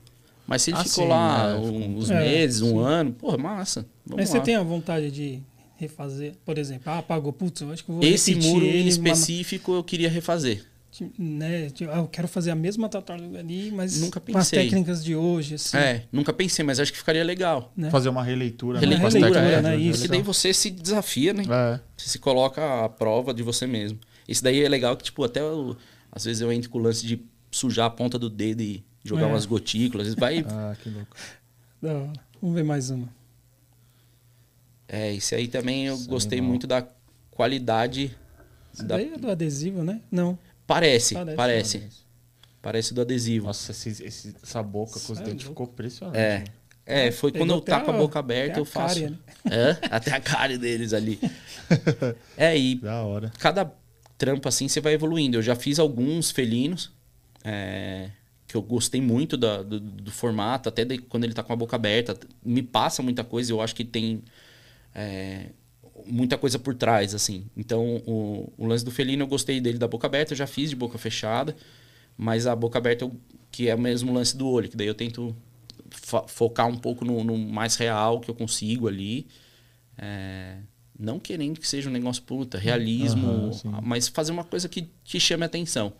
[0.47, 2.79] Mas se ele ah, ficou sim, lá é, uns é, meses, um sim.
[2.79, 3.85] ano, porra, massa.
[4.03, 4.39] Vamos Mas lá.
[4.39, 5.39] você tem a vontade de
[5.75, 6.33] refazer?
[6.43, 9.83] Por exemplo, ah, apagou, putz, eu acho que eu vou Esse muro em específico eu
[9.83, 10.65] queria refazer.
[11.17, 14.33] Né, ah, eu quero fazer a mesma tartaruga ali, mas nunca pensei.
[14.33, 15.55] com as técnicas de hoje.
[15.55, 15.77] Assim.
[15.77, 17.71] É, nunca pensei, mas acho que ficaria legal.
[17.75, 17.89] Né?
[17.89, 18.79] Fazer uma releitura.
[18.79, 18.95] Né?
[18.95, 19.75] Releitura, é, né?
[19.75, 20.05] Isso.
[20.05, 21.43] E daí você se desafia, né?
[21.43, 21.79] É.
[21.97, 23.99] Você se coloca à prova de você mesmo.
[24.27, 25.75] Isso daí é legal que, tipo, até eu,
[26.11, 27.21] às vezes eu entro com o lance de
[27.51, 29.25] sujar a ponta do dedo e jogar é.
[29.25, 30.13] umas gotículas.
[30.15, 30.45] Vai.
[30.49, 31.15] ah, que louco.
[31.81, 33.09] Não, vamos ver mais uma.
[34.87, 36.87] É, esse aí também eu Isso gostei muito da
[37.31, 38.15] qualidade.
[38.73, 38.95] Isso da...
[38.95, 40.01] daí é do adesivo, né?
[40.11, 40.37] Não.
[40.67, 41.35] Parece, parece.
[41.35, 41.89] Parece,
[42.61, 43.47] parece do adesivo.
[43.47, 46.17] Nossa, esse, esse, essa boca com os dentes ficou impressionante.
[46.17, 46.43] É.
[46.87, 49.01] É, foi quando eu tá com a boca aberta, eu faço.
[49.01, 49.71] Cárie, né?
[49.81, 51.19] é, até a cara deles ali.
[52.37, 53.31] é, e da hora.
[53.39, 53.73] cada
[54.19, 55.37] trampo assim você vai evoluindo.
[55.37, 56.91] Eu já fiz alguns felinos,
[57.43, 58.11] é,
[58.47, 61.55] que eu gostei muito da, do, do, formato, até de, quando ele tá com a
[61.55, 62.15] boca aberta.
[62.43, 64.23] Me passa muita coisa, eu acho que tem
[64.93, 65.47] é,
[66.07, 67.45] muita coisa por trás, assim.
[67.55, 70.69] Então, o, o, lance do felino eu gostei dele da boca aberta, eu já fiz
[70.69, 71.55] de boca fechada,
[72.17, 73.09] mas a boca aberta,
[73.51, 75.35] que é o mesmo lance do olho, que daí eu tento
[76.27, 79.27] focar um pouco no, no, mais real que eu consigo ali.
[79.97, 80.57] É,
[80.97, 85.19] não querendo que seja um negócio puta, realismo, uhum, mas fazer uma coisa que te
[85.19, 85.93] chame a atenção.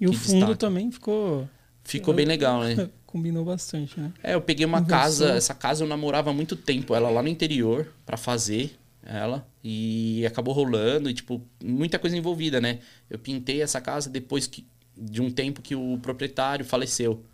[0.00, 0.58] E o fundo destaque.
[0.58, 1.48] também ficou.
[1.84, 2.88] Ficou bem legal, né?
[3.06, 4.12] Combinou bastante, né?
[4.22, 7.28] É, eu peguei uma casa, essa casa eu namorava há muito tempo, ela lá no
[7.28, 8.78] interior, para fazer
[9.08, 12.80] ela, e acabou rolando, e tipo, muita coisa envolvida, né?
[13.08, 17.24] Eu pintei essa casa depois que, de um tempo que o proprietário faleceu,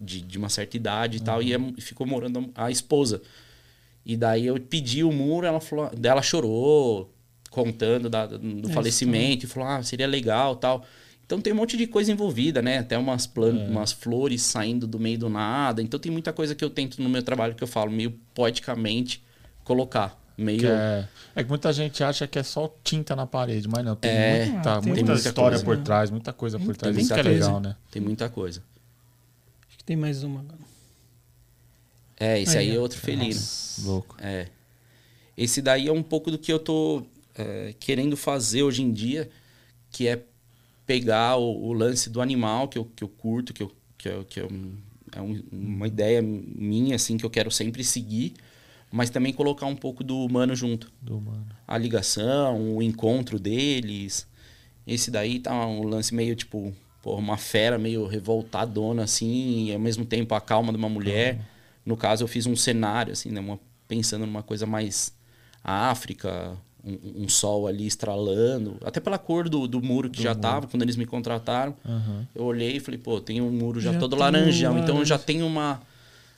[0.00, 1.24] de, de uma certa idade e uhum.
[1.24, 3.20] tal, e, é, ficou morando a esposa.
[4.04, 7.12] E daí eu pedi o muro, ela falou, ela chorou,
[7.50, 10.84] contando da, do é falecimento, e falou, ah, seria legal tal.
[11.24, 12.78] Então tem um monte de coisa envolvida, né?
[12.78, 13.70] Até umas plantas, é.
[13.70, 15.80] umas flores saindo do meio do nada.
[15.82, 19.22] Então tem muita coisa que eu tento no meu trabalho que eu falo meio poeticamente
[19.62, 20.21] colocar.
[20.36, 20.60] Meio...
[20.60, 21.08] Que é...
[21.36, 23.96] é que muita gente acha que é só tinta na parede, mas não.
[23.96, 24.46] Tem é...
[24.46, 25.84] muita, tem muita, muita história coisa, por né?
[25.84, 26.96] trás, muita coisa por trás.
[26.96, 27.76] Isso é legal, né?
[27.90, 28.62] Tem muita coisa.
[29.68, 30.62] Acho que tem mais uma agora.
[32.18, 33.34] É, esse aí, aí é outro felino.
[33.34, 34.16] Nossa, louco.
[34.20, 34.48] É.
[35.36, 37.04] Esse daí é um pouco do que eu tô
[37.34, 39.28] é, querendo fazer hoje em dia,
[39.90, 40.22] que é
[40.86, 44.24] pegar o, o, lance do animal que eu, que eu curto, que, eu, que, eu,
[44.24, 44.48] que eu,
[45.12, 48.34] é um, uma ideia minha, assim, que eu quero sempre seguir,
[48.92, 50.92] mas também colocar um pouco do humano junto.
[51.00, 51.46] Do humano.
[51.66, 54.28] A ligação, o encontro deles.
[54.86, 59.80] Esse daí tá um lance meio, tipo, porra, uma fera meio revoltadona, assim, e ao
[59.80, 61.36] mesmo tempo a calma de uma mulher.
[61.36, 61.40] Uhum.
[61.86, 65.14] No caso, eu fiz um cenário, assim, né, uma, pensando numa coisa mais
[65.64, 70.30] África, um, um, sol ali estralando, até pela cor do, do muro que do já
[70.30, 70.42] muro.
[70.42, 71.74] tava quando eles me contrataram.
[71.82, 72.26] Uhum.
[72.34, 75.18] Eu olhei e falei, pô, tem um muro já, já todo laranjão, então eu já
[75.18, 75.80] tenho uma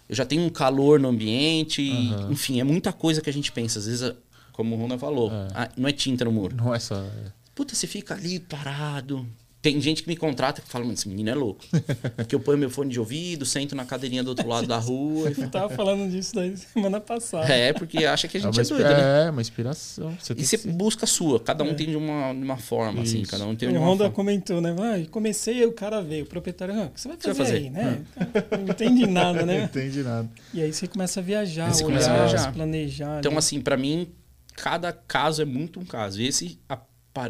[0.09, 2.32] eu já tenho um calor no ambiente, uhum.
[2.32, 4.12] enfim, é muita coisa que a gente pensa, às vezes,
[4.52, 5.48] como o Rona falou, é.
[5.55, 6.55] ah, não é tinta no muro.
[6.55, 6.96] Não é só.
[6.96, 7.32] É.
[7.55, 9.26] Puta, você fica ali parado,
[9.64, 11.64] tem gente que me contrata que fala, mano, esse menino é louco.
[12.28, 15.32] que eu ponho meu fone de ouvido, sento na cadeirinha do outro lado da rua.
[15.32, 17.50] Você tava falando disso daí semana passada.
[17.50, 19.26] É, porque acha que a gente é, é doido, né?
[19.26, 20.14] É, uma inspiração.
[20.20, 20.70] Você e você ser...
[20.70, 21.40] busca a sua.
[21.40, 21.74] Cada um é.
[21.74, 23.34] tem de uma, de uma forma, assim, Isso.
[23.34, 23.38] assim.
[23.38, 24.14] Cada um tem de uma O Honda forma.
[24.14, 24.76] comentou, né?
[24.78, 26.24] Ah, comecei e o cara veio.
[26.24, 27.56] O proprietário, ah, o que você vai fazer, você vai fazer?
[27.56, 28.04] aí, né?
[28.16, 28.56] É.
[28.58, 29.56] Não entendi nada, né?
[29.60, 30.28] Não entendi nada.
[30.52, 32.52] E aí você começa a viajar, você olhar, a viajar.
[32.52, 33.18] planejar.
[33.18, 34.12] Então, assim, para mim,
[34.54, 36.20] cada caso é muito um caso.
[36.20, 36.78] Esse, a,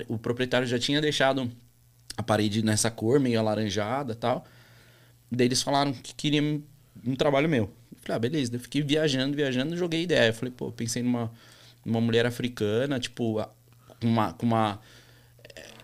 [0.09, 1.49] o proprietário já tinha deixado
[2.17, 4.45] a parede nessa cor, meio alaranjada e tal.
[5.31, 6.62] Daí eles falaram que queriam
[7.07, 7.65] um trabalho meu.
[7.65, 8.55] Eu falei, ah, beleza.
[8.55, 10.29] Eu fiquei viajando, viajando, joguei ideia.
[10.29, 11.31] Eu falei, pô, pensei numa,
[11.85, 13.45] numa mulher africana, tipo,
[14.01, 14.81] com uma, com uma.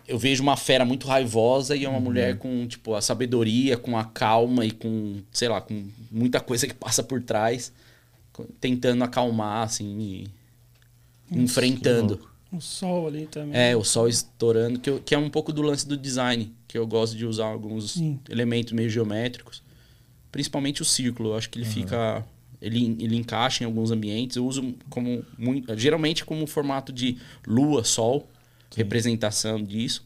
[0.07, 2.05] Eu vejo uma fera muito raivosa e é uma uhum.
[2.05, 6.67] mulher com, tipo, a sabedoria, com a calma e com, sei lá, com muita coisa
[6.67, 7.73] que passa por trás,
[8.61, 10.31] tentando acalmar, assim, e
[11.31, 12.30] enfrentando.
[12.53, 13.59] O sol ali também.
[13.59, 16.77] É, o sol estourando, que, eu, que é um pouco do lance do design, que
[16.77, 18.19] eu gosto de usar alguns Sim.
[18.29, 19.63] elementos meio geométricos.
[20.33, 21.73] Principalmente o círculo, eu acho que ele uhum.
[21.73, 22.27] fica.
[22.61, 24.37] Ele, ele encaixa em alguns ambientes.
[24.37, 25.25] Eu uso como.
[25.39, 28.29] Muito, geralmente como formato de lua, sol,
[28.71, 28.79] Sim.
[28.79, 30.05] representação disso.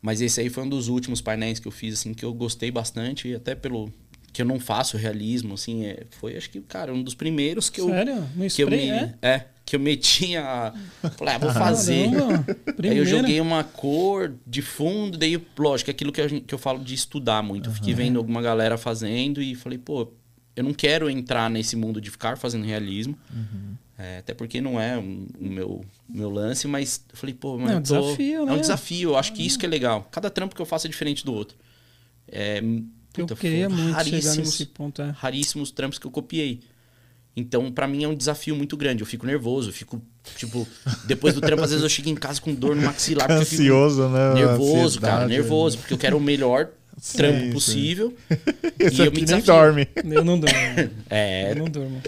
[0.00, 2.70] Mas esse aí foi um dos últimos painéis que eu fiz, assim, que eu gostei
[2.70, 3.92] bastante, e até pelo.
[4.32, 7.80] Que eu não faço realismo, assim, é, foi acho que, cara, um dos primeiros que
[7.80, 7.88] eu.
[7.88, 8.26] Sério?
[8.34, 9.14] No spray, que eu me, é?
[9.20, 10.72] É, que eu metia.
[11.16, 12.08] Falei, ah, vou fazer.
[12.82, 16.58] aí eu joguei uma cor de fundo, daí, lógico, é aquilo que, eu, que eu
[16.58, 17.68] falo de estudar muito.
[17.68, 17.74] Uhum.
[17.74, 20.08] Fiquei vendo alguma galera fazendo e falei, pô,
[20.54, 23.16] eu não quero entrar nesse mundo de ficar fazendo realismo.
[23.32, 23.74] Uhum.
[23.98, 27.76] É, até porque não é o meu, meu lance, mas eu falei, pô, mas é
[27.76, 28.00] um tô...
[28.00, 28.52] desafio, né?
[28.52, 30.08] É um desafio, eu acho que isso que é legal.
[30.10, 31.56] Cada trampo que eu faço é diferente do outro.
[32.26, 32.60] É,
[33.12, 35.02] puta, eu queria muito chegar nesse ponto.
[35.02, 35.10] É.
[35.10, 36.60] Raríssimos trampos que eu copiei.
[37.34, 39.02] Então, para mim é um desafio muito grande.
[39.02, 40.02] Eu fico nervoso, eu fico,
[40.36, 40.68] tipo,
[41.06, 43.30] depois do trampo, às vezes eu chego em casa com dor no maxilar.
[43.30, 44.34] Ansioso, né?
[44.34, 47.52] Nervoso, cara, nervoso, porque eu quero o melhor sim, trampo sim.
[47.52, 48.14] possível.
[48.78, 49.36] Esse e eu me desafio.
[49.36, 49.88] nem dorme.
[49.96, 50.56] Eu não durmo.
[51.08, 51.52] É.
[51.52, 52.02] Eu não durmo.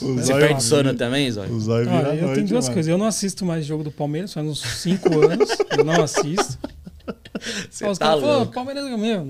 [0.00, 1.60] Você perde sono também, Zóio?
[1.60, 2.74] Zóio ah, eu tenho duas mano.
[2.74, 2.88] coisas.
[2.88, 5.50] Eu não assisto mais jogo do Palmeiras, faz uns 5 anos.
[5.76, 6.58] eu não assisto.
[7.70, 8.16] Você Os tá.
[8.52, 9.26] Palmeiras é meu.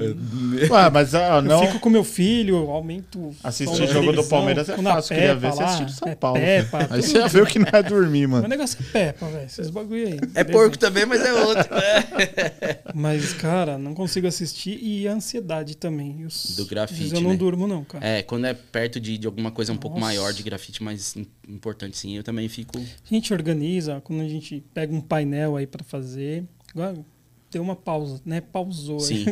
[0.71, 1.62] Ué, mas ah, não...
[1.62, 3.35] Eu fico com meu filho, aumento...
[3.43, 5.14] Assistir jogo do Palmeiras é fácil.
[5.14, 6.41] Queria ver você assistir do São é Paulo.
[6.41, 8.45] Pepa, aí você já viu que não é dormir, mano.
[8.45, 9.47] O negócio é Peppa, velho.
[9.47, 10.21] Esses bagulho aí.
[10.35, 11.75] É porco também, mas é outro.
[11.75, 12.79] Né?
[12.95, 14.79] mas, cara, não consigo assistir.
[14.83, 16.25] E a ansiedade também.
[16.25, 16.57] Os...
[16.57, 17.37] Do grafite, Eu não né?
[17.37, 18.05] durmo, não, cara.
[18.05, 19.83] É, quando é perto de, de alguma coisa um Nossa.
[19.83, 21.16] pouco maior de grafite, mais
[21.49, 22.79] importante, sim, eu também fico...
[22.79, 26.45] A gente organiza, quando a gente pega um painel aí pra fazer...
[26.73, 27.05] Igual
[27.51, 28.41] deu uma pausa, né?
[28.41, 29.01] Pausou.
[29.01, 29.25] Sim.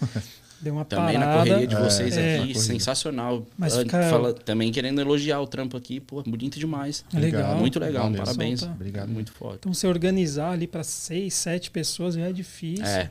[0.60, 1.32] deu uma também parada.
[1.32, 3.46] na correria de vocês é, aqui, sensacional.
[3.56, 4.02] Mas fica...
[4.10, 7.04] Fala, também querendo elogiar o trampo aqui, pô, bonito demais.
[7.14, 7.56] É legal.
[7.56, 8.22] Muito legal, Valeu.
[8.22, 8.60] parabéns.
[8.60, 8.74] Solta.
[8.74, 9.08] Obrigado.
[9.08, 9.56] Muito foda.
[9.60, 12.84] Então, se organizar ali para seis, sete pessoas já é difícil.
[12.84, 13.10] É.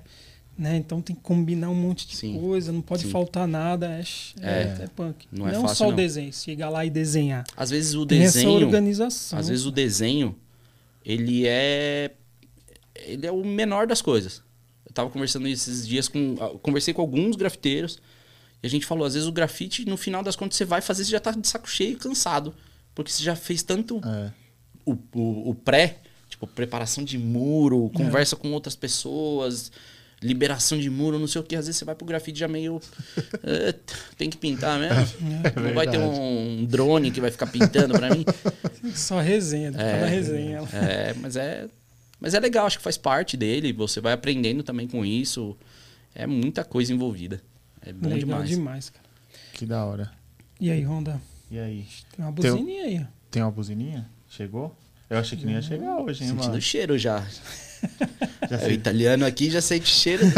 [0.57, 0.77] Né?
[0.77, 2.39] Então tem que combinar um monte de Sim.
[2.39, 3.09] coisa, não pode Sim.
[3.09, 4.01] faltar nada, é,
[4.41, 5.27] é, é punk.
[5.29, 5.91] Não, é não fácil, só não.
[5.91, 7.43] o desenho, chegar lá e desenhar.
[7.57, 8.55] Às vezes o tem desenho.
[8.55, 9.37] Essa organização.
[9.39, 10.33] Às vezes o desenho,
[11.03, 12.11] ele é.
[12.95, 14.41] Ele é o menor das coisas
[14.95, 16.35] tava conversando esses dias com.
[16.39, 17.99] Ah, conversei com alguns grafiteiros.
[18.63, 21.03] E a gente falou, às vezes o grafite, no final das contas, você vai fazer,
[21.03, 22.55] você já tá de saco cheio, cansado.
[22.95, 24.31] Porque você já fez tanto é.
[24.85, 27.97] o, o, o, pré, tipo, preparação de muro, é.
[27.97, 28.37] conversa é.
[28.39, 29.71] com outras pessoas,
[30.21, 31.55] liberação de muro, não sei o que.
[31.55, 32.77] Às vezes você vai pro grafite já meio.
[32.77, 33.79] uh,
[34.17, 34.97] tem que pintar mesmo.
[35.43, 38.25] É não vai ter um drone que vai ficar pintando pra mim.
[38.95, 40.59] Só resenha, é, resenha.
[40.73, 41.67] É, mas é
[42.19, 43.73] mas é legal, acho que faz parte dele.
[43.73, 45.55] Você vai aprendendo também com isso.
[46.13, 47.41] É muita coisa envolvida.
[47.81, 48.49] É bom legal demais.
[48.49, 49.05] demais, cara.
[49.53, 50.11] Que da hora.
[50.59, 51.21] E aí, Honda?
[51.51, 51.85] E aí?
[52.15, 53.07] Tem uma buzininha tem, aí.
[53.29, 54.09] Tem uma buzininha?
[54.29, 54.75] Chegou?
[55.09, 56.57] Eu achei que nem ia chegar hoje, hein, Sentindo mano?
[56.57, 57.19] o cheiro já.
[58.49, 60.23] já é, o italiano aqui já sente cheiro.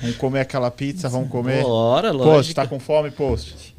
[0.00, 1.62] vamos comer aquela pizza, vamos comer.
[1.62, 2.36] Bora, lógico.
[2.36, 3.71] Post, tá com fome, Post?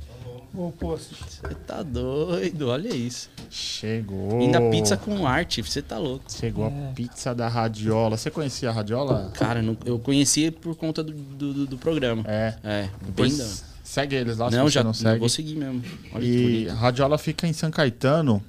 [0.56, 1.16] Ô, Post.
[1.16, 3.30] Você tá doido, olha isso.
[3.49, 4.39] Chegou.
[4.39, 6.26] Ainda pizza com arte, você tá louco.
[6.32, 6.89] Chegou é.
[6.89, 8.18] a pizza da Radiola.
[8.18, 9.32] Você conhecia a Radiola?
[9.34, 12.24] Cara, eu conhecia por conta do, do, do programa.
[12.28, 12.56] É.
[12.64, 15.20] É, Depois bem Segue eles lá, não, se já não segue.
[15.20, 15.84] vou seguir mesmo.
[16.14, 18.41] Olha e a Radiola fica em São Caetano.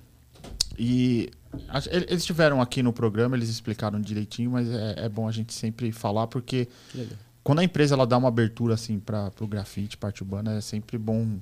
[0.79, 1.29] E
[1.91, 5.91] eles estiveram aqui no programa, eles explicaram direitinho, mas é, é bom a gente sempre
[5.91, 6.69] falar, porque
[7.43, 10.97] quando a empresa ela dá uma abertura assim para o grafite, parte urbana, é sempre
[10.97, 11.39] bom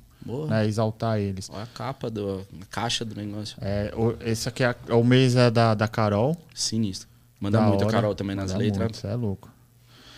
[0.48, 1.48] né, exaltar eles.
[1.52, 3.56] Olha a capa, do, a caixa do negócio.
[3.60, 6.36] É, o, esse aqui é, o mês é da, da Carol.
[6.54, 7.08] Sinistro.
[7.40, 7.88] Manda da muito hora.
[7.88, 8.96] a Carol também nas Manda letras.
[8.96, 9.50] Você é louco.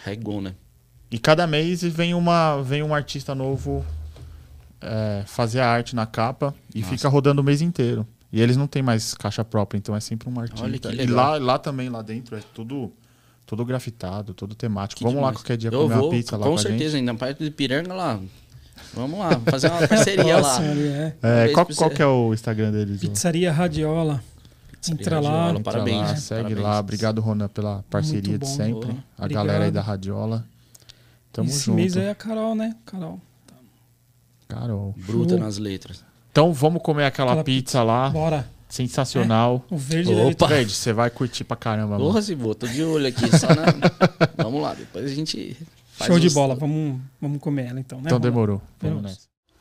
[0.04, 0.54] Regou, né?
[1.10, 3.84] E cada mês vem, uma, vem um artista novo
[4.80, 6.90] é, fazer a arte na capa e Nossa.
[6.92, 8.06] fica rodando o mês inteiro.
[8.32, 10.64] E eles não têm mais caixa própria, então é sempre um artista.
[10.64, 11.06] Olha que legal.
[11.06, 12.92] E lá, lá também, lá dentro, é tudo,
[13.46, 14.98] tudo grafitado, tudo temático.
[14.98, 15.34] Que Vamos demais.
[15.34, 17.50] lá qualquer dia Eu comer vou, uma pizza lá com, com certeza, ainda parte de
[17.50, 18.20] Piranga lá.
[18.94, 20.58] Vamos lá, vamos fazer uma parceria lá.
[20.62, 21.14] É.
[21.22, 23.00] É, qual, qual que é o Instagram deles?
[23.00, 24.22] Pizzaria Radiola.
[24.80, 25.46] Pizzaria Entra lá.
[25.46, 26.00] Radiola, parabéns.
[26.00, 26.62] Lá, segue parabéns.
[26.62, 26.80] lá.
[26.80, 28.88] Obrigado, Rona, pela parceria de sempre.
[28.92, 29.04] Boa.
[29.18, 29.46] A Obrigado.
[29.46, 30.44] galera aí da Radiola.
[31.32, 31.76] Tamo Esse junto.
[31.76, 32.76] mês é a Carol, né?
[32.86, 33.20] Carol.
[34.46, 34.94] Carol.
[34.96, 36.04] Bruta nas letras.
[36.30, 38.10] Então vamos comer aquela, aquela pizza, pizza lá.
[38.10, 38.48] Bora.
[38.68, 39.64] Sensacional.
[39.70, 40.48] É, o verde Opa.
[40.48, 41.96] Verde, você vai curtir pra caramba.
[41.96, 43.26] Porra, se tô de olho aqui.
[43.38, 43.66] Só na...
[44.36, 45.56] vamos lá, depois a gente.
[46.02, 48.04] Show de bola, vamos, vamos comer ela então, né?
[48.06, 48.60] Então demorou.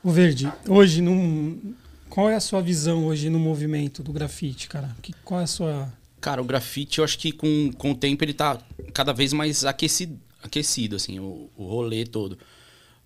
[0.04, 1.76] O Verde, hoje, num,
[2.10, 4.96] qual é a sua visão hoje no movimento do grafite, cara?
[5.02, 5.92] Que, qual é a sua.
[6.22, 8.60] Cara, o grafite, eu acho que com, com o tempo ele tá
[8.94, 12.38] cada vez mais aquecido, aquecido assim, o, o rolê todo.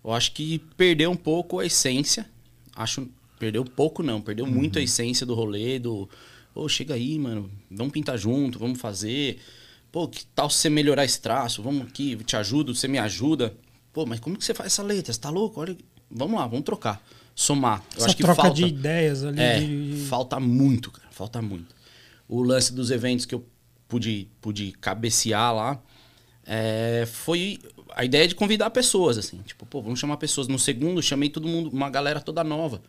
[0.04, 2.26] Eu acho que perdeu um pouco a essência.
[2.76, 3.08] Acho.
[3.38, 4.20] Perdeu pouco, não.
[4.20, 4.50] Perdeu uhum.
[4.50, 6.08] muito a essência do rolê, do.
[6.54, 7.50] Ô, oh, chega aí, mano.
[7.70, 9.38] Vamos pintar junto, vamos fazer.
[9.98, 11.60] Pô, que tal você melhorar esse traço?
[11.60, 13.52] Vamos aqui, te ajudo, você me ajuda.
[13.92, 15.12] Pô, mas como que você faz essa letra?
[15.12, 15.60] Você tá louco?
[15.60, 15.76] Olha
[16.08, 17.04] vamos lá, vamos trocar.
[17.34, 17.82] Somar.
[17.90, 19.40] Eu Essa acho que troca falta, de ideias ali.
[19.40, 20.06] É, de...
[20.08, 21.08] falta muito, cara.
[21.10, 21.74] Falta muito.
[22.28, 23.44] O lance dos eventos que eu
[23.88, 25.82] pude, pude cabecear lá
[26.46, 27.58] é, foi
[27.90, 29.38] a ideia de convidar pessoas, assim.
[29.38, 30.46] Tipo, pô, vamos chamar pessoas.
[30.46, 32.80] No segundo, chamei todo mundo, uma galera toda nova.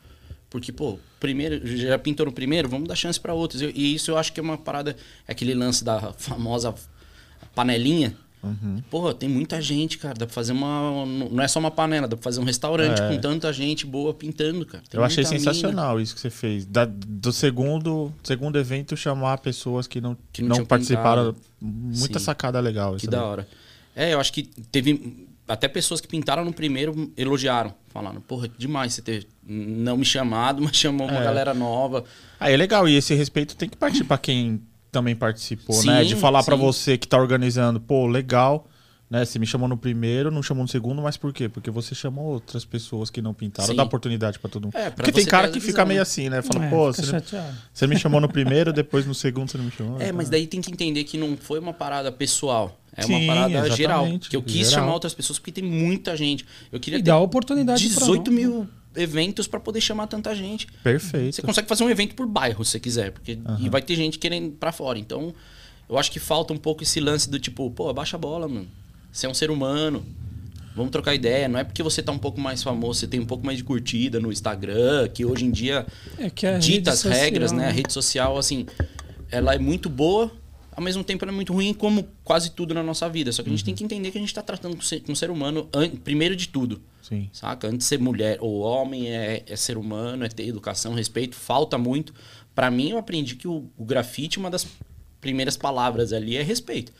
[0.47, 3.63] Porque, pô, primeiro, já pintou no primeiro, vamos dar chance para outros.
[3.63, 4.95] E isso eu acho que é uma parada,
[5.27, 6.75] é aquele lance da famosa
[7.55, 8.81] panelinha Uhum.
[8.89, 10.13] Porra, tem muita gente, cara.
[10.13, 11.05] Dá pra fazer uma.
[11.05, 13.09] Não é só uma panela, dá pra fazer um restaurante é.
[13.09, 14.83] com tanta gente boa pintando, cara.
[14.89, 16.03] Tem eu achei sensacional mina.
[16.03, 16.65] isso que você fez.
[16.65, 21.33] Da, do segundo, segundo evento, chamar pessoas que não, que não, não participaram.
[21.33, 21.49] Pintado.
[21.61, 22.25] Muita Sim.
[22.25, 22.95] sacada legal.
[22.95, 23.47] Que da hora.
[23.93, 25.27] É, eu acho que teve.
[25.45, 27.73] até pessoas que pintaram no primeiro elogiaram.
[27.89, 31.23] Falaram, porra, demais você ter não me chamado, mas chamou uma é.
[31.23, 32.05] galera nova.
[32.39, 36.03] Aí é legal, e esse respeito tem que partir para quem também participou, sim, né?
[36.03, 38.67] De falar para você que tá organizando, pô, legal
[39.09, 39.25] né?
[39.25, 41.49] Você me chamou no primeiro, não chamou no segundo, mas por quê?
[41.49, 43.75] Porque você chamou outras pessoas que não pintaram, Sim.
[43.75, 44.77] dá oportunidade para todo mundo.
[44.77, 46.43] É, Porque tem cara que fica meio assim, né?
[46.43, 47.01] Fala, é, pô, você,
[47.73, 49.99] você, me chamou no primeiro, depois no segundo você não me chamou.
[49.99, 52.79] É, mas daí tem que entender que não foi uma parada pessoal.
[52.95, 54.05] É Sim, uma parada geral.
[54.19, 54.83] Que eu quis geral.
[54.83, 56.45] chamar outras pessoas porque tem muita gente.
[56.71, 60.67] Eu queria e ter dar oportunidade 18 mil eventos para poder chamar tanta gente.
[60.83, 61.35] Perfeito.
[61.35, 63.57] Você consegue fazer um evento por bairro, se você quiser, porque uhum.
[63.59, 64.97] e vai ter gente querendo para fora.
[64.97, 65.33] Então,
[65.89, 68.67] eu acho que falta um pouco esse lance do tipo, pô, abaixa a bola, mano.
[69.11, 70.05] Você é um ser humano.
[70.75, 71.47] Vamos trocar ideia.
[71.47, 73.63] Não é porque você tá um pouco mais famoso, você tem um pouco mais de
[73.63, 75.85] curtida no Instagram, que hoje em dia
[76.17, 77.67] é que dita as regras, né?
[77.67, 78.65] A rede social, assim,
[79.31, 80.31] ela é muito boa,
[80.79, 83.33] ao mesmo tempo ela é muito ruim, como quase tudo na nossa vida.
[83.33, 83.65] Só que a gente uhum.
[83.65, 85.69] tem que entender que a gente está tratando com, ser, com um ser humano
[86.05, 86.81] primeiro de tudo.
[87.01, 87.29] Sim.
[87.33, 87.67] Saca?
[87.67, 91.35] Antes de ser mulher ou homem, é, é ser humano, é ter educação, respeito.
[91.35, 92.13] Falta muito.
[92.55, 94.65] Para mim, eu aprendi que o, o grafite, uma das
[95.19, 96.93] primeiras palavras ali é respeito.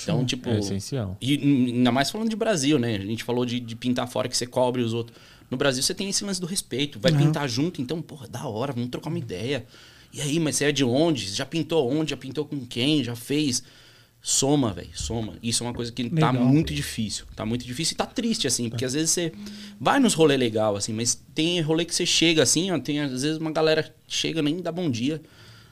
[0.00, 0.48] Então, tipo.
[0.48, 1.16] É essencial.
[1.20, 2.94] E ainda mais falando de Brasil, né?
[2.94, 5.18] A gente falou de, de pintar fora que você cobre os outros.
[5.50, 7.00] No Brasil você tem esse lance do respeito.
[7.00, 7.18] Vai uhum.
[7.18, 9.66] pintar junto, então, porra, da hora, vamos trocar uma ideia.
[10.12, 11.28] E aí, mas você é de onde?
[11.30, 12.10] Já pintou onde?
[12.10, 13.04] Já pintou com quem?
[13.04, 13.62] Já fez?
[14.20, 15.34] Soma, velho, soma.
[15.42, 16.32] Isso é uma coisa que tá legal.
[16.32, 17.24] tá muito difícil.
[17.36, 19.32] Tá muito difícil e tá triste, assim, porque às vezes você
[19.80, 23.22] vai nos rolê legal, assim, mas tem rolê que você chega assim, ó, tem às
[23.22, 25.22] vezes uma galera chega nem dá bom dia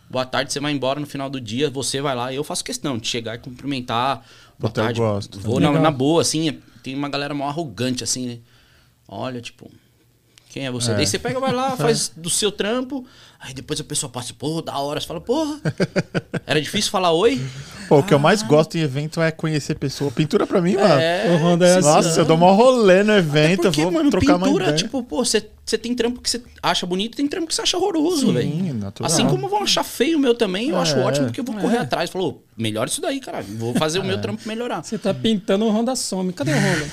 [0.09, 2.33] boa tarde, você vai embora no final do dia, você vai lá.
[2.33, 4.25] Eu faço questão de chegar e cumprimentar.
[4.59, 5.01] Boa Até tarde.
[5.01, 5.41] Eu gosto.
[5.41, 6.61] Vou na, na, boa, assim.
[6.83, 8.39] Tem uma galera mó arrogante, assim, né?
[9.09, 9.71] Olha, tipo,
[10.51, 10.93] quem é você?
[10.93, 10.95] É.
[10.95, 13.05] Daí você pega, vai lá, faz do seu trampo.
[13.41, 15.01] Aí depois a pessoa passa, pô, da hora.
[15.01, 15.61] Você fala, porra,
[16.47, 17.41] era difícil falar oi?
[17.89, 18.47] Pô, o que eu mais ah.
[18.47, 20.11] gosto em evento é conhecer pessoa.
[20.11, 21.01] Pintura pra mim, mano.
[21.01, 24.51] É, é Nossa, assim, eu dou uma rolê no evento, porque, vou mano, trocar pintura,
[24.51, 24.77] uma ideia.
[24.77, 28.33] tipo, pô, você tem trampo que você acha bonito, tem trampo que você acha horroroso,
[28.33, 28.77] velho.
[29.03, 31.57] Assim como vão achar feio o meu também, eu é, acho ótimo, porque eu vou
[31.57, 31.81] correr é.
[31.81, 32.09] atrás.
[32.11, 33.47] Falou, melhora isso daí, caralho.
[33.57, 34.21] Vou fazer o meu é.
[34.21, 34.85] trampo melhorar.
[34.85, 36.33] Você tá pintando o Honda Some.
[36.33, 36.87] Cadê o Honda?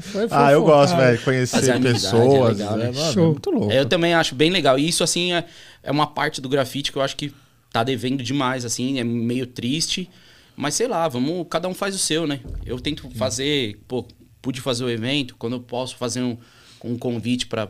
[0.00, 1.20] foi, foi, ah, eu gosto, velho.
[1.22, 2.60] Conhecer pessoas.
[2.60, 2.92] É legal, né?
[3.12, 3.32] Show.
[3.32, 3.72] Muito louco.
[3.72, 4.78] Eu também acho bem legal.
[4.78, 5.46] E isso, assim, é,
[5.82, 7.32] é uma parte do grafite que eu acho que
[7.72, 10.08] tá devendo demais, assim, é meio triste.
[10.56, 12.40] Mas sei lá, vamos, cada um faz o seu, né?
[12.66, 14.06] Eu tento fazer, pô,
[14.42, 16.36] pude fazer o evento, quando eu posso fazer um,
[16.84, 17.68] um convite para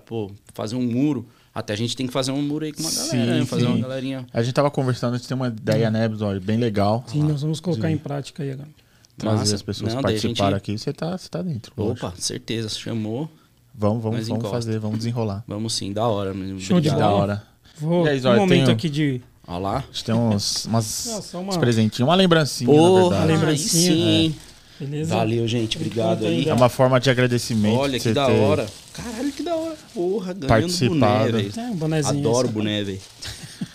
[0.55, 1.29] fazer um muro.
[1.55, 3.45] Até a gente tem que fazer um muro aí com uma galera, sim, né?
[3.45, 3.73] Fazer sim.
[3.73, 4.27] uma galerinha.
[4.33, 7.05] A gente tava conversando, a gente tem uma ideia, né, episódio bem legal.
[7.09, 7.95] Sim, nós vamos colocar de...
[7.95, 8.69] em prática aí agora.
[9.17, 10.57] Trazer as pessoas Não, participaram gente...
[10.57, 11.73] aqui, você tá, você tá dentro.
[11.77, 12.23] Opa, lógico.
[12.23, 13.29] certeza, chamou.
[13.75, 15.45] Vamos, vamos, vamos fazer, vamos desenrolar.
[15.47, 16.35] Vamos sim, da hora.
[16.59, 17.50] Show de da hora.
[17.81, 18.71] Vou, aí, um momento tenho...
[18.73, 19.21] aqui de
[19.51, 19.77] Olha lá.
[19.79, 21.49] A gente tem uns, umas, uma...
[21.51, 23.33] uns presentinhos, uma lembrancinha, Porra, na verdade.
[23.33, 23.95] lembrancinha.
[23.95, 24.35] Sim.
[24.47, 24.51] É.
[24.81, 25.15] Beleza?
[25.15, 25.77] Valeu, gente.
[25.77, 26.49] Obrigado aí.
[26.49, 27.77] É uma forma de agradecimento.
[27.77, 28.33] Olha que da ter...
[28.33, 28.67] hora.
[28.95, 29.77] Caralho, que da hora.
[29.93, 31.53] Porra, ganhando boné, velho.
[31.55, 32.19] É, um bonézinho.
[32.21, 32.53] Adoro essa.
[32.53, 33.01] boné, velho.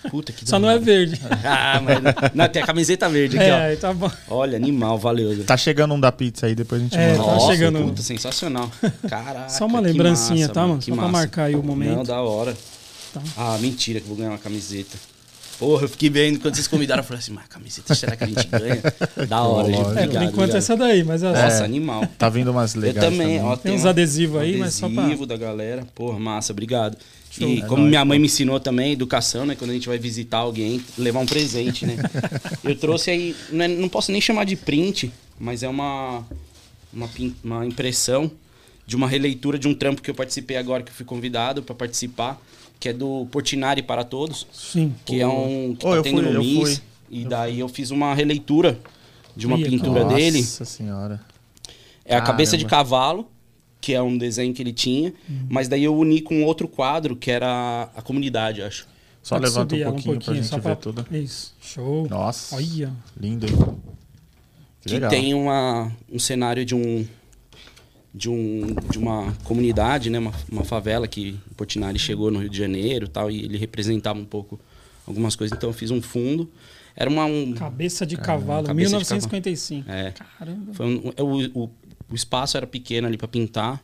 [0.09, 1.21] Puta que Só não é verde.
[1.45, 3.79] ah, mas não, tem a camiseta verde aqui, é, ó.
[3.79, 4.11] Tá bom.
[4.29, 5.43] Olha, animal, valeu.
[5.43, 7.23] Tá chegando um da pizza aí, depois a gente é, manda.
[7.23, 8.71] Tá Nossa, chegando puta, sensacional.
[9.07, 9.49] Caraca.
[9.49, 10.81] Só uma lembrancinha, massa, tá, mano?
[10.81, 11.01] Só massa.
[11.01, 11.97] pra marcar aí o momento.
[11.97, 12.57] Não, da hora.
[13.15, 13.21] Tá.
[13.37, 14.97] Ah, mentira que eu vou ganhar uma camiseta.
[15.57, 18.27] Porra, eu fiquei vendo quando vocês convidaram, eu falei assim, mas camiseta, será que a
[18.27, 18.81] gente ganha?
[19.27, 19.79] Da hora, gente.
[19.79, 20.57] Obrigado, é, por enquanto obrigado.
[20.57, 21.21] essa daí, mas...
[21.21, 22.05] Nossa, é, animal.
[22.17, 23.41] Tá vindo umas legais Eu também, também.
[23.41, 25.03] Ó, tem, tem uns adesivos aí, mas só pra...
[25.03, 25.87] Adesivo da galera.
[25.95, 26.97] Porra, massa, obrigado.
[27.31, 27.47] Show.
[27.47, 28.21] E é como nóis, minha mãe pô.
[28.21, 29.55] me ensinou também, educação, né?
[29.55, 31.95] Quando a gente vai visitar alguém, levar um presente, né?
[32.61, 35.09] eu trouxe aí, não, é, não posso nem chamar de print,
[35.39, 36.21] mas é uma,
[36.91, 37.09] uma,
[37.41, 38.29] uma impressão
[38.85, 41.73] de uma releitura de um trampo que eu participei agora, que eu fui convidado para
[41.73, 42.41] participar
[42.79, 44.47] que é do Portinari para Todos.
[44.51, 44.93] Sim.
[45.05, 46.81] Que é um que oh, tá tendo fui, no MIS.
[47.09, 47.61] E eu daí fui.
[47.61, 48.79] eu fiz uma releitura
[49.35, 50.39] de uma Ia, pintura nossa dele.
[50.39, 51.21] Nossa senhora.
[52.03, 52.23] É Caramba.
[52.23, 53.27] a cabeça de cavalo,
[53.81, 55.47] que é um desenho que ele tinha, uhum.
[55.49, 58.87] mas daí eu uni com outro quadro, que era a comunidade, acho.
[59.21, 60.59] Só Pode levanta um pouquinho, um pouquinho pra gente pra...
[60.59, 61.07] ver tudo.
[61.11, 61.55] Isso.
[61.59, 62.07] Show.
[62.07, 62.55] Nossa.
[62.55, 62.93] Olha.
[63.19, 63.47] Lindo.
[64.81, 67.07] Que, que tem uma, um cenário de um
[68.15, 72.49] de, um, de uma comunidade, né, uma, uma favela que o Portinari chegou no Rio
[72.49, 74.57] de Janeiro tal, e ele representava um pouco
[75.05, 75.55] algumas coisas.
[75.55, 76.49] Então eu fiz um fundo.
[76.95, 77.25] Era uma.
[77.25, 79.81] Um, cabeça de cavalo, cabeça 1955.
[79.81, 80.07] De cavalo.
[80.07, 80.11] É.
[80.11, 80.73] Caramba.
[80.73, 81.69] Foi um, é, o, o,
[82.09, 83.83] o espaço era pequeno ali para pintar.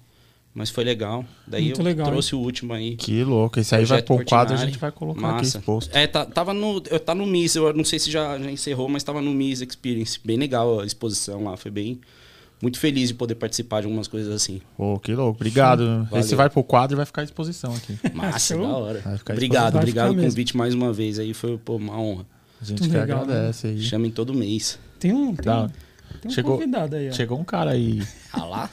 [0.53, 1.23] Mas foi legal.
[1.47, 2.41] Daí Muito eu legal, trouxe hein?
[2.41, 2.97] o último aí.
[2.97, 3.57] Que louco.
[3.57, 5.37] Esse aí vai pro quadro a gente vai colocar Massa.
[5.37, 5.95] aqui exposto.
[5.95, 6.83] É, tá, tava no.
[6.89, 9.61] Eu tá no MIS, eu não sei se já, já encerrou, mas tava no MIS
[9.61, 10.19] Experience.
[10.23, 12.01] Bem legal a exposição lá, foi bem
[12.61, 14.61] muito feliz de poder participar de algumas coisas assim.
[14.77, 15.35] Pô, que louco.
[15.35, 16.07] Obrigado.
[16.11, 17.97] Sim, Esse vai pro quadro e vai ficar à disposição aqui.
[18.13, 19.19] Massa, da hora.
[19.29, 21.33] Obrigado, obrigado pelo convite mais uma vez aí.
[21.33, 22.25] Foi pô, uma honra.
[22.61, 23.73] A gente que legal, agradece né?
[23.73, 23.81] aí.
[23.81, 24.77] Chamem todo mês.
[24.99, 25.35] Tem um.
[25.35, 25.71] Tem, Tem
[26.25, 27.11] um chegou, convidado aí, ó.
[27.11, 28.01] Chegou um cara aí.
[28.33, 28.69] Ah lá?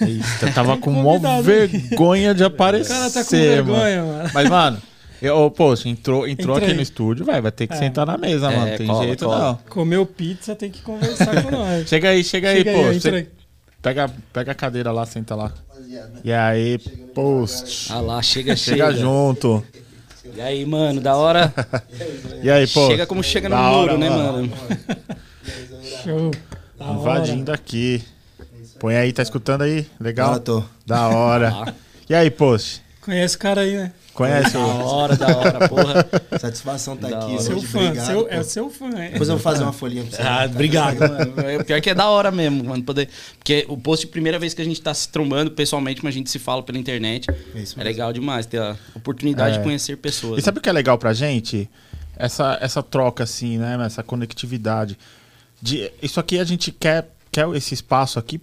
[0.00, 2.90] Eita, tava com uma vergonha de aparecer.
[2.96, 4.16] O cara tá com vergonha, mano.
[4.18, 4.30] mano.
[4.34, 4.82] Mas, mano,
[5.26, 7.76] eu, pô, entrou, entrou aqui no estúdio, vai, vai ter que é.
[7.76, 8.76] sentar na mesa, é, mano.
[8.76, 9.38] Tem cola, jeito cola.
[9.38, 9.58] não.
[9.68, 11.88] Comeu pizza, tem que conversar com nós.
[11.88, 13.08] Chega aí, chega, chega aí, pô.
[13.08, 13.28] Aí,
[13.80, 15.52] pega, pega a cadeira lá, senta lá.
[16.22, 16.78] E aí,
[17.14, 17.92] post.
[17.92, 18.86] Ah lá, chega, chega.
[18.86, 19.64] Chega junto.
[20.36, 21.52] E aí, mano, da hora.
[22.42, 22.86] e aí, pô?
[22.88, 24.52] Chega como chega no muro, né, mano?
[26.02, 26.30] Show.
[26.80, 28.02] Invadindo aqui.
[28.80, 29.86] Põe aí, tá escutando aí?
[30.00, 30.34] Legal?
[30.34, 30.62] Ah, tô.
[30.84, 31.74] Da hora.
[32.08, 32.82] E aí, post?
[33.00, 33.92] Conhece o cara aí, né?
[34.14, 34.52] Conhece?
[34.52, 36.06] Da hora, da hora, porra.
[36.38, 37.42] Satisfação tá da aqui.
[37.42, 39.10] Seu fã, obrigado, seu, é seu fã, hein?
[39.10, 40.22] Depois eu vou fazer uma folhinha pra você.
[40.22, 41.34] Ah, obrigado, mano.
[41.38, 42.82] É, pior que é da hora mesmo, mano.
[42.84, 43.08] Poder...
[43.36, 46.30] Porque o post, primeira vez que a gente tá se trombando pessoalmente, mas a gente
[46.30, 47.28] se fala pela internet.
[47.30, 49.58] É, é legal demais ter a oportunidade é.
[49.58, 50.38] de conhecer pessoas.
[50.38, 51.68] E sabe o que é legal pra gente?
[52.16, 53.76] Essa, essa troca, assim, né?
[53.84, 54.96] Essa conectividade.
[55.60, 58.38] De, isso aqui a gente quer quer esse espaço aqui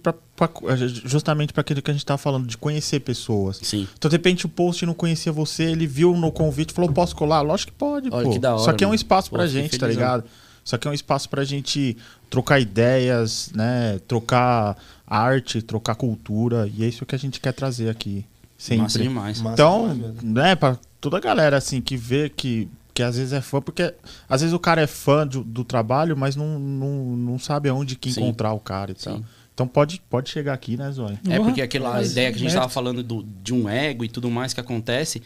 [0.48, 3.58] para justamente para aquilo que a gente estava falando, de conhecer pessoas.
[3.62, 3.86] Sim.
[3.96, 7.42] Então, de repente, o post não conhecia você, ele viu no convite falou: posso colar?
[7.42, 8.32] Lógico que pode, Olha, pô.
[8.32, 10.24] Que da hora, Isso aqui é um espaço para gente, tá ligado?
[10.64, 11.96] Isso aqui é um espaço para a gente
[12.30, 13.98] trocar ideias, né?
[14.06, 16.70] Trocar arte, trocar cultura.
[16.72, 18.24] E é isso que a gente quer trazer aqui.
[18.56, 18.82] Sempre.
[18.82, 19.40] Massa demais.
[19.40, 23.32] Então, Massa demais, né, para toda a galera assim que vê que que às vezes
[23.32, 23.94] é fã, porque
[24.28, 27.96] às vezes o cara é fã do, do trabalho, mas não, não, não sabe aonde
[27.96, 29.16] que encontrar o cara e tal.
[29.16, 29.24] Sim.
[29.54, 31.20] Então pode, pode chegar aqui, né, Zóia?
[31.28, 34.08] É porque aquela mas, ideia que a gente estava falando do, de um ego e
[34.08, 35.22] tudo mais que acontece,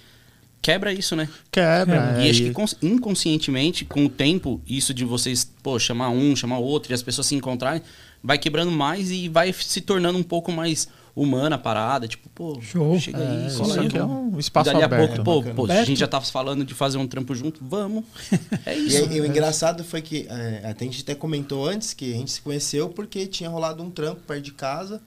[0.60, 1.28] quebra isso, né?
[1.50, 2.18] Quebra.
[2.18, 6.58] É, e acho que inconscientemente, com o tempo, isso de vocês, pô, chamar um, chamar
[6.58, 7.80] outro, e as pessoas se encontrarem,
[8.22, 12.60] vai quebrando mais e vai se tornando um pouco mais humana a parada, tipo, pô,
[12.60, 13.00] Show.
[13.00, 13.88] chega é, aí, isso aí.
[13.96, 15.22] É um espaço dali aberto.
[15.22, 18.04] a pouco, pô, pô, a gente já tava falando de fazer um trampo junto, vamos.
[18.66, 19.10] É isso.
[19.10, 22.30] e, e, o engraçado foi que é, a gente até comentou antes que a gente
[22.32, 25.00] se conheceu porque tinha rolado um trampo perto de casa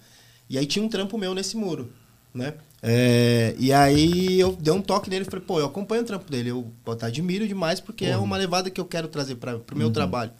[0.49, 1.91] e aí tinha um trampo meu nesse muro,
[2.33, 2.55] né?
[2.81, 6.31] É, e aí eu dei um toque nele e falei, pô, eu acompanho o trampo
[6.31, 8.11] dele, eu tá, admiro demais porque uhum.
[8.11, 9.93] é uma levada que eu quero trazer para o meu uhum.
[9.93, 10.31] trabalho.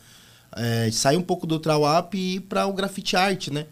[0.56, 3.68] É, sair um pouco do Trawap e ir para o grafite art, né?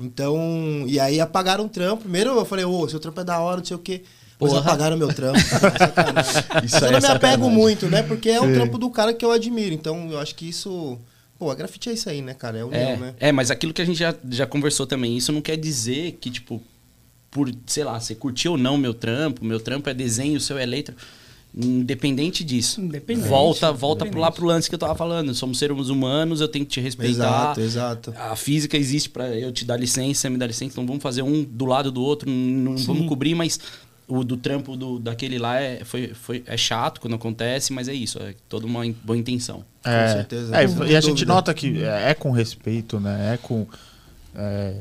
[0.00, 2.02] Então, e aí apagaram o trampo.
[2.02, 4.02] Primeiro eu falei, ô, oh, seu trampo é da hora, não sei o quê.
[4.32, 5.38] Depois apagaram meu trampo.
[6.64, 8.04] isso eu não é me apego muito, né?
[8.04, 9.74] Porque é um trampo do cara que eu admiro.
[9.74, 10.96] Então, eu acho que isso.
[11.36, 12.58] Pô, a grafite é isso aí, né, cara?
[12.58, 13.14] É o é, meu, né?
[13.18, 16.30] É, mas aquilo que a gente já, já conversou também, isso não quer dizer que,
[16.30, 16.62] tipo,
[17.30, 20.56] por, sei lá, você curtiu ou não meu trampo, meu trampo é desenho, o seu
[20.56, 20.94] é letra.
[21.56, 22.80] Independente disso.
[22.80, 23.26] Independente.
[23.26, 24.20] Volta, volta Independente.
[24.20, 25.34] lá pro lance que eu tava falando.
[25.34, 27.58] Somos seres humanos, eu tenho que te respeitar.
[27.58, 28.14] Exato, exato.
[28.16, 30.72] A física existe para eu te dar licença, me dar licença.
[30.72, 32.86] Então vamos fazer um do lado do outro, não Sim.
[32.86, 33.58] vamos cobrir, mas
[34.08, 37.92] o do trampo do, daquele lá é, foi, foi, é chato quando acontece, mas é
[37.92, 39.62] isso, é toda uma boa intenção.
[39.84, 40.56] É, com certeza.
[40.56, 43.34] É, e a gente nota que é, é com respeito, né?
[43.34, 43.66] É com,
[44.34, 44.76] é,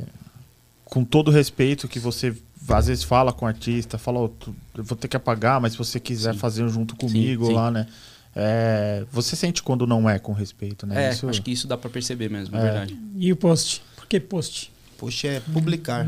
[0.86, 2.34] com todo respeito que você
[2.70, 5.74] às vezes fala com o artista, fala, oh, tu, eu vou ter que apagar, mas
[5.74, 6.40] se você quiser sim.
[6.40, 7.56] fazer junto comigo sim, sim.
[7.56, 7.88] lá, né?
[8.36, 11.08] É, você sente quando não é com respeito, né?
[11.08, 11.28] É, isso...
[11.28, 13.00] acho que isso dá para perceber mesmo, é, é verdade.
[13.16, 13.82] E o post?
[13.96, 14.72] Por que post?
[14.98, 16.08] Post é publicar.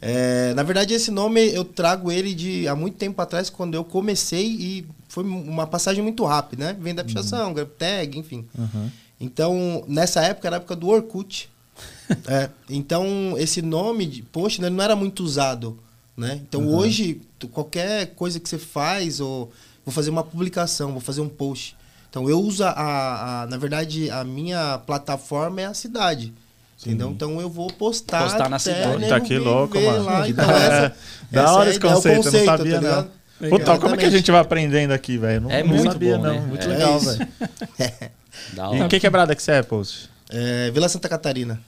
[0.00, 3.82] É, na verdade, esse nome eu trago ele de há muito tempo atrás, quando eu
[3.82, 6.76] comecei e foi uma passagem muito rápida, né?
[6.78, 7.66] Vem da pichação, uhum.
[7.78, 8.44] tag, enfim.
[8.58, 8.90] Uhum.
[9.18, 11.48] Então, nessa época, era a época do Orkut.
[12.28, 15.78] é, então, esse nome de post né, não era muito usado.
[16.16, 16.40] Né?
[16.48, 16.76] Então uhum.
[16.76, 17.20] hoje,
[17.52, 19.52] qualquer coisa que você faz, ou
[19.84, 21.76] vou fazer uma publicação, vou fazer um post.
[22.08, 26.32] Então eu uso a, a na verdade, a minha plataforma é a cidade.
[26.76, 26.90] Sim.
[26.90, 27.10] Entendeu?
[27.10, 28.22] Então eu vou postar.
[28.22, 29.08] Postar na cidade.
[29.08, 30.04] Tá que louco, mano.
[30.04, 30.28] Lá.
[30.28, 30.94] Então, essa,
[31.30, 33.08] da hora esse conceito, é conceito, eu não sabia, tá
[33.40, 33.50] não.
[33.50, 35.42] Puta, como é que a gente vai aprendendo aqui, velho?
[35.42, 36.34] Não, é não muito sabia, bom, não.
[36.34, 36.46] Né?
[36.46, 37.28] Muito é legal, velho.
[38.84, 40.08] e que quebrada que você é, Post?
[40.30, 41.60] É, Vila Santa Catarina.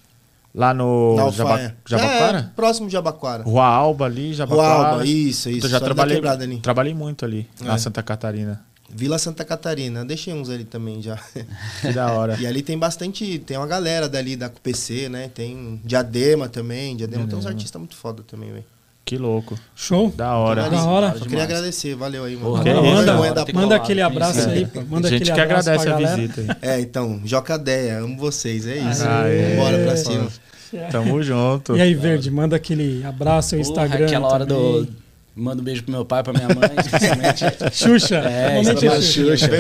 [0.57, 2.39] Lá no Jaba, Jabaquara?
[2.39, 3.43] É, próximo de Jabaquara.
[3.43, 4.75] Rua Alba ali, Jabaquara.
[4.75, 5.67] Rua Alba, isso, isso.
[5.67, 6.61] Eu já trabalhei, ali.
[6.61, 7.65] trabalhei muito ali, é.
[7.65, 8.65] na Santa Catarina.
[8.89, 11.19] Vila Santa Catarina, deixei uns ali também já.
[11.83, 12.39] Que da hora.
[12.41, 15.29] e ali tem bastante, tem uma galera dali da PC, né?
[15.29, 17.29] Tem Diadema também, Diadema, Diadema.
[17.29, 18.65] tem uns artistas muito foda também, velho.
[19.05, 19.57] Que louco.
[19.75, 20.11] Show.
[20.17, 20.71] Da hora.
[20.71, 21.17] Da hora.
[21.17, 22.57] Só queria agradecer, valeu aí, mano.
[22.57, 24.83] Porra, manda, manda, manda aquele abraço aí, pô.
[24.83, 26.49] Manda a gente que agradece a visita aí.
[26.61, 29.07] É, então, Jocadeia, amo vocês, é isso.
[29.07, 29.55] Aê.
[29.57, 30.29] Bora pra cima.
[30.91, 31.77] Tamo junto.
[31.77, 34.07] E aí, Verde, manda aquele abraço no Instagram.
[34.07, 34.85] Aquela hora também.
[34.85, 35.07] do.
[35.39, 37.45] Manda um beijo pro meu pai, pra minha mãe, especialmente.
[37.71, 38.17] Xuxa.
[38.27, 39.51] É, é Xuxa.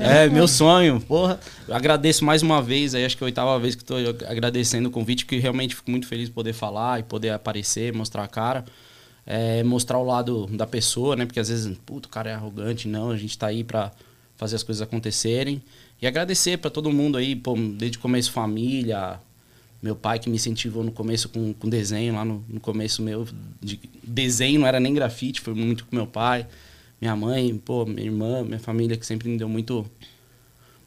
[0.00, 1.00] É, meu sonho.
[1.00, 3.96] Porra, eu agradeço mais uma vez, aí acho que é a oitava vez que tô
[4.28, 8.22] agradecendo o convite, que realmente fico muito feliz de poder falar e poder aparecer, mostrar
[8.22, 8.64] a cara.
[9.26, 11.26] É, mostrar o lado da pessoa, né?
[11.26, 12.86] Porque às vezes, puto, o cara é arrogante.
[12.86, 13.90] Não, a gente tá aí pra
[14.36, 15.60] fazer as coisas acontecerem.
[16.00, 19.18] E agradecer para todo mundo aí, pô, desde o começo família,
[19.82, 23.26] Meu pai que me incentivou no começo com, com desenho, lá no, no começo meu.
[23.60, 26.46] De, desenho não era nem grafite, foi muito com meu pai.
[27.00, 29.86] Minha mãe, pô, minha irmã, minha família que sempre me deu muito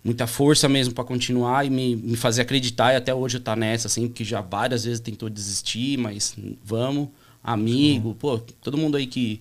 [0.04, 3.56] muita força mesmo para continuar e me, me fazer acreditar e até hoje eu tá
[3.56, 7.08] nessa, assim, porque já várias vezes tentou desistir, mas vamos,
[7.42, 9.40] amigo, pô, todo mundo aí que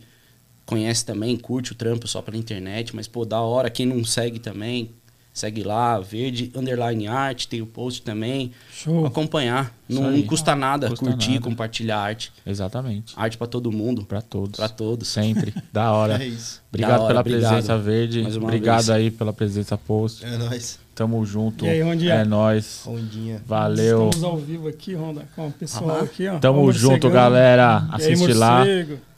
[0.65, 4.39] conhece também, curte o trampo só pela internet, mas pô, da hora, quem não segue
[4.39, 4.91] também,
[5.33, 8.53] Segue lá, verde, underline art, tem o post também.
[8.71, 9.07] Show.
[9.07, 9.75] Acompanhar.
[9.89, 11.43] Não, não, custa nada custa curtir, nada.
[11.43, 12.33] compartilhar arte.
[12.47, 13.15] Exatamente.
[13.17, 14.05] Arte para todo mundo.
[14.05, 14.59] Para todos.
[14.59, 15.09] Para todos.
[15.09, 15.55] Sempre.
[15.73, 16.23] da hora.
[16.23, 16.61] É isso.
[16.69, 17.51] Obrigado hora, pela obrigado.
[17.51, 18.27] presença, Verde.
[18.37, 18.91] Obrigado vez.
[18.91, 20.25] aí pela presença, Post.
[20.25, 20.79] É nóis.
[20.95, 21.65] Tamo junto.
[21.65, 22.15] E aí, Rondinha?
[22.15, 22.83] É nóis.
[22.85, 23.43] Rondinha.
[23.47, 24.11] Valeu.
[24.11, 26.39] Estamos ao vivo aqui, Ronda, com o pessoal ah, aqui, ó.
[26.39, 27.89] Tamo junto, galera.
[27.91, 28.65] Assiste lá.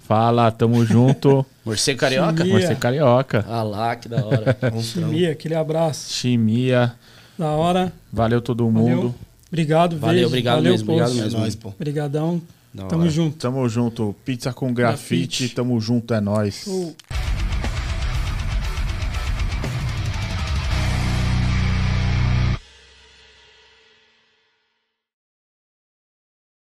[0.06, 1.44] Fala, tamo junto.
[1.64, 2.36] Morcego Carioca?
[2.36, 2.52] Chimia.
[2.52, 3.44] Morcego Carioca.
[3.48, 4.56] Ah lá, que da hora.
[4.82, 6.12] Chimia, aquele abraço.
[6.12, 6.94] Chimia.
[7.38, 7.92] Da hora.
[8.12, 8.96] Valeu todo mundo.
[8.96, 9.14] Valeu.
[9.48, 10.92] Obrigado, Valeu, obrigado Valeu, mesmo.
[10.92, 11.40] Obrigado mesmo.
[11.40, 11.68] Nós, pô.
[11.68, 12.42] Obrigadão.
[12.88, 13.36] Tamo junto.
[13.36, 14.14] Tamo junto.
[14.24, 15.38] Pizza com grafite.
[15.38, 15.54] grafite.
[15.54, 16.66] Tamo junto, é nóis.
[16.66, 16.94] Uh.